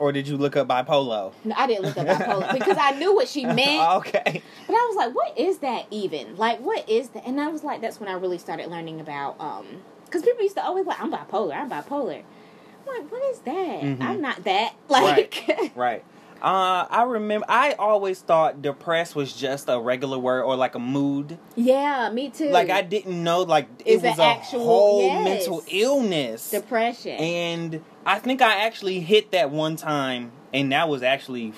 Or 0.01 0.11
did 0.13 0.27
you 0.27 0.37
look 0.37 0.57
up 0.57 0.67
bipolar 0.67 1.33
No, 1.45 1.55
I 1.57 1.67
didn't 1.69 1.85
look 1.85 1.97
up 1.99 2.07
bipolar 2.07 2.53
because 2.59 2.77
I 2.81 2.93
knew 2.99 3.15
what 3.15 3.29
she 3.29 3.45
meant. 3.45 3.89
okay 3.99 4.43
But 4.67 4.75
I 4.75 4.87
was 4.91 4.97
like, 4.97 5.15
"What 5.15 5.39
is 5.39 5.59
that 5.59 5.87
even? 5.91 6.37
Like, 6.37 6.59
what 6.61 6.89
is 6.89 7.11
that?" 7.11 7.27
And 7.27 7.41
I 7.41 7.49
was 7.49 7.63
like, 7.63 7.81
"That's 7.81 8.01
when 8.01 8.09
I 8.09 8.15
really 8.15 8.39
started 8.39 8.69
learning 8.69 9.01
about 9.01 9.41
um, 9.41 9.67
because 10.07 10.23
people 10.23 10.43
used 10.43 10.57
to 10.57 10.65
always 10.65 10.87
like, 10.87 11.01
I'm 11.01 11.13
bipolar, 11.13 11.55
I'm 11.55 11.71
bipolar." 11.71 12.23
I'm 12.23 13.03
like, 13.03 13.13
"What 13.13 13.23
is 13.31 13.39
that? 13.41 13.81
Mhm. 13.83 14.01
I'm 14.01 14.21
not 14.21 14.43
that." 14.45 14.75
Like, 14.89 15.73
right 15.77 16.03
uh 16.43 16.87
i 16.89 17.03
remember 17.03 17.45
i 17.51 17.73
always 17.75 18.21
thought 18.21 18.63
depressed 18.63 19.15
was 19.15 19.35
just 19.35 19.69
a 19.69 19.79
regular 19.79 20.19
word 20.19 20.43
or 20.43 20.57
like 20.57 20.75
a 20.75 20.79
mood 20.79 21.37
yeah, 21.55 22.09
me 22.11 22.31
too. 22.31 22.49
like 22.49 22.71
i 22.71 22.81
didn't 22.81 23.23
know 23.23 23.43
like 23.43 23.69
it 23.85 24.01
was 24.01 24.19
a 24.19 24.23
actual- 24.23 24.65
whole 24.65 25.03
yes. 25.03 25.25
mental 25.25 25.63
illness 25.69 26.51
depression. 26.51 27.13
And 27.13 27.85
I 28.11 28.19
think 28.19 28.43
I 28.43 28.67
actually 28.67 28.99
hit 28.99 29.31
that 29.31 29.53
one 29.53 29.77
time, 29.77 30.33
and 30.53 30.73
that 30.73 30.89
was 30.89 31.05
actually 31.05 31.53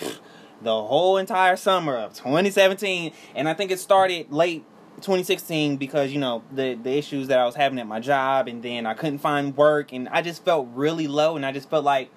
the 0.61 0.83
whole 0.83 1.17
entire 1.17 1.57
summer 1.57 1.97
of 1.97 2.12
2017. 2.12 3.15
And 3.35 3.49
I 3.49 3.55
think 3.55 3.71
it 3.71 3.81
started 3.81 4.31
late 4.31 4.62
2016 4.97 5.79
because 5.79 6.12
you 6.12 6.21
know 6.21 6.43
the 6.53 6.75
the 6.75 6.91
issues 6.91 7.29
that 7.29 7.38
I 7.38 7.47
was 7.47 7.55
having 7.55 7.79
at 7.79 7.87
my 7.87 8.01
job, 8.01 8.49
and 8.49 8.62
then 8.62 8.85
I 8.85 8.93
couldn't 8.93 9.21
find 9.21 9.57
work, 9.57 9.95
and 9.95 10.11
I 10.11 10.21
just 10.21 10.45
felt 10.45 10.69
really 10.75 11.07
low, 11.07 11.37
and 11.37 11.47
I 11.47 11.53
just 11.53 11.71
felt 11.71 11.87
like 11.87 12.11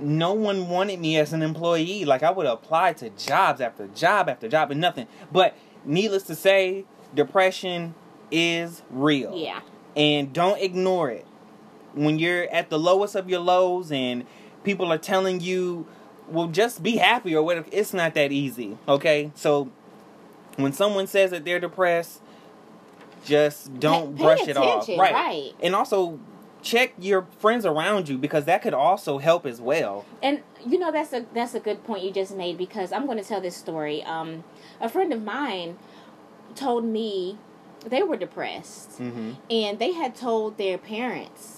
no 0.00 0.32
one 0.32 0.68
wanted 0.68 0.98
me 0.98 1.18
as 1.18 1.32
an 1.32 1.40
employee. 1.40 2.04
Like 2.04 2.24
I 2.24 2.32
would 2.32 2.46
apply 2.46 2.94
to 2.94 3.10
jobs 3.10 3.60
after 3.60 3.86
job 3.86 4.28
after 4.28 4.48
job, 4.48 4.72
and 4.72 4.80
nothing. 4.80 5.06
But 5.30 5.56
needless 5.84 6.24
to 6.24 6.34
say, 6.34 6.84
depression 7.14 7.94
is 8.32 8.82
real 8.90 9.36
yeah, 9.36 9.60
and 9.94 10.32
don't 10.32 10.60
ignore 10.60 11.10
it. 11.10 11.27
When 11.94 12.18
you're 12.18 12.44
at 12.50 12.70
the 12.70 12.78
lowest 12.78 13.14
of 13.14 13.28
your 13.28 13.40
lows 13.40 13.90
and 13.90 14.24
people 14.64 14.92
are 14.92 14.98
telling 14.98 15.40
you, 15.40 15.86
well, 16.28 16.46
just 16.48 16.82
be 16.82 16.96
happy 16.98 17.34
or 17.34 17.42
whatever, 17.42 17.66
it's 17.72 17.92
not 17.94 18.14
that 18.14 18.30
easy, 18.32 18.76
okay? 18.86 19.30
So 19.34 19.70
when 20.56 20.72
someone 20.72 21.06
says 21.06 21.30
that 21.30 21.44
they're 21.44 21.60
depressed, 21.60 22.20
just 23.24 23.78
don't 23.80 24.12
Pay- 24.14 24.16
pay 24.18 24.22
brush 24.24 24.48
it 24.48 24.56
off. 24.56 24.88
Right. 24.88 25.12
right. 25.12 25.52
And 25.60 25.74
also 25.74 26.18
check 26.62 26.92
your 26.98 27.26
friends 27.38 27.64
around 27.64 28.08
you 28.08 28.18
because 28.18 28.44
that 28.44 28.62
could 28.62 28.74
also 28.74 29.18
help 29.18 29.46
as 29.46 29.60
well. 29.60 30.04
and 30.22 30.42
you 30.66 30.76
know 30.76 30.90
that's 30.90 31.12
a 31.12 31.24
that's 31.32 31.54
a 31.54 31.60
good 31.60 31.84
point 31.84 32.02
you 32.02 32.10
just 32.10 32.34
made 32.36 32.58
because 32.58 32.90
I'm 32.92 33.06
going 33.06 33.16
to 33.18 33.24
tell 33.24 33.40
this 33.40 33.56
story. 33.56 34.02
Um, 34.02 34.42
a 34.80 34.88
friend 34.88 35.12
of 35.12 35.22
mine 35.22 35.78
told 36.56 36.84
me 36.84 37.38
they 37.86 38.02
were 38.02 38.16
depressed 38.16 38.90
Mm-hmm. 38.98 39.32
and 39.50 39.78
they 39.78 39.92
had 39.92 40.14
told 40.16 40.58
their 40.58 40.76
parents, 40.78 41.57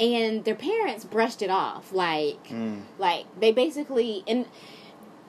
and 0.00 0.44
their 0.44 0.54
parents 0.54 1.04
brushed 1.04 1.42
it 1.42 1.50
off 1.50 1.92
like 1.92 2.48
Mm. 2.48 2.82
like 2.98 3.24
they 3.40 3.52
basically 3.52 4.22
and 4.26 4.46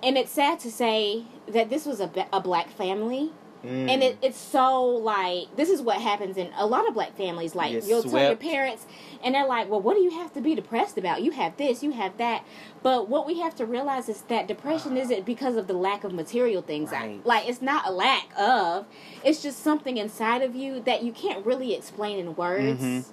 and 0.02 0.18
it's 0.18 0.32
sad 0.32 0.60
to 0.62 0.72
say 0.72 1.24
that 1.48 1.70
this 1.70 1.86
was 1.86 2.00
a, 2.00 2.10
a 2.32 2.40
black 2.40 2.70
family. 2.70 3.32
Mm. 3.66 3.90
And 3.90 4.02
it, 4.04 4.18
it's 4.22 4.38
so 4.38 4.82
like 4.86 5.54
this 5.58 5.68
is 5.70 5.82
what 5.82 6.02
happens 6.02 6.38
in 6.38 6.50
a 6.58 6.66
lot 6.66 6.88
of 6.88 6.94
black 6.94 7.18
families. 7.18 7.54
Like 7.56 7.74
Get 7.74 7.84
you'll 7.88 8.04
tell 8.04 8.26
your 8.28 8.38
parents, 8.38 8.86
and 9.22 9.36
they're 9.36 9.46
like, 9.46 9.70
"Well, 9.70 9.82
what 9.82 9.96
do 9.96 10.02
you 10.02 10.12
have 10.12 10.32
to 10.36 10.40
be 10.40 10.56
depressed 10.56 10.98
about? 10.98 11.22
You 11.24 11.32
have 11.32 11.58
this, 11.58 11.84
you 11.84 11.92
have 11.92 12.16
that." 12.20 12.46
But 12.82 13.10
what 13.10 13.28
we 13.28 13.42
have 13.42 13.56
to 13.56 13.66
realize 13.66 14.08
is 14.08 14.22
that 14.30 14.48
depression 14.48 14.96
isn't 14.96 15.26
because 15.26 15.58
of 15.58 15.68
the 15.68 15.74
lack 15.74 16.06
of 16.06 16.14
material 16.14 16.62
things. 16.62 16.92
Right. 16.92 17.20
Like 17.26 17.50
it's 17.50 17.62
not 17.62 17.86
a 17.86 17.92
lack 17.92 18.30
of. 18.40 18.86
It's 19.26 19.44
just 19.44 19.60
something 19.62 19.98
inside 19.98 20.42
of 20.42 20.56
you 20.56 20.80
that 20.86 21.04
you 21.04 21.12
can't 21.12 21.46
really 21.46 21.74
explain 21.76 22.18
in 22.18 22.38
words. 22.38 22.82
Mhm. 22.82 23.06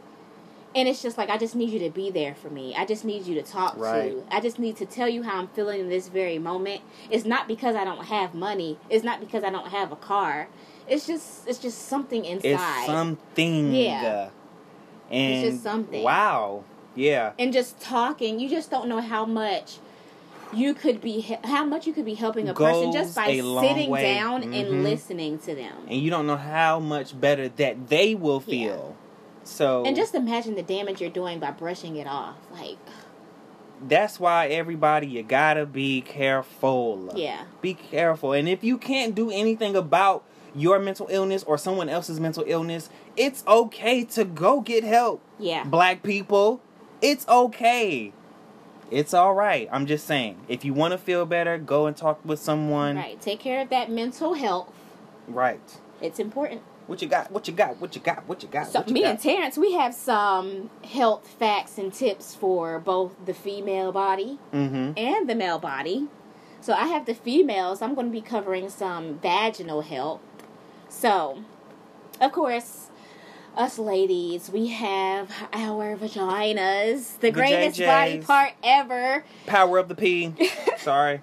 And 0.76 0.86
it's 0.86 1.02
just 1.02 1.16
like 1.16 1.30
I 1.30 1.38
just 1.38 1.54
need 1.56 1.70
you 1.70 1.78
to 1.80 1.90
be 1.90 2.10
there 2.10 2.34
for 2.34 2.50
me. 2.50 2.74
I 2.76 2.84
just 2.84 3.04
need 3.04 3.26
you 3.26 3.34
to 3.36 3.42
talk 3.42 3.74
Right. 3.78 4.10
to. 4.12 4.24
I 4.30 4.40
just 4.40 4.58
need 4.58 4.76
to 4.76 4.86
tell 4.86 5.08
you 5.08 5.22
how 5.22 5.38
I'm 5.38 5.48
feeling 5.48 5.80
in 5.80 5.88
this 5.88 6.08
very 6.08 6.38
moment. 6.38 6.82
It's 7.10 7.24
not 7.24 7.48
because 7.48 7.74
I 7.74 7.84
don't 7.84 8.04
have 8.04 8.34
money. 8.34 8.78
It's 8.90 9.02
not 9.04 9.18
because 9.18 9.42
I 9.42 9.50
don't 9.50 9.68
have 9.68 9.90
a 9.90 9.96
car. 9.96 10.48
It's 10.86 11.06
just 11.06 11.48
it's 11.48 11.58
just 11.58 11.88
something 11.88 12.24
inside. 12.26 12.50
It's 12.80 12.86
something. 12.86 13.72
Yeah. 13.74 14.28
And 15.10 15.32
It's 15.34 15.50
just 15.50 15.62
something. 15.64 16.02
Wow. 16.04 16.62
Yeah. 16.94 17.32
and 17.38 17.52
just 17.52 17.78
talking, 17.80 18.38
you 18.40 18.48
just 18.48 18.70
don't 18.70 18.88
know 18.88 19.00
how 19.00 19.24
much 19.26 19.78
you 20.52 20.74
could 20.74 21.00
be 21.00 21.20
how 21.44 21.64
much 21.64 21.86
you 21.86 21.92
could 21.92 22.04
be 22.04 22.14
helping 22.14 22.48
a 22.48 22.54
person 22.54 22.92
just 22.92 23.14
by 23.16 23.26
sitting 23.26 23.90
way. 23.90 24.14
down 24.14 24.42
Mhm. 24.42 24.60
and 24.60 24.84
listening 24.84 25.38
to 25.40 25.54
them. 25.54 25.74
And 25.88 26.00
you 26.00 26.10
don't 26.10 26.26
know 26.26 26.36
how 26.36 26.78
much 26.80 27.18
better 27.20 27.48
that 27.48 27.88
they 27.88 28.14
will 28.14 28.42
Yeah. 28.46 28.76
So 29.46 29.84
And 29.84 29.94
just 29.96 30.14
imagine 30.14 30.54
the 30.54 30.62
damage 30.62 31.00
you're 31.00 31.10
doing 31.10 31.38
by 31.38 31.50
brushing 31.52 31.96
it 31.96 32.06
off. 32.06 32.36
Like, 32.52 32.78
that's 33.86 34.18
why 34.18 34.48
everybody 34.48 35.06
you 35.06 35.22
gotta 35.22 35.66
be 35.66 36.00
careful. 36.00 37.12
yeah. 37.14 37.44
Be 37.60 37.74
careful. 37.74 38.32
And 38.32 38.48
if 38.48 38.64
you 38.64 38.78
can't 38.78 39.14
do 39.14 39.30
anything 39.30 39.76
about 39.76 40.24
your 40.54 40.78
mental 40.78 41.06
illness 41.10 41.42
or 41.44 41.58
someone 41.58 41.88
else's 41.88 42.18
mental 42.18 42.44
illness, 42.46 42.88
it's 43.16 43.44
okay 43.46 44.04
to 44.04 44.24
go 44.24 44.60
get 44.60 44.82
help. 44.84 45.22
Yeah. 45.38 45.64
Black 45.64 46.02
people, 46.02 46.60
it's 47.02 47.28
okay. 47.28 48.12
It's 48.90 49.12
all 49.12 49.34
right. 49.34 49.68
I'm 49.72 49.86
just 49.86 50.06
saying. 50.06 50.38
If 50.48 50.64
you 50.64 50.72
want 50.72 50.92
to 50.92 50.98
feel 50.98 51.26
better, 51.26 51.58
go 51.58 51.86
and 51.86 51.96
talk 51.96 52.24
with 52.24 52.38
someone. 52.38 52.96
Right. 52.96 53.20
Take 53.20 53.40
care 53.40 53.60
of 53.60 53.68
that 53.70 53.90
mental 53.90 54.34
health. 54.34 54.72
Right. 55.28 55.78
It's 56.00 56.18
important. 56.18 56.62
What 56.86 57.02
you 57.02 57.08
got? 57.08 57.32
What 57.32 57.48
you 57.48 57.54
got? 57.54 57.80
What 57.80 57.96
you 57.96 58.00
got? 58.00 58.28
What 58.28 58.42
you 58.42 58.48
got? 58.48 58.68
So 58.68 58.78
what 58.80 58.88
you 58.88 58.94
me 58.94 59.02
got? 59.02 59.10
and 59.10 59.20
Terrence, 59.20 59.58
we 59.58 59.72
have 59.72 59.94
some 59.94 60.70
health 60.84 61.26
facts 61.26 61.78
and 61.78 61.92
tips 61.92 62.34
for 62.34 62.78
both 62.78 63.12
the 63.24 63.34
female 63.34 63.90
body 63.90 64.38
mm-hmm. 64.52 64.92
and 64.96 65.28
the 65.28 65.34
male 65.34 65.58
body. 65.58 66.06
So 66.60 66.72
I 66.72 66.86
have 66.86 67.06
the 67.06 67.14
females. 67.14 67.82
I'm 67.82 67.94
going 67.94 68.06
to 68.06 68.12
be 68.12 68.20
covering 68.20 68.68
some 68.68 69.18
vaginal 69.18 69.82
health. 69.82 70.20
So, 70.88 71.42
of 72.20 72.32
course, 72.32 72.90
us 73.56 73.78
ladies, 73.78 74.50
we 74.50 74.68
have 74.68 75.30
our 75.52 75.96
vaginas, 75.96 77.18
the 77.18 77.28
The 77.28 77.30
greatest 77.32 77.80
body 77.80 78.18
part 78.18 78.52
ever. 78.62 79.24
Power 79.46 79.78
of 79.78 79.88
the 79.88 79.94
P. 79.94 80.34
Sorry. 80.78 81.22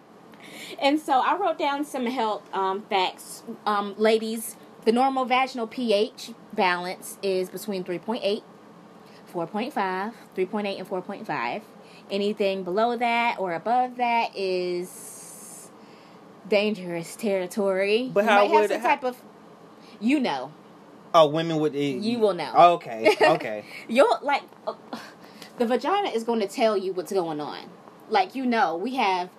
And 0.81 0.99
so 0.99 1.19
I 1.19 1.37
wrote 1.37 1.57
down 1.57 1.85
some 1.85 2.05
health 2.05 2.43
um, 2.53 2.81
facts. 2.89 3.43
Um, 3.65 3.95
ladies, 3.97 4.57
the 4.85 4.91
normal 4.91 5.25
vaginal 5.25 5.67
pH 5.67 6.31
balance 6.53 7.17
is 7.23 7.49
between 7.49 7.83
3.8, 7.83 8.41
4.5, 9.33 10.13
3.8 10.35 10.79
and 10.79 10.87
4.5. 10.89 11.61
Anything 12.11 12.63
below 12.63 12.97
that 12.97 13.39
or 13.39 13.53
above 13.53 13.97
that 13.97 14.35
is 14.35 15.69
dangerous 16.47 17.15
territory. 17.15 18.09
But 18.13 18.25
you 18.25 18.29
how 18.29 18.35
might 18.39 18.51
have 18.51 18.61
would- 18.61 18.69
some 18.71 18.81
how- 18.81 18.87
type 18.87 19.03
of 19.03 19.17
you 19.99 20.19
know. 20.19 20.51
Oh, 21.15 21.27
women 21.27 21.59
would. 21.59 21.75
You 21.75 22.17
will 22.19 22.33
know. 22.33 22.51
Okay. 22.73 23.15
Okay. 23.21 23.63
You'll 23.87 24.17
like 24.23 24.41
uh, 24.67 24.73
the 25.59 25.65
vagina 25.67 26.09
is 26.09 26.23
going 26.23 26.39
to 26.39 26.47
tell 26.47 26.75
you 26.75 26.91
what's 26.91 27.11
going 27.13 27.39
on. 27.39 27.69
Like 28.09 28.33
you 28.35 28.45
know, 28.47 28.75
we 28.75 28.95
have 28.95 29.29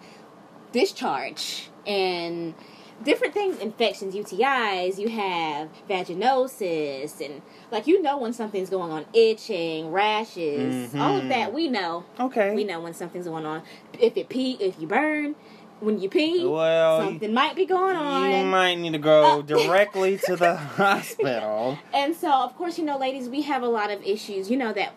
discharge 0.73 1.69
and 1.87 2.55
different 3.03 3.35
things, 3.35 3.59
infections, 3.59 4.15
UTIs. 4.15 4.99
You 4.99 5.09
have 5.09 5.69
vaginosis, 5.89 7.25
and 7.25 7.43
like 7.71 7.87
you 7.87 8.01
know 8.03 8.19
when 8.19 8.33
something's 8.33 8.71
going 8.71 8.91
on, 8.91 9.07
itching, 9.13 9.91
rashes, 9.91 10.95
all 10.95 11.17
of 11.17 11.29
that. 11.29 11.53
We 11.53 11.69
know. 11.69 12.05
Okay. 12.19 12.55
We 12.55 12.65
know 12.65 12.81
when 12.81 12.95
something's 12.95 13.27
going 13.27 13.47
on. 13.47 13.63
If 13.99 14.17
it 14.17 14.29
pee, 14.29 14.53
if 14.61 14.79
you 14.81 14.87
burn, 14.87 15.35
when 15.81 16.01
you 16.01 16.09
pee, 16.09 16.45
Well, 16.45 17.01
something 17.01 17.33
might 17.35 17.57
be 17.57 17.67
going 17.67 17.97
on. 17.97 18.31
You 18.31 18.45
might 18.45 18.77
need 18.77 18.93
to 18.93 18.99
go 18.99 19.41
Uh, 19.41 19.43
directly 19.43 20.19
to 20.27 20.37
the 20.37 20.57
hospital. 20.57 21.79
And 21.93 22.15
so, 22.15 22.31
of 22.31 22.57
course, 22.57 22.79
you 22.79 22.85
know, 22.85 22.99
ladies, 22.99 23.29
we 23.29 23.43
have 23.43 23.63
a 23.63 23.69
lot 23.69 23.91
of 23.91 24.03
issues. 24.03 24.51
You 24.51 24.57
know 24.57 24.73
that 24.73 24.93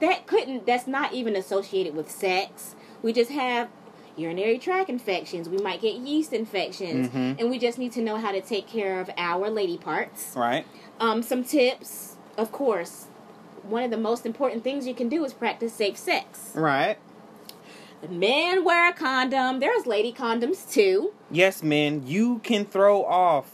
that 0.00 0.26
couldn't. 0.26 0.66
That's 0.66 0.86
not 0.86 1.12
even 1.12 1.34
associated 1.36 1.94
with 1.96 2.10
sex. 2.10 2.74
We 3.02 3.12
just 3.12 3.30
have 3.30 3.68
urinary 4.16 4.58
tract 4.58 4.88
infections. 4.88 5.48
We 5.48 5.58
might 5.58 5.80
get 5.80 5.94
yeast 5.96 6.32
infections, 6.32 7.08
Mhm. 7.08 7.38
and 7.40 7.50
we 7.50 7.58
just 7.58 7.78
need 7.78 7.92
to 7.92 8.02
know 8.02 8.16
how 8.16 8.32
to 8.32 8.40
take 8.40 8.66
care 8.66 9.00
of 9.00 9.10
our 9.16 9.50
lady 9.50 9.76
parts. 9.76 10.32
Right. 10.34 10.64
Um, 11.00 11.22
some 11.22 11.44
tips, 11.44 12.16
of 12.38 12.52
course. 12.52 13.06
One 13.62 13.82
of 13.82 13.90
the 13.90 13.96
most 13.98 14.24
important 14.24 14.62
things 14.64 14.86
you 14.86 14.94
can 14.94 15.08
do 15.08 15.24
is 15.24 15.32
practice 15.34 15.72
safe 15.74 15.96
sex. 15.96 16.50
Right. 16.54 16.96
Men 18.08 18.64
wear 18.64 18.90
a 18.90 18.92
condom. 18.92 19.58
There's 19.60 19.86
lady 19.86 20.12
condoms 20.12 20.70
too. 20.70 21.12
Yes, 21.30 21.62
men, 21.62 22.02
you 22.06 22.38
can 22.44 22.64
throw 22.64 23.04
off 23.04 23.50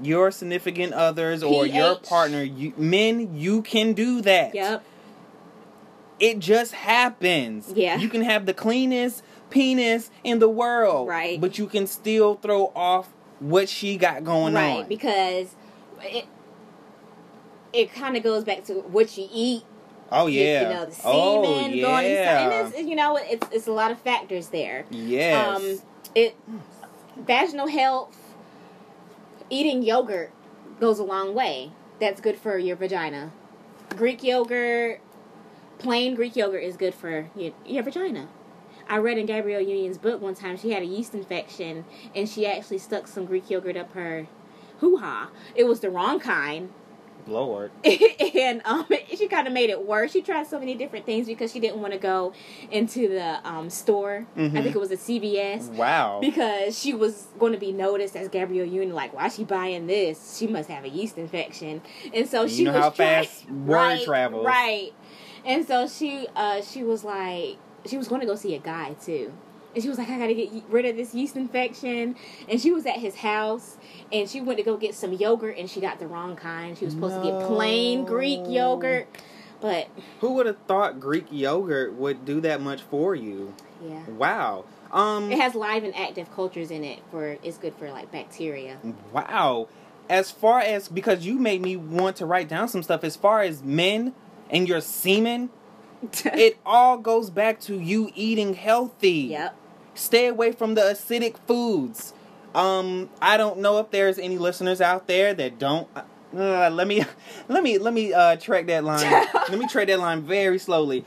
your 0.00 0.30
significant 0.30 0.92
others 0.92 1.42
or 1.42 1.66
your 1.66 1.96
partner. 1.96 2.42
You, 2.42 2.72
men, 2.76 3.36
you 3.36 3.62
can 3.62 3.94
do 3.94 4.20
that. 4.20 4.54
Yep. 4.54 4.84
It 6.20 6.38
just 6.38 6.72
happens. 6.74 7.72
Yeah. 7.74 7.96
You 7.98 8.08
can 8.08 8.22
have 8.22 8.46
the 8.46 8.54
cleanest 8.54 9.22
penis 9.50 10.10
in 10.24 10.38
the 10.38 10.48
world. 10.48 11.08
Right. 11.08 11.40
But 11.40 11.58
you 11.58 11.66
can 11.66 11.86
still 11.86 12.36
throw 12.36 12.72
off 12.74 13.08
what 13.40 13.68
she 13.68 13.96
got 13.96 14.24
going 14.24 14.54
right 14.54 14.70
on. 14.70 14.78
Right, 14.78 14.88
because 14.88 15.54
it 16.02 16.26
it 17.72 17.92
kind 17.92 18.16
of 18.16 18.22
goes 18.22 18.44
back 18.44 18.64
to 18.64 18.74
what 18.74 19.16
you 19.16 19.28
eat 19.32 19.64
oh, 20.10 20.26
you- 20.26 20.42
yeah. 20.42 20.62
you 20.62 20.74
know 20.74 20.86
the 20.86 20.92
semen 20.92 21.14
oh, 21.14 21.42
going 21.42 21.66
inside 21.66 22.04
and 22.04 22.74
it's 22.74 22.88
you 22.88 22.96
know 22.96 23.16
it's 23.20 23.46
it's 23.52 23.66
a 23.66 23.72
lot 23.72 23.90
of 23.90 23.98
factors 23.98 24.48
there 24.48 24.84
yes. 24.90 25.56
um 25.56 25.78
it 26.14 26.36
vaginal 27.16 27.68
health 27.68 28.16
eating 29.50 29.82
yogurt 29.82 30.32
goes 30.80 30.98
a 30.98 31.04
long 31.04 31.34
way 31.34 31.72
that's 32.00 32.20
good 32.20 32.38
for 32.38 32.58
your 32.58 32.76
vagina 32.76 33.32
greek 33.96 34.22
yogurt 34.22 35.00
plain 35.78 36.14
greek 36.14 36.36
yogurt 36.36 36.62
is 36.62 36.76
good 36.76 36.94
for 36.94 37.28
your, 37.36 37.52
your 37.66 37.82
vagina 37.82 38.28
I 38.88 38.98
read 38.98 39.18
in 39.18 39.26
Gabrielle 39.26 39.60
Union's 39.60 39.98
book 39.98 40.20
one 40.20 40.34
time 40.34 40.56
she 40.56 40.70
had 40.72 40.82
a 40.82 40.86
yeast 40.86 41.14
infection 41.14 41.84
and 42.14 42.28
she 42.28 42.46
actually 42.46 42.78
stuck 42.78 43.06
some 43.06 43.26
Greek 43.26 43.50
yogurt 43.50 43.76
up 43.76 43.92
her 43.92 44.26
hoo 44.80 44.96
ha. 44.98 45.30
It 45.54 45.64
was 45.64 45.80
the 45.80 45.90
wrong 45.90 46.20
kind. 46.20 46.70
Lord. 47.26 47.70
and 47.84 48.62
um, 48.64 48.86
she 49.14 49.28
kind 49.28 49.46
of 49.46 49.52
made 49.52 49.68
it 49.68 49.84
worse. 49.86 50.12
She 50.12 50.22
tried 50.22 50.46
so 50.46 50.58
many 50.58 50.74
different 50.74 51.04
things 51.04 51.26
because 51.26 51.52
she 51.52 51.60
didn't 51.60 51.78
want 51.82 51.92
to 51.92 51.98
go 51.98 52.32
into 52.70 53.06
the 53.08 53.46
um, 53.46 53.68
store. 53.68 54.26
I 54.34 54.40
Mhm. 54.40 54.52
think 54.62 54.74
it 54.74 54.78
was 54.78 54.90
a 54.90 54.96
CVS. 54.96 55.68
Wow. 55.74 56.20
Because 56.22 56.78
she 56.78 56.94
was 56.94 57.26
going 57.38 57.52
to 57.52 57.58
be 57.58 57.70
noticed 57.70 58.16
as 58.16 58.28
Gabrielle 58.28 58.64
Union, 58.66 58.94
like, 58.94 59.12
why 59.12 59.26
is 59.26 59.34
she 59.36 59.44
buying 59.44 59.86
this? 59.86 60.38
She 60.38 60.46
must 60.46 60.70
have 60.70 60.84
a 60.84 60.88
yeast 60.88 61.18
infection, 61.18 61.82
and 62.14 62.26
so 62.26 62.44
You 62.44 62.48
she 62.48 62.64
know 62.64 62.72
was 62.72 62.82
how 62.84 62.90
trying- 62.90 63.24
fast 63.26 63.50
word 63.50 63.66
right, 63.74 64.04
travels. 64.04 64.46
right? 64.46 64.92
And 65.44 65.66
so 65.66 65.86
she, 65.86 66.26
uh, 66.34 66.62
she 66.62 66.82
was 66.82 67.04
like, 67.04 67.58
she 67.88 67.96
was 67.96 68.08
going 68.08 68.20
to 68.20 68.26
go 68.26 68.34
see 68.34 68.54
a 68.54 68.58
guy 68.58 68.94
too, 68.94 69.32
and 69.74 69.82
she 69.82 69.88
was 69.88 69.98
like, 69.98 70.08
I 70.08 70.18
got 70.18 70.26
to 70.28 70.34
get 70.34 70.50
rid 70.70 70.84
of 70.86 70.96
this 70.96 71.14
yeast 71.14 71.36
infection, 71.36 72.16
and 72.48 72.60
she 72.60 72.70
was 72.72 72.86
at 72.86 72.96
his 72.96 73.16
house, 73.16 73.76
and 74.12 74.28
she 74.28 74.40
went 74.40 74.58
to 74.58 74.64
go 74.64 74.76
get 74.76 74.94
some 74.94 75.12
yogurt, 75.12 75.56
and 75.58 75.68
she 75.68 75.80
got 75.80 75.98
the 75.98 76.06
wrong 76.06 76.36
kind. 76.36 76.76
She 76.76 76.84
was 76.84 76.94
supposed 76.94 77.16
to 77.16 77.22
get 77.22 77.46
plain 77.46 78.04
Greek 78.04 78.40
yogurt, 78.46 79.08
but 79.60 79.88
Who 80.20 80.34
would 80.34 80.46
have 80.46 80.58
thought 80.66 81.00
Greek 81.00 81.26
yogurt 81.30 81.94
would 81.94 82.24
do 82.24 82.40
that 82.42 82.60
much 82.60 82.82
for 82.82 83.14
you? 83.14 83.54
yeah. 83.86 84.04
Wow. 84.08 84.64
Um 84.90 85.30
It 85.30 85.38
has 85.38 85.54
live 85.54 85.84
and 85.84 85.94
active 85.94 86.32
cultures 86.34 86.70
in 86.70 86.82
it 86.82 87.00
for 87.10 87.36
it's 87.42 87.58
good 87.58 87.74
for 87.74 87.90
like 87.90 88.10
bacteria. 88.10 88.78
Wow. 89.12 89.68
As 90.08 90.30
far 90.30 90.60
as 90.60 90.88
because 90.88 91.26
you 91.26 91.38
made 91.38 91.60
me 91.60 91.76
want 91.76 92.16
to 92.16 92.24
write 92.26 92.48
down 92.48 92.68
some 92.68 92.82
stuff 92.82 93.04
as 93.04 93.14
far 93.14 93.42
as 93.42 93.62
men 93.62 94.14
and 94.48 94.66
your 94.66 94.80
semen, 94.80 95.50
it 96.24 96.58
all 96.64 96.98
goes 96.98 97.30
back 97.30 97.60
to 97.60 97.78
you 97.78 98.10
eating 98.14 98.54
healthy. 98.54 99.28
yep. 99.30 99.56
Stay 99.94 100.28
away 100.28 100.52
from 100.52 100.74
the 100.74 100.82
acidic 100.82 101.36
foods. 101.46 102.14
Um, 102.54 103.10
I 103.20 103.36
don't 103.36 103.58
know 103.58 103.78
if 103.78 103.90
there's 103.90 104.18
any 104.18 104.38
listeners 104.38 104.80
out 104.80 105.08
there 105.08 105.34
that 105.34 105.58
don't. 105.58 105.88
Uh, 105.96 106.70
let 106.70 106.86
me, 106.86 107.04
let 107.48 107.62
me, 107.62 107.78
let 107.78 107.92
me 107.92 108.12
uh, 108.12 108.36
track 108.36 108.66
that 108.66 108.84
line. 108.84 109.10
let 109.34 109.58
me 109.58 109.66
track 109.66 109.88
that 109.88 109.98
line 109.98 110.22
very 110.22 110.58
slowly. 110.58 111.04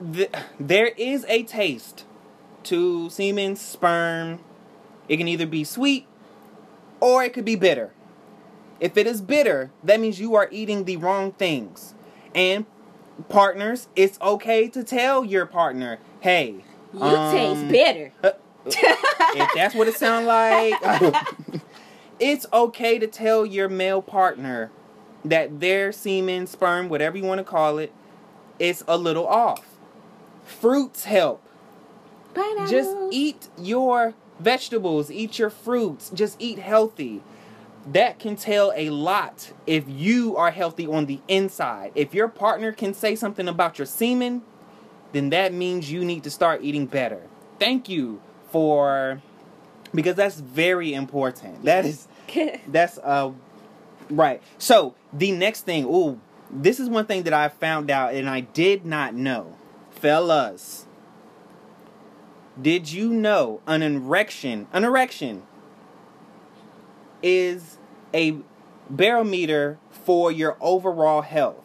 The, 0.00 0.30
there 0.58 0.86
is 0.96 1.26
a 1.28 1.42
taste 1.42 2.04
to 2.64 3.10
semen, 3.10 3.56
sperm. 3.56 4.40
It 5.08 5.18
can 5.18 5.28
either 5.28 5.46
be 5.46 5.64
sweet 5.64 6.06
or 7.00 7.22
it 7.22 7.32
could 7.32 7.44
be 7.44 7.56
bitter. 7.56 7.92
If 8.78 8.96
it 8.96 9.06
is 9.06 9.20
bitter, 9.20 9.70
that 9.84 10.00
means 10.00 10.20
you 10.20 10.34
are 10.34 10.48
eating 10.50 10.84
the 10.84 10.96
wrong 10.96 11.32
things. 11.32 11.94
And 12.34 12.64
partners, 13.28 13.88
it's 13.96 14.20
okay 14.20 14.68
to 14.68 14.82
tell 14.84 15.24
your 15.24 15.46
partner, 15.46 15.98
hey, 16.20 16.64
You 16.94 17.00
um, 17.02 17.32
taste 17.34 17.68
bitter. 17.68 18.12
if 18.24 19.50
that's 19.54 19.74
what 19.74 19.88
it 19.88 19.94
sounds 19.96 20.26
like, 20.26 20.74
it's 22.20 22.46
okay 22.52 22.98
to 22.98 23.06
tell 23.06 23.44
your 23.46 23.68
male 23.68 24.02
partner 24.02 24.70
that 25.24 25.60
their 25.60 25.92
semen, 25.92 26.46
sperm, 26.46 26.88
whatever 26.88 27.16
you 27.16 27.24
want 27.24 27.38
to 27.38 27.44
call 27.44 27.78
it, 27.78 27.92
is 28.58 28.84
a 28.88 28.96
little 28.96 29.26
off. 29.26 29.64
Fruits 30.44 31.04
help. 31.04 31.42
Just 32.68 32.90
eat 33.10 33.48
your 33.58 34.14
vegetables, 34.38 35.10
eat 35.10 35.38
your 35.38 35.50
fruits, 35.50 36.10
just 36.10 36.36
eat 36.40 36.58
healthy. 36.58 37.22
That 37.86 38.18
can 38.18 38.36
tell 38.36 38.72
a 38.76 38.90
lot 38.90 39.52
if 39.66 39.84
you 39.88 40.36
are 40.36 40.50
healthy 40.50 40.86
on 40.86 41.06
the 41.06 41.20
inside. 41.28 41.92
If 41.94 42.14
your 42.14 42.28
partner 42.28 42.72
can 42.72 42.92
say 42.92 43.16
something 43.16 43.48
about 43.48 43.78
your 43.78 43.86
semen, 43.86 44.42
then 45.12 45.30
that 45.30 45.52
means 45.52 45.90
you 45.90 46.04
need 46.04 46.22
to 46.24 46.30
start 46.30 46.62
eating 46.62 46.86
better. 46.86 47.22
Thank 47.58 47.88
you 47.88 48.20
for 48.50 49.22
because 49.94 50.16
that's 50.16 50.38
very 50.38 50.92
important. 50.92 51.64
That 51.64 51.86
is 51.86 52.06
that's 52.68 52.98
uh 52.98 53.32
right. 54.10 54.42
So, 54.58 54.94
the 55.12 55.32
next 55.32 55.62
thing, 55.62 55.84
ooh, 55.86 56.20
this 56.50 56.80
is 56.80 56.88
one 56.88 57.06
thing 57.06 57.24
that 57.24 57.32
I 57.32 57.48
found 57.48 57.90
out 57.90 58.14
and 58.14 58.28
I 58.28 58.40
did 58.40 58.84
not 58.84 59.14
know. 59.14 59.56
Fellas, 59.90 60.86
did 62.60 62.92
you 62.92 63.10
know 63.10 63.60
an 63.66 63.82
erection, 63.82 64.66
an 64.72 64.84
erection 64.84 65.42
is 67.22 67.78
a 68.14 68.36
barometer 68.88 69.78
for 69.90 70.32
your 70.32 70.56
overall 70.60 71.22
health. 71.22 71.64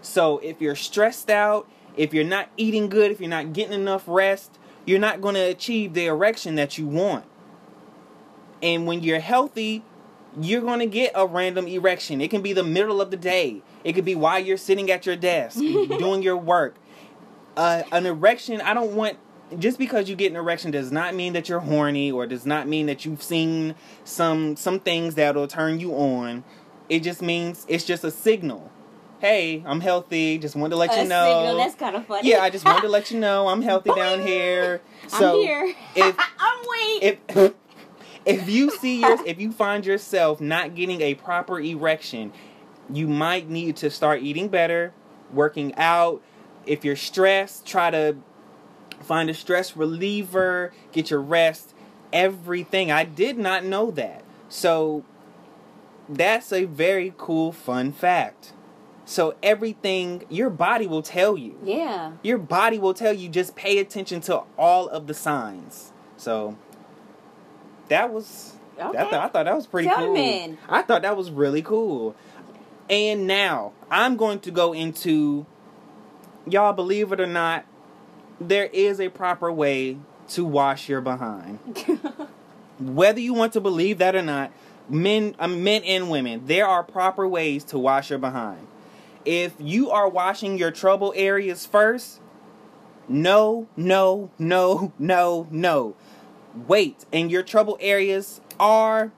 So 0.00 0.38
if 0.38 0.60
you're 0.60 0.76
stressed 0.76 1.30
out, 1.30 1.68
if 1.96 2.12
you're 2.14 2.24
not 2.24 2.50
eating 2.56 2.88
good, 2.88 3.10
if 3.10 3.20
you're 3.20 3.30
not 3.30 3.52
getting 3.52 3.74
enough 3.74 4.04
rest, 4.06 4.58
you're 4.84 4.98
not 4.98 5.20
going 5.20 5.34
to 5.34 5.40
achieve 5.40 5.94
the 5.94 6.06
erection 6.06 6.54
that 6.56 6.78
you 6.78 6.86
want. 6.86 7.24
And 8.62 8.86
when 8.86 9.02
you're 9.02 9.20
healthy, 9.20 9.84
you're 10.40 10.60
going 10.60 10.78
to 10.78 10.86
get 10.86 11.12
a 11.14 11.26
random 11.26 11.66
erection. 11.66 12.20
It 12.20 12.30
can 12.30 12.42
be 12.42 12.52
the 12.52 12.62
middle 12.62 13.00
of 13.00 13.10
the 13.10 13.16
day. 13.16 13.62
It 13.84 13.92
could 13.92 14.04
be 14.04 14.14
while 14.14 14.38
you're 14.38 14.56
sitting 14.56 14.90
at 14.90 15.04
your 15.04 15.16
desk 15.16 15.58
doing 15.58 16.22
your 16.22 16.36
work. 16.36 16.76
Uh, 17.56 17.82
an 17.92 18.06
erection, 18.06 18.60
I 18.60 18.72
don't 18.72 18.94
want 18.94 19.18
just 19.58 19.78
because 19.78 20.08
you 20.08 20.16
get 20.16 20.30
an 20.30 20.36
erection 20.36 20.70
does 20.70 20.90
not 20.92 21.14
mean 21.14 21.32
that 21.34 21.48
you're 21.48 21.60
horny 21.60 22.10
or 22.10 22.26
does 22.26 22.46
not 22.46 22.66
mean 22.68 22.86
that 22.86 23.04
you've 23.04 23.22
seen 23.22 23.74
some 24.04 24.56
some 24.56 24.80
things 24.80 25.14
that'll 25.14 25.48
turn 25.48 25.80
you 25.80 25.92
on. 25.94 26.44
It 26.88 27.00
just 27.02 27.22
means 27.22 27.64
it's 27.68 27.84
just 27.84 28.04
a 28.04 28.10
signal. 28.10 28.70
Hey, 29.20 29.62
I'm 29.66 29.80
healthy. 29.80 30.36
Just 30.38 30.56
wanted 30.56 30.70
to 30.70 30.76
let 30.76 30.92
A 30.96 31.02
you 31.02 31.08
know. 31.08 31.24
signal, 31.24 31.56
that's 31.58 31.74
kind 31.76 31.94
of 31.96 32.06
funny. 32.06 32.28
Yeah, 32.28 32.40
I 32.42 32.50
just 32.50 32.64
wanted 32.64 32.82
to 32.82 32.88
let 32.88 33.10
you 33.10 33.20
know 33.20 33.48
I'm 33.48 33.62
healthy 33.62 33.90
down 33.96 34.20
here. 34.26 34.80
So 35.08 35.36
I'm 35.40 35.46
here. 35.46 35.74
if 35.94 36.16
I'm 36.38 36.60
weak. 36.70 37.20
if 37.36 37.54
if 38.26 38.48
you 38.48 38.70
see 38.78 39.00
your 39.00 39.24
if 39.26 39.38
you 39.40 39.52
find 39.52 39.86
yourself 39.86 40.40
not 40.40 40.74
getting 40.74 41.00
a 41.00 41.14
proper 41.14 41.60
erection, 41.60 42.32
you 42.92 43.06
might 43.08 43.48
need 43.48 43.76
to 43.76 43.90
start 43.90 44.22
eating 44.22 44.48
better, 44.48 44.92
working 45.32 45.74
out. 45.76 46.20
If 46.66 46.84
you're 46.84 46.96
stressed, 46.96 47.66
try 47.66 47.90
to 47.90 48.16
find 49.02 49.28
a 49.30 49.34
stress 49.34 49.76
reliever, 49.76 50.72
get 50.92 51.10
your 51.10 51.20
rest, 51.20 51.74
everything. 52.12 52.90
I 52.90 53.04
did 53.04 53.38
not 53.38 53.64
know 53.64 53.90
that. 53.92 54.22
So 54.48 55.04
that's 56.08 56.52
a 56.52 56.64
very 56.64 57.14
cool 57.16 57.52
fun 57.52 57.92
fact. 57.92 58.52
So 59.04 59.34
everything 59.42 60.24
your 60.28 60.50
body 60.50 60.86
will 60.86 61.02
tell 61.02 61.36
you. 61.36 61.58
yeah. 61.64 62.12
Your 62.22 62.38
body 62.38 62.78
will 62.78 62.94
tell 62.94 63.12
you 63.12 63.28
just 63.28 63.56
pay 63.56 63.78
attention 63.78 64.20
to 64.22 64.42
all 64.56 64.88
of 64.88 65.06
the 65.06 65.14
signs. 65.14 65.92
So 66.16 66.56
that 67.88 68.10
was 68.12 68.54
Okay. 68.78 68.98
I, 68.98 69.02
thought, 69.04 69.14
I 69.14 69.28
thought 69.28 69.44
that 69.44 69.54
was 69.54 69.66
pretty 69.66 69.88
the 69.88 69.94
cool. 69.94 70.56
I 70.68 70.82
thought 70.82 71.02
that 71.02 71.16
was 71.16 71.30
really 71.30 71.62
cool. 71.62 72.16
And 72.88 73.26
now 73.26 73.72
I'm 73.90 74.16
going 74.16 74.40
to 74.40 74.50
go 74.50 74.72
into 74.72 75.46
y'all 76.46 76.72
believe 76.72 77.12
it 77.12 77.20
or 77.20 77.26
not, 77.26 77.64
there 78.48 78.66
is 78.66 79.00
a 79.00 79.08
proper 79.08 79.50
way 79.52 79.98
to 80.30 80.44
wash 80.44 80.88
your 80.88 81.00
behind. 81.00 81.58
Whether 82.78 83.20
you 83.20 83.34
want 83.34 83.52
to 83.54 83.60
believe 83.60 83.98
that 83.98 84.14
or 84.14 84.22
not, 84.22 84.52
men, 84.88 85.34
uh, 85.38 85.48
men 85.48 85.82
and 85.84 86.10
women, 86.10 86.42
there 86.46 86.66
are 86.66 86.82
proper 86.82 87.26
ways 87.28 87.64
to 87.64 87.78
wash 87.78 88.10
your 88.10 88.18
behind. 88.18 88.66
If 89.24 89.54
you 89.58 89.90
are 89.90 90.08
washing 90.08 90.58
your 90.58 90.70
trouble 90.70 91.12
areas 91.16 91.64
first, 91.64 92.20
no, 93.08 93.68
no, 93.76 94.30
no, 94.38 94.92
no, 94.98 95.46
no. 95.50 95.94
Wait, 96.66 97.04
and 97.12 97.30
your 97.30 97.42
trouble 97.42 97.78
areas 97.80 98.40
are 98.58 99.12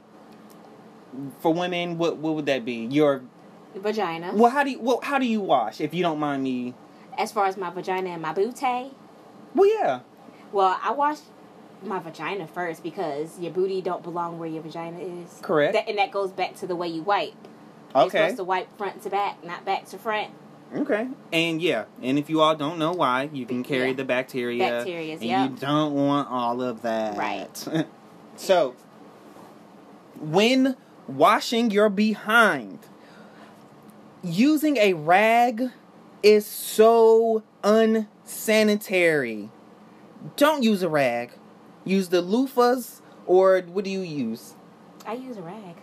for 1.41 1.53
women. 1.53 1.99
What 1.99 2.19
what 2.19 2.35
would 2.35 2.47
that 2.47 2.65
be? 2.65 2.87
Your 2.87 3.23
Vagina. 3.75 4.33
well, 4.35 4.51
how 4.51 4.63
do 4.63 4.71
you 4.71 4.81
well 4.81 5.01
how 5.03 5.19
do 5.19 5.27
you 5.27 5.41
wash? 5.41 5.81
If 5.81 5.95
you 5.95 6.03
don't 6.03 6.19
mind 6.19 6.43
me. 6.45 6.75
As 7.17 7.33
far 7.33 7.47
as 7.47 7.57
my 7.57 7.71
vagina 7.71 8.11
and 8.11 8.23
my 8.23 8.33
booty, 8.33 8.91
Well, 9.55 9.69
yeah. 9.69 10.01
well, 10.53 10.79
I 10.83 10.93
wash 10.93 11.19
my 11.83 11.99
vagina 11.99 12.47
first 12.47 12.83
because 12.83 13.39
your 13.39 13.53
booty 13.53 13.83
don't 13.83 14.03
belong 14.03 14.39
where 14.39 14.49
your 14.49 14.63
vagina 14.63 14.99
is. 14.99 15.39
Correct. 15.43 15.75
That, 15.75 15.89
and 15.89 15.99
that 15.99 16.11
goes 16.11 16.33
back 16.33 16.57
to 16.57 16.67
the 16.67 16.77
way 16.77 16.89
you 16.89 17.03
wipe. 17.03 17.35
You're 17.95 18.05
Okay. 18.05 18.19
supposed 18.19 18.37
to 18.39 18.45
wipe 18.45 18.77
front 18.77 19.03
to 19.03 19.11
back, 19.11 19.45
not 19.45 19.65
back 19.65 19.87
to 19.87 19.99
front. 19.99 20.31
Okay. 20.75 21.07
And 21.33 21.63
yeah, 21.63 21.85
and 22.03 22.19
if 22.19 22.29
you 22.29 22.41
all 22.41 22.57
don't 22.57 22.79
know 22.79 22.93
why, 22.93 23.31
you 23.33 23.47
can 23.47 23.63
carry 23.63 23.89
Yeah. 23.89 23.95
the 23.95 24.05
bacteria. 24.05 24.65
Bacterias, 24.85 25.15
and 25.15 25.23
yep. 25.23 25.51
you 25.51 25.57
don't 25.57 25.95
want 25.95 26.29
all 26.29 26.61
of 26.63 26.83
that. 26.83 27.17
Right. 27.17 27.87
so, 28.37 28.75
when 30.19 30.77
washing 31.07 31.71
your 31.71 31.89
behind, 31.89 32.81
using 34.23 34.77
a 34.79 34.95
rag 34.95 35.71
is 36.25 36.47
so 36.47 37.43
unsanitary. 37.63 39.51
Don't 40.37 40.63
use 40.63 40.83
a 40.83 40.89
rag. 40.89 41.33
Use 41.85 42.09
the 42.09 42.23
loofahs 42.23 43.03
or 43.27 43.61
what 43.61 43.85
do 43.85 43.91
you 43.91 44.01
use? 44.01 44.55
I 45.07 45.13
use 45.13 45.37
a 45.37 45.43
rag. 45.43 45.77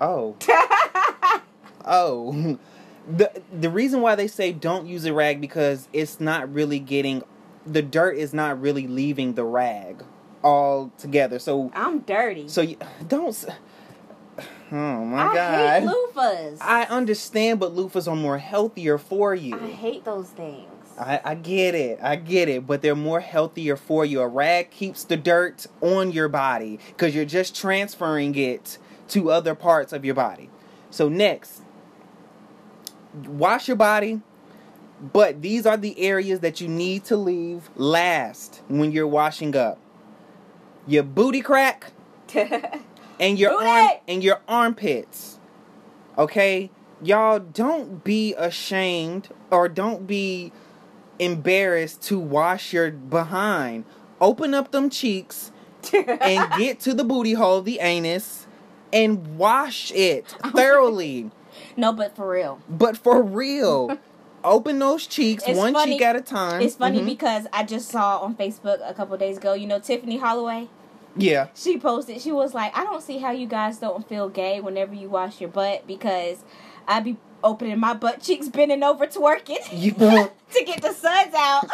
Oh. 0.00 0.36
oh. 1.84 2.58
The 3.06 3.30
the 3.52 3.68
reason 3.68 4.00
why 4.00 4.14
they 4.14 4.26
say 4.26 4.52
don't 4.52 4.86
use 4.86 5.04
a 5.04 5.12
rag 5.12 5.42
because 5.42 5.88
it's 5.92 6.18
not 6.18 6.52
really 6.52 6.78
getting 6.78 7.22
the 7.66 7.82
dirt 7.82 8.16
is 8.16 8.32
not 8.32 8.58
really 8.58 8.86
leaving 8.86 9.34
the 9.34 9.44
rag 9.44 10.02
all 10.42 10.90
together. 10.96 11.38
So 11.38 11.70
I'm 11.74 11.98
dirty. 12.00 12.48
so 12.48 12.62
you, 12.62 12.78
don't 13.06 13.36
Oh 14.74 15.04
my 15.04 15.28
I 15.28 15.34
god. 15.34 15.82
hate 15.82 15.88
loofahs. 15.88 16.58
I, 16.60 16.82
I 16.82 16.86
understand 16.86 17.60
but 17.60 17.76
loofahs 17.76 18.10
are 18.10 18.16
more 18.16 18.38
healthier 18.38 18.98
for 18.98 19.32
you. 19.34 19.54
I 19.54 19.68
hate 19.68 20.04
those 20.04 20.30
things. 20.30 20.68
I, 20.98 21.20
I 21.24 21.34
get 21.36 21.76
it. 21.76 22.00
I 22.02 22.16
get 22.16 22.48
it. 22.48 22.66
But 22.66 22.82
they're 22.82 22.96
more 22.96 23.20
healthier 23.20 23.76
for 23.76 24.04
you. 24.04 24.20
A 24.20 24.26
rag 24.26 24.70
keeps 24.70 25.04
the 25.04 25.16
dirt 25.16 25.66
on 25.80 26.10
your 26.10 26.28
body 26.28 26.80
because 26.88 27.14
you're 27.14 27.24
just 27.24 27.54
transferring 27.54 28.34
it 28.34 28.78
to 29.08 29.30
other 29.30 29.54
parts 29.54 29.92
of 29.92 30.04
your 30.04 30.14
body. 30.14 30.50
So, 30.90 31.08
next, 31.08 31.62
wash 33.26 33.68
your 33.68 33.76
body. 33.76 34.22
But 35.00 35.40
these 35.42 35.66
are 35.66 35.76
the 35.76 36.00
areas 36.00 36.40
that 36.40 36.60
you 36.60 36.66
need 36.68 37.04
to 37.04 37.16
leave 37.16 37.68
last 37.76 38.62
when 38.68 38.90
you're 38.90 39.06
washing 39.06 39.54
up 39.54 39.78
your 40.86 41.02
booty 41.02 41.40
crack 41.40 41.92
and 43.20 43.38
your 43.38 43.52
arm 43.62 43.90
and 44.08 44.22
your 44.24 44.40
armpits. 44.48 45.38
Okay? 46.18 46.70
Y'all 47.02 47.38
don't 47.38 48.02
be 48.04 48.34
ashamed 48.34 49.28
or 49.50 49.68
don't 49.68 50.06
be 50.06 50.52
embarrassed 51.18 52.02
to 52.02 52.18
wash 52.18 52.72
your 52.72 52.90
behind. 52.90 53.84
Open 54.20 54.54
up 54.54 54.70
them 54.70 54.90
cheeks 54.90 55.52
and 55.92 56.50
get 56.58 56.80
to 56.80 56.94
the 56.94 57.04
booty 57.04 57.34
hole, 57.34 57.60
the 57.62 57.78
anus, 57.80 58.46
and 58.92 59.36
wash 59.36 59.90
it 59.92 60.26
thoroughly. 60.54 61.30
no, 61.76 61.92
but 61.92 62.14
for 62.16 62.28
real. 62.30 62.60
but 62.68 62.96
for 62.96 63.22
real. 63.22 63.98
Open 64.44 64.78
those 64.78 65.06
cheeks 65.06 65.42
It's 65.46 65.56
one 65.58 65.72
funny- 65.72 65.92
cheek 65.92 66.02
at 66.02 66.16
a 66.16 66.20
time. 66.20 66.60
It's 66.60 66.74
funny 66.76 67.00
Mhm. 67.00 67.06
because 67.06 67.46
I 67.50 67.64
just 67.64 67.88
saw 67.88 68.18
on 68.18 68.34
Facebook 68.34 68.78
a 68.86 68.92
couple 68.92 69.16
days 69.16 69.38
ago, 69.38 69.54
you 69.54 69.66
know, 69.66 69.78
Tiffany 69.78 70.18
Holloway. 70.18 70.68
Yeah. 71.16 71.48
She 71.54 71.78
posted, 71.78 72.20
she 72.20 72.32
was 72.32 72.54
like, 72.54 72.76
I 72.76 72.84
don't 72.84 73.02
see 73.02 73.18
how 73.18 73.30
you 73.30 73.46
guys 73.46 73.78
don't 73.78 74.06
feel 74.08 74.28
gay 74.28 74.60
whenever 74.60 74.94
you 74.94 75.08
wash 75.08 75.40
your 75.40 75.50
butt 75.50 75.86
because 75.86 76.42
I 76.88 77.00
be 77.00 77.16
opening 77.42 77.78
my 77.78 77.94
butt 77.94 78.20
cheeks, 78.22 78.48
bending 78.48 78.82
over, 78.82 79.06
twerking 79.06 79.58
You 79.72 79.92
to 79.92 80.64
get 80.64 80.82
the 80.82 80.92
suds 80.92 81.34
out. 81.36 81.66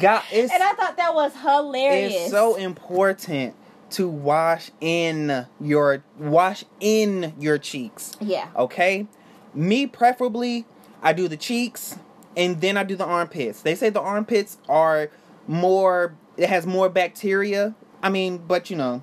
God, 0.00 0.22
And 0.32 0.62
I 0.62 0.72
thought 0.74 0.96
that 0.96 1.14
was 1.14 1.34
hilarious. 1.34 2.14
it's 2.14 2.30
so 2.30 2.54
important 2.54 3.54
to 3.90 4.08
wash 4.08 4.70
in 4.80 5.46
your 5.60 6.04
wash 6.16 6.64
in 6.78 7.34
your 7.40 7.58
cheeks. 7.58 8.12
yeah. 8.20 8.48
Okay, 8.56 9.08
me 9.52 9.86
preferably, 9.86 10.64
I 11.02 11.12
do 11.12 11.26
the 11.26 11.36
cheeks 11.36 11.98
and 12.36 12.60
then 12.60 12.76
I 12.76 12.84
do 12.84 12.94
the 12.94 13.04
armpits. 13.04 13.62
They 13.62 13.74
say 13.74 13.90
the 13.90 14.00
armpits 14.00 14.58
are 14.68 15.10
more. 15.48 16.14
It 16.36 16.48
has 16.48 16.66
more 16.66 16.88
bacteria. 16.88 17.74
I 18.02 18.08
mean, 18.10 18.38
but 18.38 18.70
you 18.70 18.76
know, 18.76 19.02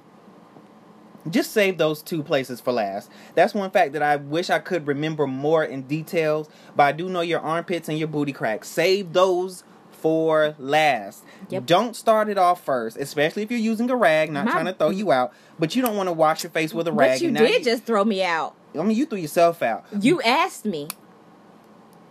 just 1.30 1.52
save 1.52 1.78
those 1.78 2.02
two 2.02 2.24
places 2.24 2.60
for 2.60 2.72
last. 2.72 3.10
That's 3.36 3.54
one 3.54 3.70
fact 3.72 3.94
that 3.94 4.02
I 4.02 4.16
wish 4.16 4.50
I 4.50 4.60
could 4.60 4.88
remember 4.88 5.28
more 5.28 5.64
in 5.64 5.84
details. 5.84 6.50
But 6.76 6.84
I 6.84 6.92
do 6.94 7.10
know 7.10 7.22
your 7.22 7.40
armpits 7.40 7.90
and 7.90 7.98
your 8.00 8.08
booty 8.08 8.34
cracks. 8.34 8.68
Save 8.68 9.14
those 9.14 9.64
for 9.92 10.56
last. 10.60 11.24
Yep. 11.50 11.66
Don't 11.66 11.96
start 11.96 12.30
it 12.30 12.38
off 12.38 12.64
first, 12.64 12.98
especially 12.98 13.44
if 13.44 13.52
you're 13.52 13.60
using 13.60 13.90
a 13.90 13.96
rag. 13.96 14.32
Not 14.32 14.46
My- 14.46 14.52
trying 14.52 14.66
to 14.66 14.74
throw 14.74 14.90
you 14.90 15.12
out, 15.12 15.34
but 15.60 15.76
you 15.76 15.82
don't 15.82 15.96
want 15.96 16.08
to 16.08 16.14
wash 16.14 16.44
your 16.44 16.52
face 16.52 16.74
with 16.74 16.88
a 16.88 16.92
rag. 16.92 17.20
But 17.20 17.22
you 17.22 17.32
did 17.32 17.64
just 17.64 17.84
throw 17.84 18.04
me 18.04 18.24
out. 18.24 18.56
I 18.78 18.84
mean, 18.84 18.96
you 18.96 19.06
threw 19.06 19.18
yourself 19.18 19.62
out. 19.62 19.86
You 20.00 20.22
asked 20.22 20.66
me. 20.66 20.88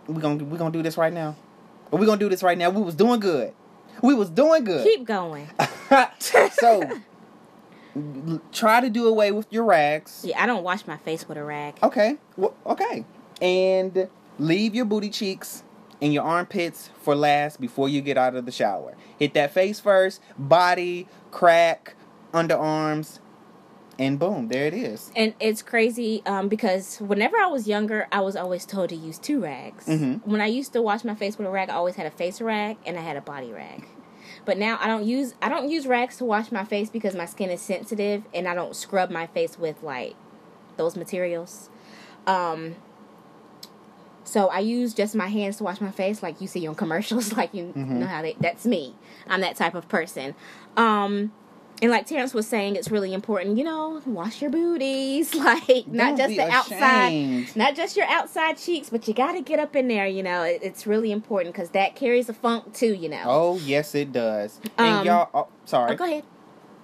We're 0.07 0.21
gonna 0.21 0.43
we 0.43 0.57
gonna 0.57 0.71
do 0.71 0.81
this 0.81 0.97
right 0.97 1.11
now. 1.13 1.35
We're 1.91 2.05
gonna 2.05 2.17
do 2.19 2.29
this 2.29 2.43
right 2.43 2.57
now. 2.57 2.69
We 2.69 2.81
was 2.81 2.95
doing 2.95 3.19
good. 3.19 3.53
We 4.01 4.13
was 4.13 4.29
doing 4.29 4.63
good. 4.63 4.83
Keep 4.85 5.05
going. 5.05 5.49
so 6.19 7.01
try 8.51 8.81
to 8.81 8.89
do 8.89 9.07
away 9.07 9.31
with 9.31 9.47
your 9.51 9.63
rags. 9.63 10.23
Yeah, 10.23 10.41
I 10.41 10.45
don't 10.45 10.63
wash 10.63 10.85
my 10.87 10.97
face 10.97 11.27
with 11.27 11.37
a 11.37 11.43
rag. 11.43 11.75
Okay. 11.81 12.17
Well, 12.35 12.55
okay. 12.65 13.05
And 13.41 14.07
leave 14.39 14.75
your 14.75 14.85
booty 14.85 15.09
cheeks 15.09 15.63
and 16.01 16.13
your 16.13 16.23
armpits 16.23 16.89
for 17.01 17.15
last 17.15 17.59
before 17.59 17.89
you 17.89 18.01
get 18.01 18.17
out 18.17 18.35
of 18.35 18.45
the 18.45 18.51
shower. 18.51 18.95
Hit 19.17 19.33
that 19.33 19.53
face 19.53 19.79
first, 19.79 20.21
body, 20.37 21.07
crack, 21.31 21.95
underarms, 22.33 23.19
and 23.99 24.19
boom, 24.19 24.47
there 24.47 24.65
it 24.65 24.73
is. 24.73 25.11
And 25.15 25.33
it's 25.39 25.61
crazy 25.61 26.21
um, 26.25 26.47
because 26.49 26.97
whenever 26.97 27.37
I 27.37 27.47
was 27.47 27.67
younger, 27.67 28.07
I 28.11 28.21
was 28.21 28.35
always 28.35 28.65
told 28.65 28.89
to 28.89 28.95
use 28.95 29.17
two 29.17 29.41
rags. 29.41 29.85
Mhm. 29.87 30.21
When 30.25 30.41
I 30.41 30.45
used 30.47 30.73
to 30.73 30.81
wash 30.81 31.03
my 31.03 31.15
face 31.15 31.37
with 31.37 31.47
a 31.47 31.49
rag, 31.51 31.69
I 31.69 31.73
always 31.73 31.95
had 31.95 32.05
a 32.05 32.11
face 32.11 32.39
rag 32.41 32.77
and 32.85 32.97
I 32.97 33.01
had 33.01 33.17
a 33.17 33.21
body 33.21 33.51
rag. 33.51 33.87
But 34.45 34.57
now 34.57 34.77
I 34.81 34.87
don't 34.87 35.05
use 35.05 35.33
I 35.41 35.49
don't 35.49 35.69
use 35.69 35.87
rags 35.87 36.17
to 36.17 36.25
wash 36.25 36.51
my 36.51 36.63
face 36.63 36.89
because 36.89 37.15
my 37.15 37.25
skin 37.25 37.49
is 37.49 37.61
sensitive 37.61 38.23
and 38.33 38.47
I 38.47 38.53
don't 38.55 38.75
scrub 38.75 39.09
my 39.09 39.27
face 39.27 39.57
with 39.59 39.81
like 39.83 40.15
those 40.77 40.95
materials. 40.95 41.69
Um, 42.25 42.75
so 44.23 44.47
I 44.47 44.59
use 44.59 44.93
just 44.93 45.15
my 45.15 45.27
hands 45.27 45.57
to 45.57 45.63
wash 45.63 45.79
my 45.79 45.91
face, 45.91 46.21
like 46.21 46.41
you 46.41 46.47
see 46.47 46.67
on 46.67 46.75
commercials. 46.75 47.33
Like 47.37 47.53
you 47.53 47.73
Mm-hmm. 47.75 47.99
know 47.99 48.05
how 48.07 48.21
they. 48.21 48.35
That's 48.39 48.65
me. 48.65 48.95
I'm 49.27 49.41
that 49.41 49.55
type 49.55 49.73
of 49.75 49.87
person. 49.87 50.35
Um, 50.75 51.31
and 51.81 51.91
like 51.91 52.05
Terrence 52.07 52.33
was 52.33 52.47
saying, 52.47 52.75
it's 52.75 52.89
really 52.89 53.13
important. 53.13 53.57
You 53.57 53.63
know, 53.63 54.01
wash 54.05 54.41
your 54.41 54.49
booties, 54.49 55.33
like 55.35 55.87
not 55.87 56.17
Don't 56.17 56.17
just 56.17 56.35
the 56.35 56.49
outside, 56.49 57.55
not 57.55 57.75
just 57.75 57.95
your 57.95 58.07
outside 58.07 58.57
cheeks, 58.57 58.89
but 58.89 59.07
you 59.07 59.13
got 59.13 59.33
to 59.33 59.41
get 59.41 59.59
up 59.59 59.75
in 59.75 59.87
there. 59.87 60.07
You 60.07 60.23
know, 60.23 60.43
it, 60.43 60.59
it's 60.63 60.87
really 60.87 61.11
important 61.11 61.53
because 61.53 61.69
that 61.71 61.95
carries 61.95 62.29
a 62.29 62.33
funk 62.33 62.73
too. 62.73 62.93
You 62.93 63.09
know. 63.09 63.23
Oh, 63.25 63.57
yes, 63.63 63.93
it 63.95 64.11
does. 64.11 64.59
Um, 64.77 64.85
and 64.85 65.05
y'all, 65.05 65.29
oh, 65.33 65.39
Oh, 65.39 65.47
sorry. 65.65 65.95
go 65.95 66.05
ahead. 66.05 66.23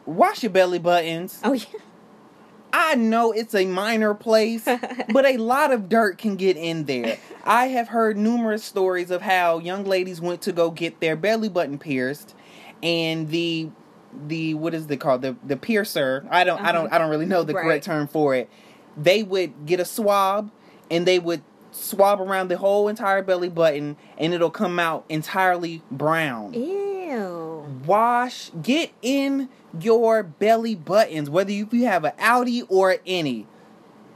Wash 0.06 0.44
your 0.44 0.52
belly 0.52 0.80
buttons. 0.80 1.40
Oh 1.44 1.54
yeah. 1.54 1.66
I 2.76 2.96
know 2.96 3.32
it's 3.32 3.54
a 3.54 3.66
minor 3.68 4.16
place, 4.16 4.66
but 5.14 5.26
a 5.26 5.38
lot 5.38 5.72
of 5.72 5.90
dirt 5.90 6.18
can 6.18 6.36
get 6.36 6.58
in 6.58 6.86
there. 6.86 7.20
I 7.44 7.68
have 7.68 7.90
heard 7.90 8.18
numerous 8.18 8.64
stories 8.64 9.12
of 9.12 9.22
how 9.22 9.60
young 9.60 9.84
ladies 9.84 10.20
went 10.20 10.42
to 10.42 10.52
go 10.52 10.72
get 10.72 11.00
their 11.00 11.16
belly 11.16 11.50
button 11.50 11.78
pierced, 11.78 12.34
and 12.82 13.30
the 13.30 13.70
the 14.28 14.54
what 14.54 14.74
is 14.74 14.90
it 14.90 14.98
called 14.98 15.22
the 15.22 15.36
the 15.46 15.58
piercer? 15.58 16.26
I 16.30 16.44
don't 16.44 16.62
I 16.62 16.72
don't 16.72 16.88
uh-huh. 16.88 16.96
I 16.96 16.98
don't 17.00 17.10
really 17.10 17.26
know 17.26 17.44
the 17.44 17.54
Right. 17.54 17.64
correct 17.64 17.86
term 17.86 18.08
for 18.08 18.36
it. 18.36 18.50
They 18.98 19.24
would 19.24 19.66
get 19.66 19.80
a 19.80 19.86
swab, 19.86 20.52
and 20.92 21.06
they 21.06 21.20
would 21.20 21.42
swab 21.72 22.22
around 22.22 22.50
the 22.50 22.58
whole 22.58 22.88
entire 22.88 23.24
belly 23.24 23.50
button, 23.50 23.98
and 24.18 24.34
it'll 24.34 24.52
come 24.52 24.80
out 24.80 25.06
entirely 25.10 25.82
brown 25.90 26.54
Ew. 26.54 27.66
wash 27.86 28.52
get 28.62 28.92
in 29.02 29.50
your 29.80 30.22
belly 30.22 30.76
buttons 30.76 31.32
whether 31.32 31.52
you, 31.52 31.66
if 31.66 31.74
you 31.74 31.86
have 31.86 32.04
an 32.04 32.12
audi 32.20 32.62
or 32.70 32.98
any 33.08 33.48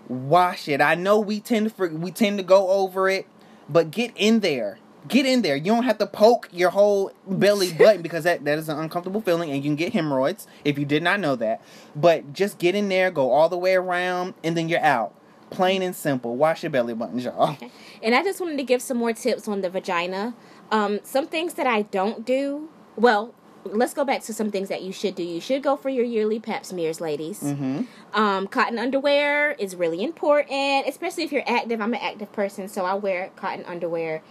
wash 0.07 0.67
it 0.67 0.79
i 0.81 0.93
know 0.93 1.19
we 1.19 1.39
tend 1.39 1.67
to 1.67 1.73
for, 1.73 1.89
we 1.89 2.11
tend 2.11 2.37
to 2.37 2.43
go 2.43 2.69
over 2.69 3.09
it 3.09 3.25
but 3.67 3.89
get 3.89 4.11
in 4.15 4.41
there 4.41 4.77
get 5.07 5.25
in 5.25 5.41
there 5.41 5.55
you 5.55 5.65
don't 5.65 5.83
have 5.83 5.97
to 5.97 6.07
poke 6.07 6.49
your 6.51 6.69
whole 6.69 7.11
belly 7.27 7.73
button 7.77 8.01
because 8.01 8.23
that, 8.23 8.43
that 8.45 8.57
is 8.57 8.69
an 8.69 8.77
uncomfortable 8.79 9.21
feeling 9.21 9.49
and 9.49 9.63
you 9.63 9.69
can 9.69 9.75
get 9.75 9.93
hemorrhoids 9.93 10.47
if 10.65 10.77
you 10.77 10.85
did 10.85 11.03
not 11.03 11.19
know 11.19 11.35
that 11.35 11.61
but 11.95 12.33
just 12.33 12.57
get 12.59 12.75
in 12.75 12.89
there 12.89 13.11
go 13.11 13.31
all 13.31 13.49
the 13.49 13.57
way 13.57 13.75
around 13.75 14.33
and 14.43 14.57
then 14.57 14.69
you're 14.69 14.83
out 14.83 15.13
plain 15.49 15.81
and 15.81 15.95
simple 15.95 16.35
wash 16.35 16.63
your 16.63 16.69
belly 16.69 16.93
buttons 16.93 17.23
y'all 17.23 17.57
And 18.01 18.15
I 18.15 18.23
just 18.23 18.39
wanted 18.39 18.57
to 18.57 18.63
give 18.63 18.81
some 18.81 18.97
more 18.97 19.13
tips 19.13 19.47
on 19.47 19.61
the 19.61 19.69
vagina. 19.69 20.35
Um, 20.71 20.99
some 21.03 21.27
things 21.27 21.55
that 21.55 21.67
I 21.67 21.83
don't 21.83 22.25
do. 22.25 22.69
Well, 22.95 23.33
let's 23.65 23.93
go 23.93 24.05
back 24.05 24.21
to 24.23 24.33
some 24.33 24.51
things 24.51 24.69
that 24.69 24.81
you 24.81 24.91
should 24.91 25.15
do. 25.15 25.23
You 25.23 25.41
should 25.41 25.63
go 25.63 25.75
for 25.75 25.89
your 25.89 26.05
yearly 26.05 26.39
pap 26.39 26.65
smears, 26.65 27.01
ladies. 27.01 27.41
mm-hmm. 27.41 27.81
Um, 28.13 28.47
cotton 28.47 28.79
underwear 28.79 29.51
is 29.53 29.75
really 29.75 30.03
important, 30.03 30.87
especially 30.87 31.23
if 31.23 31.31
you're 31.31 31.47
active. 31.47 31.81
I'm 31.81 31.93
an 31.93 32.01
active 32.01 32.31
person, 32.31 32.67
so 32.67 32.85
I 32.85 32.93
wear 32.93 33.31
cotton 33.35 33.65
underwear. 33.65 34.21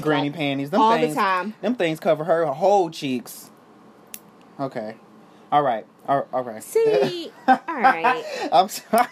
Granny 0.00 0.30
panties 0.30 0.70
them 0.70 0.80
all 0.80 0.98
the 0.98 1.14
time. 1.14 1.54
them 1.60 1.74
things 1.74 1.98
cover 2.00 2.24
her 2.24 2.44
whole 2.46 2.90
cheeks 2.90 3.50
okay 4.60 4.96
all 5.50 5.62
right 5.62 5.86
all, 6.06 6.26
all 6.32 6.42
right 6.44 6.62
See, 6.62 7.30
all 7.48 7.58
right. 7.68 8.24
i'm 8.52 8.68
sorry 8.68 9.06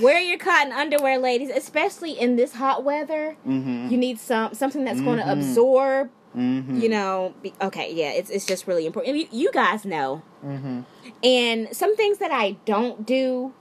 Wear 0.00 0.20
your 0.20 0.38
cotton 0.38 0.72
underwear, 0.72 1.18
ladies, 1.18 1.48
especially 1.48 2.12
in 2.18 2.36
this 2.36 2.52
hot 2.54 2.84
weather. 2.84 3.36
mm-hmm. 3.46 3.88
You 3.88 3.96
need 3.96 4.18
some 4.18 4.52
something 4.52 4.84
that's 4.84 5.00
going 5.00 5.18
to 5.18 5.30
absorb. 5.32 6.10
Mm-hmm. 6.36 6.80
You 6.80 6.88
know, 6.90 7.34
be, 7.42 7.54
okay, 7.62 7.94
yeah, 7.94 8.10
it's 8.10 8.28
it's 8.28 8.44
just 8.44 8.66
really 8.66 8.84
important. 8.84 9.16
You, 9.16 9.26
you 9.30 9.50
guys 9.52 9.86
know. 9.86 10.22
mm-hmm. 10.44 10.80
And 11.22 11.74
some 11.74 11.96
things 11.96 12.18
that 12.18 12.30
I 12.30 12.56
don't 12.66 13.06
do 13.06 13.54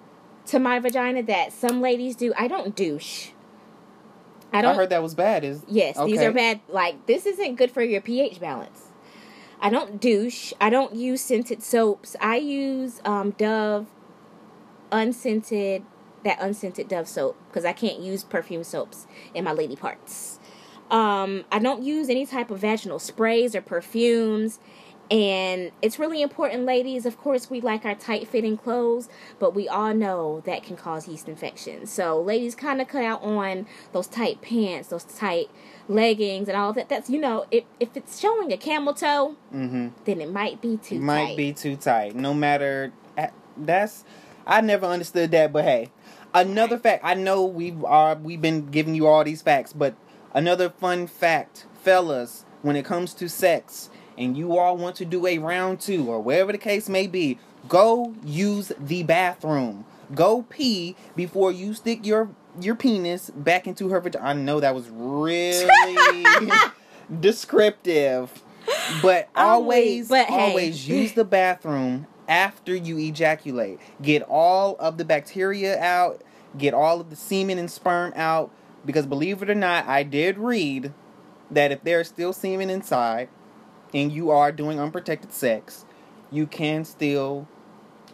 to 0.48 0.60
my 0.60 0.80
vagina 0.80 1.24
that 1.24 1.54
some 1.54 1.80
ladies 1.82 2.16
do, 2.18 2.34
I 2.38 2.48
don't 2.50 2.76
douche. 2.76 3.30
I 4.56 4.60
I, 4.60 4.62
don't. 4.62 4.76
heard 4.76 4.89
that 4.89 5.03
was 5.03 5.16
bad 5.16 5.43
is 5.43 5.64
yes, 5.68 5.97
these 6.06 6.22
are 6.22 6.32
bad. 6.32 6.62
Like 6.70 7.06
this 7.08 7.26
isn't 7.26 7.56
good 7.56 7.72
for 7.72 7.84
your 7.84 8.01
pH 8.01 8.39
balance. 8.39 8.84
I 9.60 9.70
don't 9.70 9.99
douche. 9.99 10.53
I 10.62 10.70
don't 10.70 10.95
use 10.95 11.22
scented 11.22 11.64
soaps. 11.64 12.16
I 12.20 12.38
use 12.38 13.01
um, 13.06 13.32
Dove 13.32 13.88
unscented 14.91 15.84
that 16.24 16.38
unscented 16.39 16.88
Dove 16.88 17.08
soap 17.08 17.38
because 17.47 17.66
I 17.66 17.74
can't 17.74 17.99
use 17.99 18.24
perfume 18.24 18.64
soaps 18.64 19.08
in 19.34 19.43
my 19.43 19.51
lady 19.51 19.76
parts. 19.76 20.39
Um, 20.91 21.45
I 21.51 21.60
don't 21.60 21.84
use 21.84 22.10
any 22.10 22.26
type 22.26 22.51
of 22.51 22.60
vaginal 22.60 22.99
sprays 22.99 23.56
or 23.56 23.62
perfumes. 23.62 24.60
And 25.12 25.72
it's 25.82 25.99
really 25.99 26.22
important, 26.22 26.66
ladies. 26.66 27.06
Of 27.06 27.18
course, 27.18 27.49
we 27.49 27.62
like 27.62 27.86
our 27.86 27.95
tight 27.95 28.28
fitting 28.28 28.58
clothes, 28.58 29.08
but 29.39 29.53
we 29.53 29.68
all 29.68 29.93
know 29.93 30.41
that 30.45 30.64
can 30.64 30.76
cause 30.76 31.08
yeast 31.08 31.30
infections. 31.30 31.91
So, 31.91 32.20
ladies, 32.20 32.56
kind 32.56 32.82
of 32.82 32.88
cut 32.88 33.03
out 33.03 33.22
on 33.22 33.68
those 33.91 34.08
tight 34.08 34.41
pants, 34.41 34.89
those 34.89 35.03
tight 35.03 35.49
leggings, 35.88 36.47
and 36.47 36.58
all 36.58 36.74
that. 36.74 36.89
That's, 36.89 37.10
you 37.10 37.20
know, 37.20 37.45
if, 37.51 37.66
if 37.80 37.95
it's 37.95 38.20
showing 38.20 38.51
a 38.51 38.58
camel 38.58 38.95
toe, 38.95 39.36
mm-hmm. 39.53 39.89
then 40.06 40.22
it 40.22 40.32
might 40.32 40.60
be 40.62 40.78
too 40.78 40.95
tight. 40.95 41.01
might 41.01 41.26
tight. 41.28 41.38
be 41.38 41.53
too 41.53 41.76
tight 41.76 42.16
no 42.16 42.34
matter 42.34 42.91
that's 43.58 44.03
i 44.45 44.60
never 44.62 44.86
understood 44.86 45.32
that 45.32 45.53
but 45.53 45.64
hey 45.64 45.89
another 46.34 46.78
fact 46.78 47.03
i 47.03 47.14
know 47.14 47.45
we've 47.45 47.84
are 47.86 48.16
we've 48.16 48.41
been 48.41 48.66
giving 48.68 48.95
you 48.95 49.08
all 49.08 49.24
these 49.24 49.41
facts 49.41 49.74
but 49.74 49.95
another 50.34 50.70
fun 50.70 51.08
fact 51.08 51.66
fellas 51.82 52.45
when 52.62 52.76
it 52.76 52.84
comes 52.84 53.14
to 53.14 53.30
sex 53.30 53.89
and 54.18 54.38
you 54.38 54.57
all 54.57 54.78
want 54.78 54.95
to 54.97 55.05
do 55.05 55.26
a 55.28 55.38
round 55.38 55.80
two 55.80 56.09
or 56.09 56.20
wherever 56.22 56.51
the 56.51 56.57
case 56.57 56.88
may 56.89 57.07
be 57.07 57.38
go 57.68 58.13
use 58.24 58.72
the 58.80 59.03
bathroom. 59.03 59.86
Go 60.13 60.43
pee 60.43 60.95
before 61.16 61.51
you 61.51 61.74
stick 61.74 62.05
your 62.05 62.30
your 62.61 62.76
penis 62.76 63.30
back 63.32 63.68
into 63.68 63.89
her 63.89 63.99
vagina. 63.99 64.26
I 64.26 64.34
know 64.34 64.59
that 64.59 64.74
was 64.76 64.89
really 64.89 65.66
descriptive 67.20 68.41
but 69.01 69.30
Oh, 69.36 69.41
always 69.49 70.09
wait, 70.09 70.26
but 70.28 70.34
hey. 70.34 70.49
always 70.49 70.88
use 70.88 71.13
the 71.13 71.24
bathroom 71.26 72.07
after 72.28 72.76
you 72.76 72.97
ejaculate. 72.97 73.80
Get 74.01 74.22
all 74.24 74.76
of 74.80 74.97
the 74.97 75.05
bacteria 75.05 75.80
out. 75.80 76.22
Get 76.57 76.74
all 76.74 77.01
of 77.01 77.09
the 77.09 77.16
semen 77.16 77.57
and 77.57 77.70
sperm 77.70 78.13
out 78.16 78.51
because 78.86 79.05
believe 79.05 79.41
it 79.41 79.49
or 79.49 79.55
not 79.55 79.86
i 79.88 80.03
did 80.03 80.38
read 80.38 80.93
that 81.49 81.72
if 81.72 81.84
there's 81.84 82.07
still 82.07 82.32
semen 82.32 82.70
inside 82.70 83.28
and 83.96 84.12
you 84.12 84.30
are 84.30 84.52
doing 84.52 84.80
unprotected 84.80 85.32
sex 85.34 85.86
you 86.32 86.46
can 86.46 86.86
still 86.86 87.48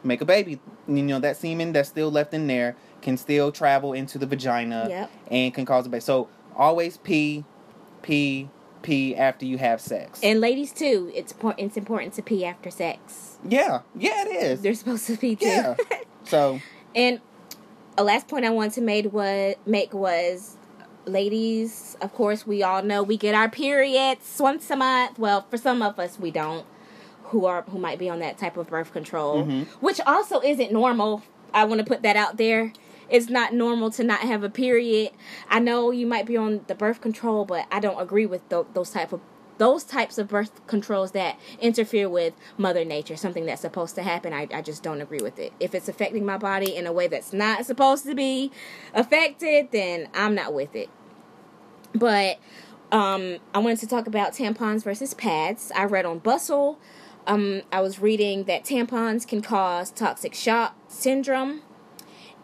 make 0.03 0.21
a 0.21 0.25
baby 0.25 0.59
you 0.87 1.01
know 1.03 1.19
that 1.19 1.35
semen 1.35 1.73
that's 1.73 1.89
still 1.89 2.09
left 2.11 2.33
in 2.33 2.47
there 2.47 2.75
can 3.01 3.17
still 3.17 3.51
travel 3.51 3.91
into 3.93 4.17
the 4.17 4.25
vagina 4.25 4.85
Yep. 4.89 5.11
and 5.29 5.53
can 5.53 5.65
cause 5.65 5.85
a 5.85 5.89
baby 5.89 6.01
so 6.01 6.27
always 6.55 6.97
pee 6.97 7.43
pee 8.01 8.49
pee 8.81 9.15
after 9.15 9.45
you 9.45 9.59
have 9.59 9.79
sex. 9.79 10.19
And 10.23 10.41
ladies 10.41 10.71
too, 10.73 11.11
it's 11.13 11.35
it's 11.59 11.77
important 11.77 12.13
to 12.15 12.23
pee 12.23 12.43
after 12.43 12.71
sex. 12.71 13.37
yeah, 13.47 13.81
yeah, 13.95 14.23
it 14.25 14.43
is. 14.43 14.61
They're 14.63 14.73
supposed 14.73 15.05
to 15.05 15.17
pee 15.17 15.35
too. 15.35 15.45
yeah. 15.45 15.75
so 16.23 16.59
And 16.95 17.21
a 17.95 18.03
last 18.03 18.27
point 18.27 18.43
I 18.43 18.49
wanted 18.49 18.73
to 18.73 18.81
make 18.81 19.13
was 19.13 19.53
make 19.67 19.93
was 19.93 20.57
ladies, 21.05 21.97
of 22.01 22.13
course 22.13 22.45
we 22.47 22.63
all 22.63 22.83
know 22.83 23.03
we 23.03 23.17
get 23.17 23.35
our 23.35 23.49
periods 23.49 24.37
once 24.39 24.69
a 24.69 24.75
month. 24.75 25.17
Well, 25.19 25.45
for 25.49 25.57
some 25.57 25.81
of 25.81 25.99
us 25.99 26.19
we 26.19 26.31
don't 26.31 26.65
who 27.25 27.45
are 27.45 27.61
who 27.63 27.79
might 27.79 27.97
be 27.99 28.09
on 28.09 28.19
that 28.19 28.37
type 28.37 28.57
of 28.57 28.67
birth 28.67 28.91
control, 28.93 29.43
Mhm. 29.45 29.65
which 29.79 29.99
also 30.05 30.41
isn't 30.41 30.71
normal. 30.71 31.23
I 31.53 31.63
want 31.65 31.79
to 31.79 31.85
put 31.85 32.01
that 32.03 32.15
out 32.15 32.37
there. 32.37 32.73
It's 33.09 33.29
not 33.29 33.53
normal 33.53 33.89
to 33.91 34.03
not 34.03 34.19
have 34.21 34.43
a 34.43 34.49
period. 34.49 35.11
I 35.49 35.59
know 35.59 35.91
you 35.91 36.07
might 36.07 36.25
be 36.25 36.37
on 36.37 36.61
the 36.67 36.75
birth 36.75 37.01
control, 37.01 37.43
but 37.45 37.65
I 37.71 37.79
don't 37.81 37.99
agree 38.01 38.25
with 38.25 38.47
tho- 38.49 38.67
those 38.73 38.89
type 38.91 39.11
of 39.11 39.19
those 39.61 39.83
types 39.83 40.17
of 40.17 40.27
birth 40.27 40.65
controls 40.65 41.11
that 41.11 41.39
interfere 41.59 42.09
with 42.09 42.33
mother 42.57 42.83
nature 42.83 43.15
something 43.15 43.45
that's 43.45 43.61
supposed 43.61 43.93
to 43.93 44.01
happen 44.01 44.33
I, 44.33 44.47
I 44.51 44.63
just 44.63 44.81
don't 44.81 45.01
agree 45.01 45.21
with 45.21 45.37
it. 45.37 45.53
If 45.59 45.75
it's 45.75 45.87
affecting 45.87 46.25
my 46.25 46.39
body 46.39 46.75
in 46.75 46.87
a 46.87 46.91
way 46.91 47.07
that's 47.07 47.31
not 47.31 47.63
supposed 47.67 48.03
to 48.05 48.15
be 48.15 48.51
affected 48.95 49.67
then 49.71 50.09
i'm 50.15 50.33
not 50.33 50.51
with 50.55 50.75
it. 50.75 50.89
But 51.93 52.39
um, 52.91 53.37
i 53.53 53.59
wanted 53.59 53.77
to 53.81 53.87
talk 53.87 54.07
about 54.07 54.33
tampons 54.33 54.83
versus 54.83 55.13
pads. 55.13 55.71
I 55.75 55.83
read 55.85 56.07
on 56.07 56.17
Bustle 56.17 56.79
um, 57.27 57.61
i 57.71 57.81
was 57.81 57.99
reading 57.99 58.45
that 58.45 58.63
tampons 58.63 59.27
can 59.27 59.43
cause 59.43 59.91
toxic 59.91 60.33
shock 60.33 60.75
syndrome 60.87 61.61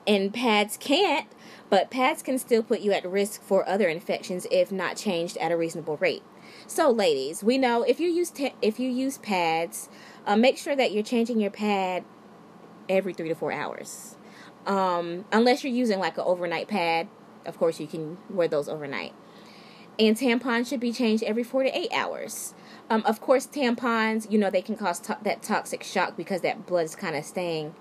and 0.05 0.31
pads 0.31 0.77
can't 0.77 1.25
but 1.67 1.89
pads 1.89 2.21
can 2.21 2.37
still 2.37 2.61
put 2.61 2.79
you 2.79 2.91
at 2.91 3.03
risk 3.09 3.41
for 3.41 3.67
other 3.67 3.89
infections 3.89 4.45
if 4.51 4.71
not 4.71 4.95
changed 4.95 5.35
at 5.37 5.51
a 5.51 5.57
reasonable 5.57 5.97
rate 5.97 6.21
so, 6.67 6.91
ladies, 6.91 7.43
we 7.43 7.57
know 7.57 7.83
if 7.83 7.99
you 7.99 8.09
use 8.09 8.29
ta- 8.29 8.53
if 8.61 8.79
you 8.79 8.89
use 8.89 9.17
pads, 9.17 9.89
uh, 10.25 10.35
make 10.35 10.57
sure 10.57 10.75
that 10.75 10.91
you're 10.91 11.03
changing 11.03 11.39
your 11.39 11.51
pad 11.51 12.03
every 12.89 13.13
three 13.13 13.29
to 13.29 13.35
four 13.35 13.51
hours. 13.51 14.17
Um, 14.65 15.25
unless 15.31 15.63
you're 15.63 15.73
using 15.73 15.99
like 15.99 16.17
an 16.17 16.25
overnight 16.25 16.67
pad, 16.67 17.07
of 17.45 17.57
course 17.57 17.79
you 17.79 17.87
can 17.87 18.17
wear 18.29 18.47
those 18.47 18.67
overnight. 18.67 19.13
And 19.97 20.15
tampons 20.15 20.67
should 20.67 20.79
be 20.79 20.91
changed 20.91 21.23
every 21.23 21.43
four 21.43 21.63
to 21.63 21.75
eight 21.75 21.91
hours. 21.93 22.53
Um, 22.89 23.01
of 23.05 23.19
course, 23.19 23.47
tampons, 23.47 24.29
you 24.29 24.37
know, 24.37 24.49
they 24.49 24.61
can 24.61 24.75
cause 24.75 24.99
to- 25.01 25.17
that 25.23 25.41
toxic 25.41 25.83
shock 25.83 26.15
because 26.15 26.41
that 26.41 26.65
blood 26.65 26.85
is 26.85 26.95
kind 26.95 27.15
of 27.15 27.25
staying 27.25 27.73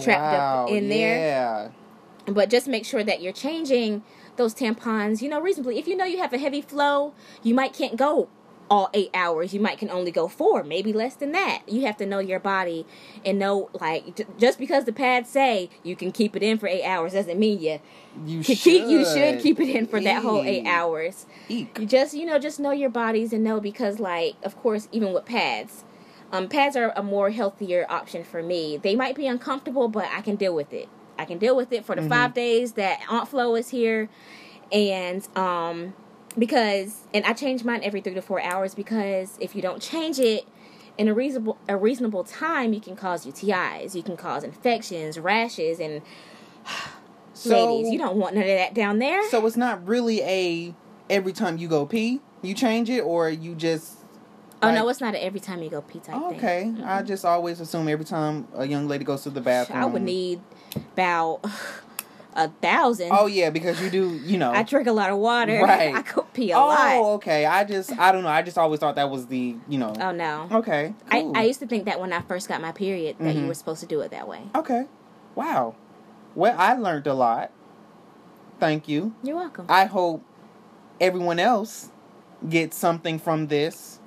trapped 0.00 0.32
wow, 0.32 0.64
up 0.64 0.70
in 0.70 0.88
there 0.88 1.18
Yeah. 1.18 1.68
But 2.26 2.50
just 2.50 2.68
make 2.68 2.84
sure 2.84 3.02
that 3.04 3.20
you're 3.20 3.32
changing 3.32 4.02
those 4.36 4.54
tampons. 4.54 5.20
You 5.22 5.28
know 5.28 5.40
reasonably 5.40 5.78
if 5.78 5.86
you 5.86 5.96
know 5.96 6.04
you 6.04 6.18
have 6.18 6.32
a 6.32 6.38
heavy 6.38 6.60
flow 6.62 7.14
you 7.42 7.54
might 7.54 7.72
can't 7.72 7.96
go 7.96 8.28
all 8.70 8.88
eight 8.94 9.10
hours. 9.12 9.52
You 9.52 9.60
might 9.60 9.76
can 9.78 9.90
only 9.90 10.10
go 10.10 10.28
four 10.28 10.62
maybe 10.64 10.94
less 10.94 11.14
than 11.14 11.32
that. 11.32 11.62
You 11.68 11.82
have 11.82 11.96
to 11.98 12.06
know 12.06 12.20
your 12.20 12.40
body 12.40 12.86
and 13.24 13.38
know 13.38 13.68
like 13.78 14.26
just 14.38 14.58
because 14.58 14.84
the 14.86 14.92
pads 14.94 15.28
say 15.28 15.68
you 15.82 15.94
can 15.94 16.10
keep 16.12 16.34
it 16.36 16.42
in 16.42 16.56
for 16.58 16.68
eight 16.68 16.84
hours 16.84 17.12
doesn't 17.12 17.38
mean 17.38 17.60
you 17.60 17.80
You 18.24 18.42
should. 18.42 18.56
keep 18.58 18.86
you 18.88 19.04
should. 19.04 19.40
keep 19.42 19.60
it 19.60 19.68
in 19.68 19.86
for 19.86 20.00
that 20.00 20.22
whole 20.22 20.42
eight 20.42 20.66
hours. 20.66 21.26
Eek. 21.50 21.76
you 21.78 21.86
just 21.86 22.14
you 22.14 22.24
know 22.24 22.38
just 22.38 22.58
know 22.60 22.70
your 22.70 22.88
bodies 22.88 23.32
and 23.34 23.44
know 23.44 23.60
because 23.60 23.98
like 23.98 24.36
of 24.42 24.56
course 24.56 24.88
even 24.92 25.12
with 25.12 25.26
pads 25.26 25.84
um, 26.30 26.48
pads 26.48 26.74
are 26.76 26.94
a 26.96 27.02
more 27.02 27.28
healthier 27.30 27.84
option 27.90 28.24
for 28.24 28.42
me. 28.42 28.78
They 28.78 28.96
might 28.96 29.16
be 29.16 29.26
uncomfortable 29.26 29.88
but 29.88 30.06
i 30.14 30.22
can 30.22 30.36
deal 30.36 30.54
with 30.54 30.72
it 30.72 30.88
i 31.18 31.24
can 31.24 31.38
deal 31.38 31.56
with 31.56 31.72
it 31.72 31.84
for 31.84 31.94
the 31.94 32.02
five 32.02 32.34
days 32.34 32.72
that 32.72 33.00
aunt 33.08 33.28
flo 33.28 33.54
is 33.54 33.68
here 33.70 34.08
and 34.70 35.26
um 35.36 35.94
because 36.38 37.06
and 37.12 37.24
i 37.26 37.32
change 37.32 37.64
mine 37.64 37.80
every 37.82 38.00
three 38.00 38.14
to 38.14 38.22
four 38.22 38.40
hours 38.42 38.74
because 38.74 39.36
if 39.40 39.54
you 39.54 39.62
don't 39.62 39.82
change 39.82 40.18
it 40.18 40.46
in 40.98 41.08
a 41.08 41.14
reasonable 41.14 41.58
a 41.68 41.76
reasonable 41.76 42.24
time 42.24 42.72
you 42.72 42.80
can 42.80 42.96
cause 42.96 43.26
utis 43.26 43.94
you 43.94 44.02
can 44.02 44.16
cause 44.16 44.44
infections 44.44 45.18
rashes 45.18 45.80
and 45.80 46.02
So, 47.34 47.74
ladies 47.74 47.90
you 47.90 47.98
don't 47.98 48.16
want 48.16 48.34
none 48.34 48.44
of 48.44 48.48
that 48.50 48.74
down 48.74 48.98
there 48.98 49.26
So 49.30 49.44
it's 49.46 49.56
not 49.56 49.88
really 49.88 50.20
a 50.20 50.74
every 51.08 51.32
time 51.32 51.56
you 51.56 51.66
go 51.66 51.86
pee, 51.86 52.20
you 52.42 52.54
change 52.54 52.90
it, 52.90 53.00
or 53.00 53.30
you 53.30 53.54
just. 53.54 53.96
oh 54.62 54.70
no 54.70 54.86
it's 54.88 55.00
not 55.00 55.14
a 55.14 55.24
every 55.24 55.40
time 55.40 55.62
you 55.62 55.70
go 55.70 55.80
pee 55.80 55.98
type 55.98 56.14
thing 56.28 56.36
Okay, 56.38 56.72
I 56.84 57.02
just 57.02 57.24
always 57.24 57.58
assume 57.58 57.88
every 57.88 58.04
time 58.04 58.46
a 58.54 58.66
young 58.66 58.86
lady 58.86 59.04
goes 59.04 59.22
to 59.22 59.30
the 59.30 59.40
bathroom. 59.40 59.78
I 59.82 59.86
would 59.86 60.02
need 60.02 60.40
about 60.76 61.40
a 62.34 62.48
thousand. 62.48 63.10
Oh 63.12 63.26
yeah, 63.26 63.50
because 63.50 63.80
you 63.82 63.90
do, 63.90 64.20
you 64.24 64.38
know. 64.38 64.52
I 64.52 64.62
drink 64.62 64.86
a 64.88 64.92
lot 64.92 65.10
of 65.10 65.18
water. 65.18 65.60
Right. 65.62 65.94
I 65.94 66.02
could 66.02 66.32
pee 66.32 66.50
a 66.52 66.56
oh, 66.58 66.66
lot. 66.66 66.92
Oh, 66.94 67.12
okay. 67.14 67.44
I 67.46 67.64
just, 67.64 67.92
I 67.98 68.12
don't 68.12 68.22
know. 68.22 68.28
I 68.30 68.42
just 68.42 68.58
always 68.58 68.80
thought 68.80 68.96
that 68.96 69.10
was 69.10 69.26
the, 69.26 69.56
you 69.68 69.78
know. 69.78 69.94
Oh 70.00 70.12
no. 70.12 70.48
Okay. 70.50 70.94
Cool. 71.10 71.36
I, 71.36 71.40
I 71.40 71.42
used 71.44 71.60
to 71.60 71.66
think 71.66 71.84
that 71.86 72.00
when 72.00 72.12
I 72.12 72.20
first 72.22 72.48
got 72.48 72.60
my 72.60 72.72
period 72.72 73.16
that 73.18 73.34
you 73.34 73.42
Mhm. 73.42 73.48
were 73.48 73.54
supposed 73.54 73.80
to 73.80 73.86
do 73.86 74.00
it 74.00 74.10
that 74.10 74.26
way. 74.28 74.42
okay. 74.54 74.86
Wow. 75.34 75.74
Well, 76.34 76.54
I 76.58 76.74
learned 76.74 77.06
a 77.06 77.14
lot. 77.14 77.50
Thank 78.60 78.88
you. 78.88 79.14
You're 79.22 79.36
welcome. 79.36 79.66
I 79.68 79.86
hope 79.86 80.22
everyone 81.00 81.38
else 81.38 81.90
gets 82.48 82.76
something 82.76 83.18
from 83.18 83.48
this. 83.48 83.98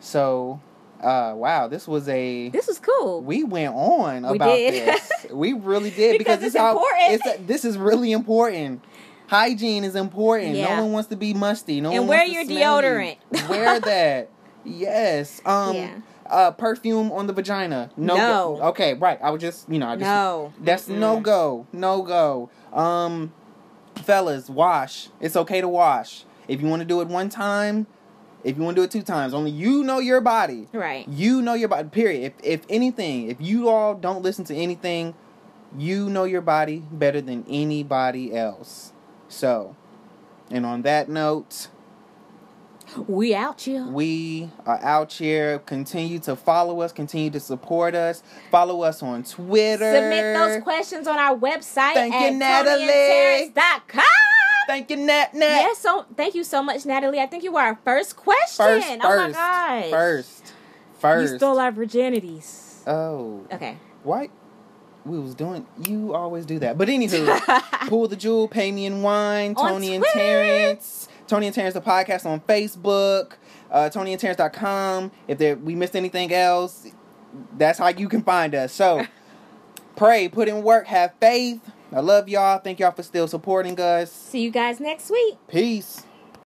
So, 0.00 0.60
uh, 1.02 1.32
wow, 1.36 1.68
this 1.68 1.86
was 1.86 2.08
a. 2.08 2.48
this 2.50 2.66
was 2.66 2.78
cool. 2.78 3.22
we 3.22 3.44
went 3.44 3.74
on 3.74 4.22
We 4.28 4.36
about 4.36 4.54
did. 4.56 4.88
this. 4.88 5.10
We 5.32 5.52
really 5.52 5.90
did 5.90 6.18
Because 6.18 6.38
because, 6.38 6.42
it's 6.44 6.54
this 6.54 6.60
how 6.60 6.72
important. 6.72 7.22
it's 7.38 7.46
this 7.46 7.64
is 7.64 7.76
really 7.78 8.12
important. 8.12 8.82
Hygiene 9.28 9.84
is 9.84 9.94
important. 9.94 10.54
Yeah. 10.54 10.76
No 10.76 10.84
one 10.84 10.92
wants 10.92 11.08
to 11.10 11.16
be 11.16 11.34
musty. 11.34 11.80
No 11.80 11.90
And 11.90 12.00
one 12.00 12.08
wear 12.08 12.18
wants 12.26 12.48
to 12.48 12.54
your 12.54 12.62
deodorant. 12.62 13.16
wear 13.48 13.78
that. 13.92 14.30
Yes. 14.64 15.40
Um. 15.44 15.74
Yeah. 15.76 15.90
Uh, 16.26 16.50
perfume 16.50 17.10
on 17.12 17.26
the 17.26 17.32
vagina. 17.32 17.90
No. 17.96 18.14
No. 18.16 18.60
Okay. 18.68 18.94
Right. 18.94 19.18
I 19.22 19.30
would 19.30 19.40
just 19.40 19.68
you 19.68 19.78
know 19.78 19.88
I 19.88 19.94
just 19.96 20.02
no. 20.02 20.52
that's 20.60 20.88
Mm-mm. 20.88 20.98
no 20.98 21.20
go. 21.20 21.66
No 21.72 22.02
go. 22.02 22.50
Um, 22.72 23.32
fellas, 23.96 24.48
wash. 24.48 25.08
It's 25.20 25.36
okay 25.36 25.60
to 25.60 25.68
wash. 25.68 26.24
If 26.46 26.60
you 26.60 26.66
want 26.68 26.80
to 26.80 26.86
do 26.86 27.00
it 27.02 27.08
one 27.08 27.28
time, 27.28 27.86
if 28.48 28.56
you 28.56 28.62
want 28.62 28.76
to 28.76 28.80
do 28.80 28.84
it 28.84 28.90
two 28.90 29.02
times, 29.02 29.34
only 29.34 29.50
you 29.50 29.84
know 29.84 29.98
your 29.98 30.20
body. 30.20 30.68
Right. 30.72 31.06
You 31.08 31.42
know 31.42 31.54
your 31.54 31.68
body. 31.68 31.88
Period. 31.88 32.22
If 32.24 32.60
if 32.62 32.66
anything, 32.68 33.28
if 33.30 33.40
you 33.40 33.68
all 33.68 33.94
don't 33.94 34.22
listen 34.22 34.44
to 34.46 34.54
anything, 34.54 35.14
you 35.76 36.08
know 36.08 36.24
your 36.24 36.40
body 36.40 36.82
better 36.90 37.20
than 37.20 37.44
anybody 37.48 38.34
else. 38.34 38.92
So, 39.28 39.76
and 40.50 40.64
on 40.64 40.80
that 40.82 41.10
note, 41.10 41.68
We 43.06 43.34
out 43.34 43.60
here. 43.60 43.84
we 43.86 44.48
are 44.64 44.78
out 44.82 45.12
here. 45.12 45.58
Continue 45.58 46.18
to 46.20 46.34
follow 46.34 46.80
us. 46.80 46.90
Continue 46.92 47.28
to 47.30 47.40
support 47.40 47.94
us. 47.94 48.22
Follow 48.50 48.80
us 48.80 49.02
on 49.02 49.24
Twitter. 49.24 49.94
Submit 49.94 50.34
those 50.34 50.62
questions 50.62 51.06
on 51.06 51.18
our 51.18 51.36
website 51.36 51.92
Thank 51.94 52.14
you, 52.14 52.20
at 52.20 52.34
Natalie. 52.34 53.52
Thank 54.68 54.90
you, 54.90 54.96
Nat. 54.96 55.32
Nat. 55.32 55.46
Yes, 55.46 55.78
so 55.78 56.04
thank 56.14 56.34
you 56.34 56.44
so 56.44 56.62
much, 56.62 56.84
Natalie. 56.84 57.20
I 57.20 57.26
think 57.26 57.42
you 57.42 57.52
were 57.52 57.60
our 57.60 57.78
first 57.86 58.16
question. 58.16 58.66
First, 58.66 58.86
oh 58.86 58.98
my 58.98 59.08
first, 59.08 59.34
gosh. 59.34 59.90
first, 59.90 60.52
first. 61.00 61.32
You 61.32 61.38
stole 61.38 61.58
our 61.58 61.72
virginities. 61.72 62.86
Oh, 62.86 63.46
Okay. 63.50 63.78
why? 64.02 64.28
We 65.06 65.18
was 65.18 65.34
doing. 65.34 65.66
You 65.86 66.14
always 66.14 66.44
do 66.44 66.58
that. 66.58 66.76
But 66.76 66.88
anywho, 66.88 67.62
pull 67.88 68.08
the 68.08 68.16
jewel, 68.16 68.46
pay 68.46 68.70
me 68.70 68.84
in 68.84 69.00
wine. 69.00 69.54
Tony 69.54 69.94
and. 69.94 70.04
Terrence. 70.12 71.08
Tony 71.26 71.46
and 71.46 71.54
Terrence 71.54 71.72
the 71.72 71.80
podcast 71.80 72.26
on 72.26 72.40
Facebook. 72.40 73.36
Uh, 73.70 73.88
TonyandTerrence.com. 73.90 75.12
If 75.28 75.38
there, 75.38 75.56
we 75.56 75.74
missed 75.74 75.96
anything 75.96 76.30
else, 76.30 76.88
that's 77.56 77.78
how 77.78 77.88
you 77.88 78.08
can 78.08 78.22
find 78.22 78.54
us. 78.54 78.72
So 78.72 79.06
pray, 79.96 80.28
put 80.28 80.46
in 80.48 80.62
work, 80.62 80.86
have 80.88 81.14
faith. 81.20 81.70
I 81.92 82.00
love 82.00 82.28
y'all. 82.28 82.58
Thank 82.58 82.80
y'all 82.80 82.90
for 82.90 83.02
still 83.02 83.28
supporting 83.28 83.80
us. 83.80 84.12
See 84.12 84.42
you 84.42 84.50
guys 84.50 84.80
next 84.80 85.10
week. 85.10 85.36
Peace. 85.48 86.04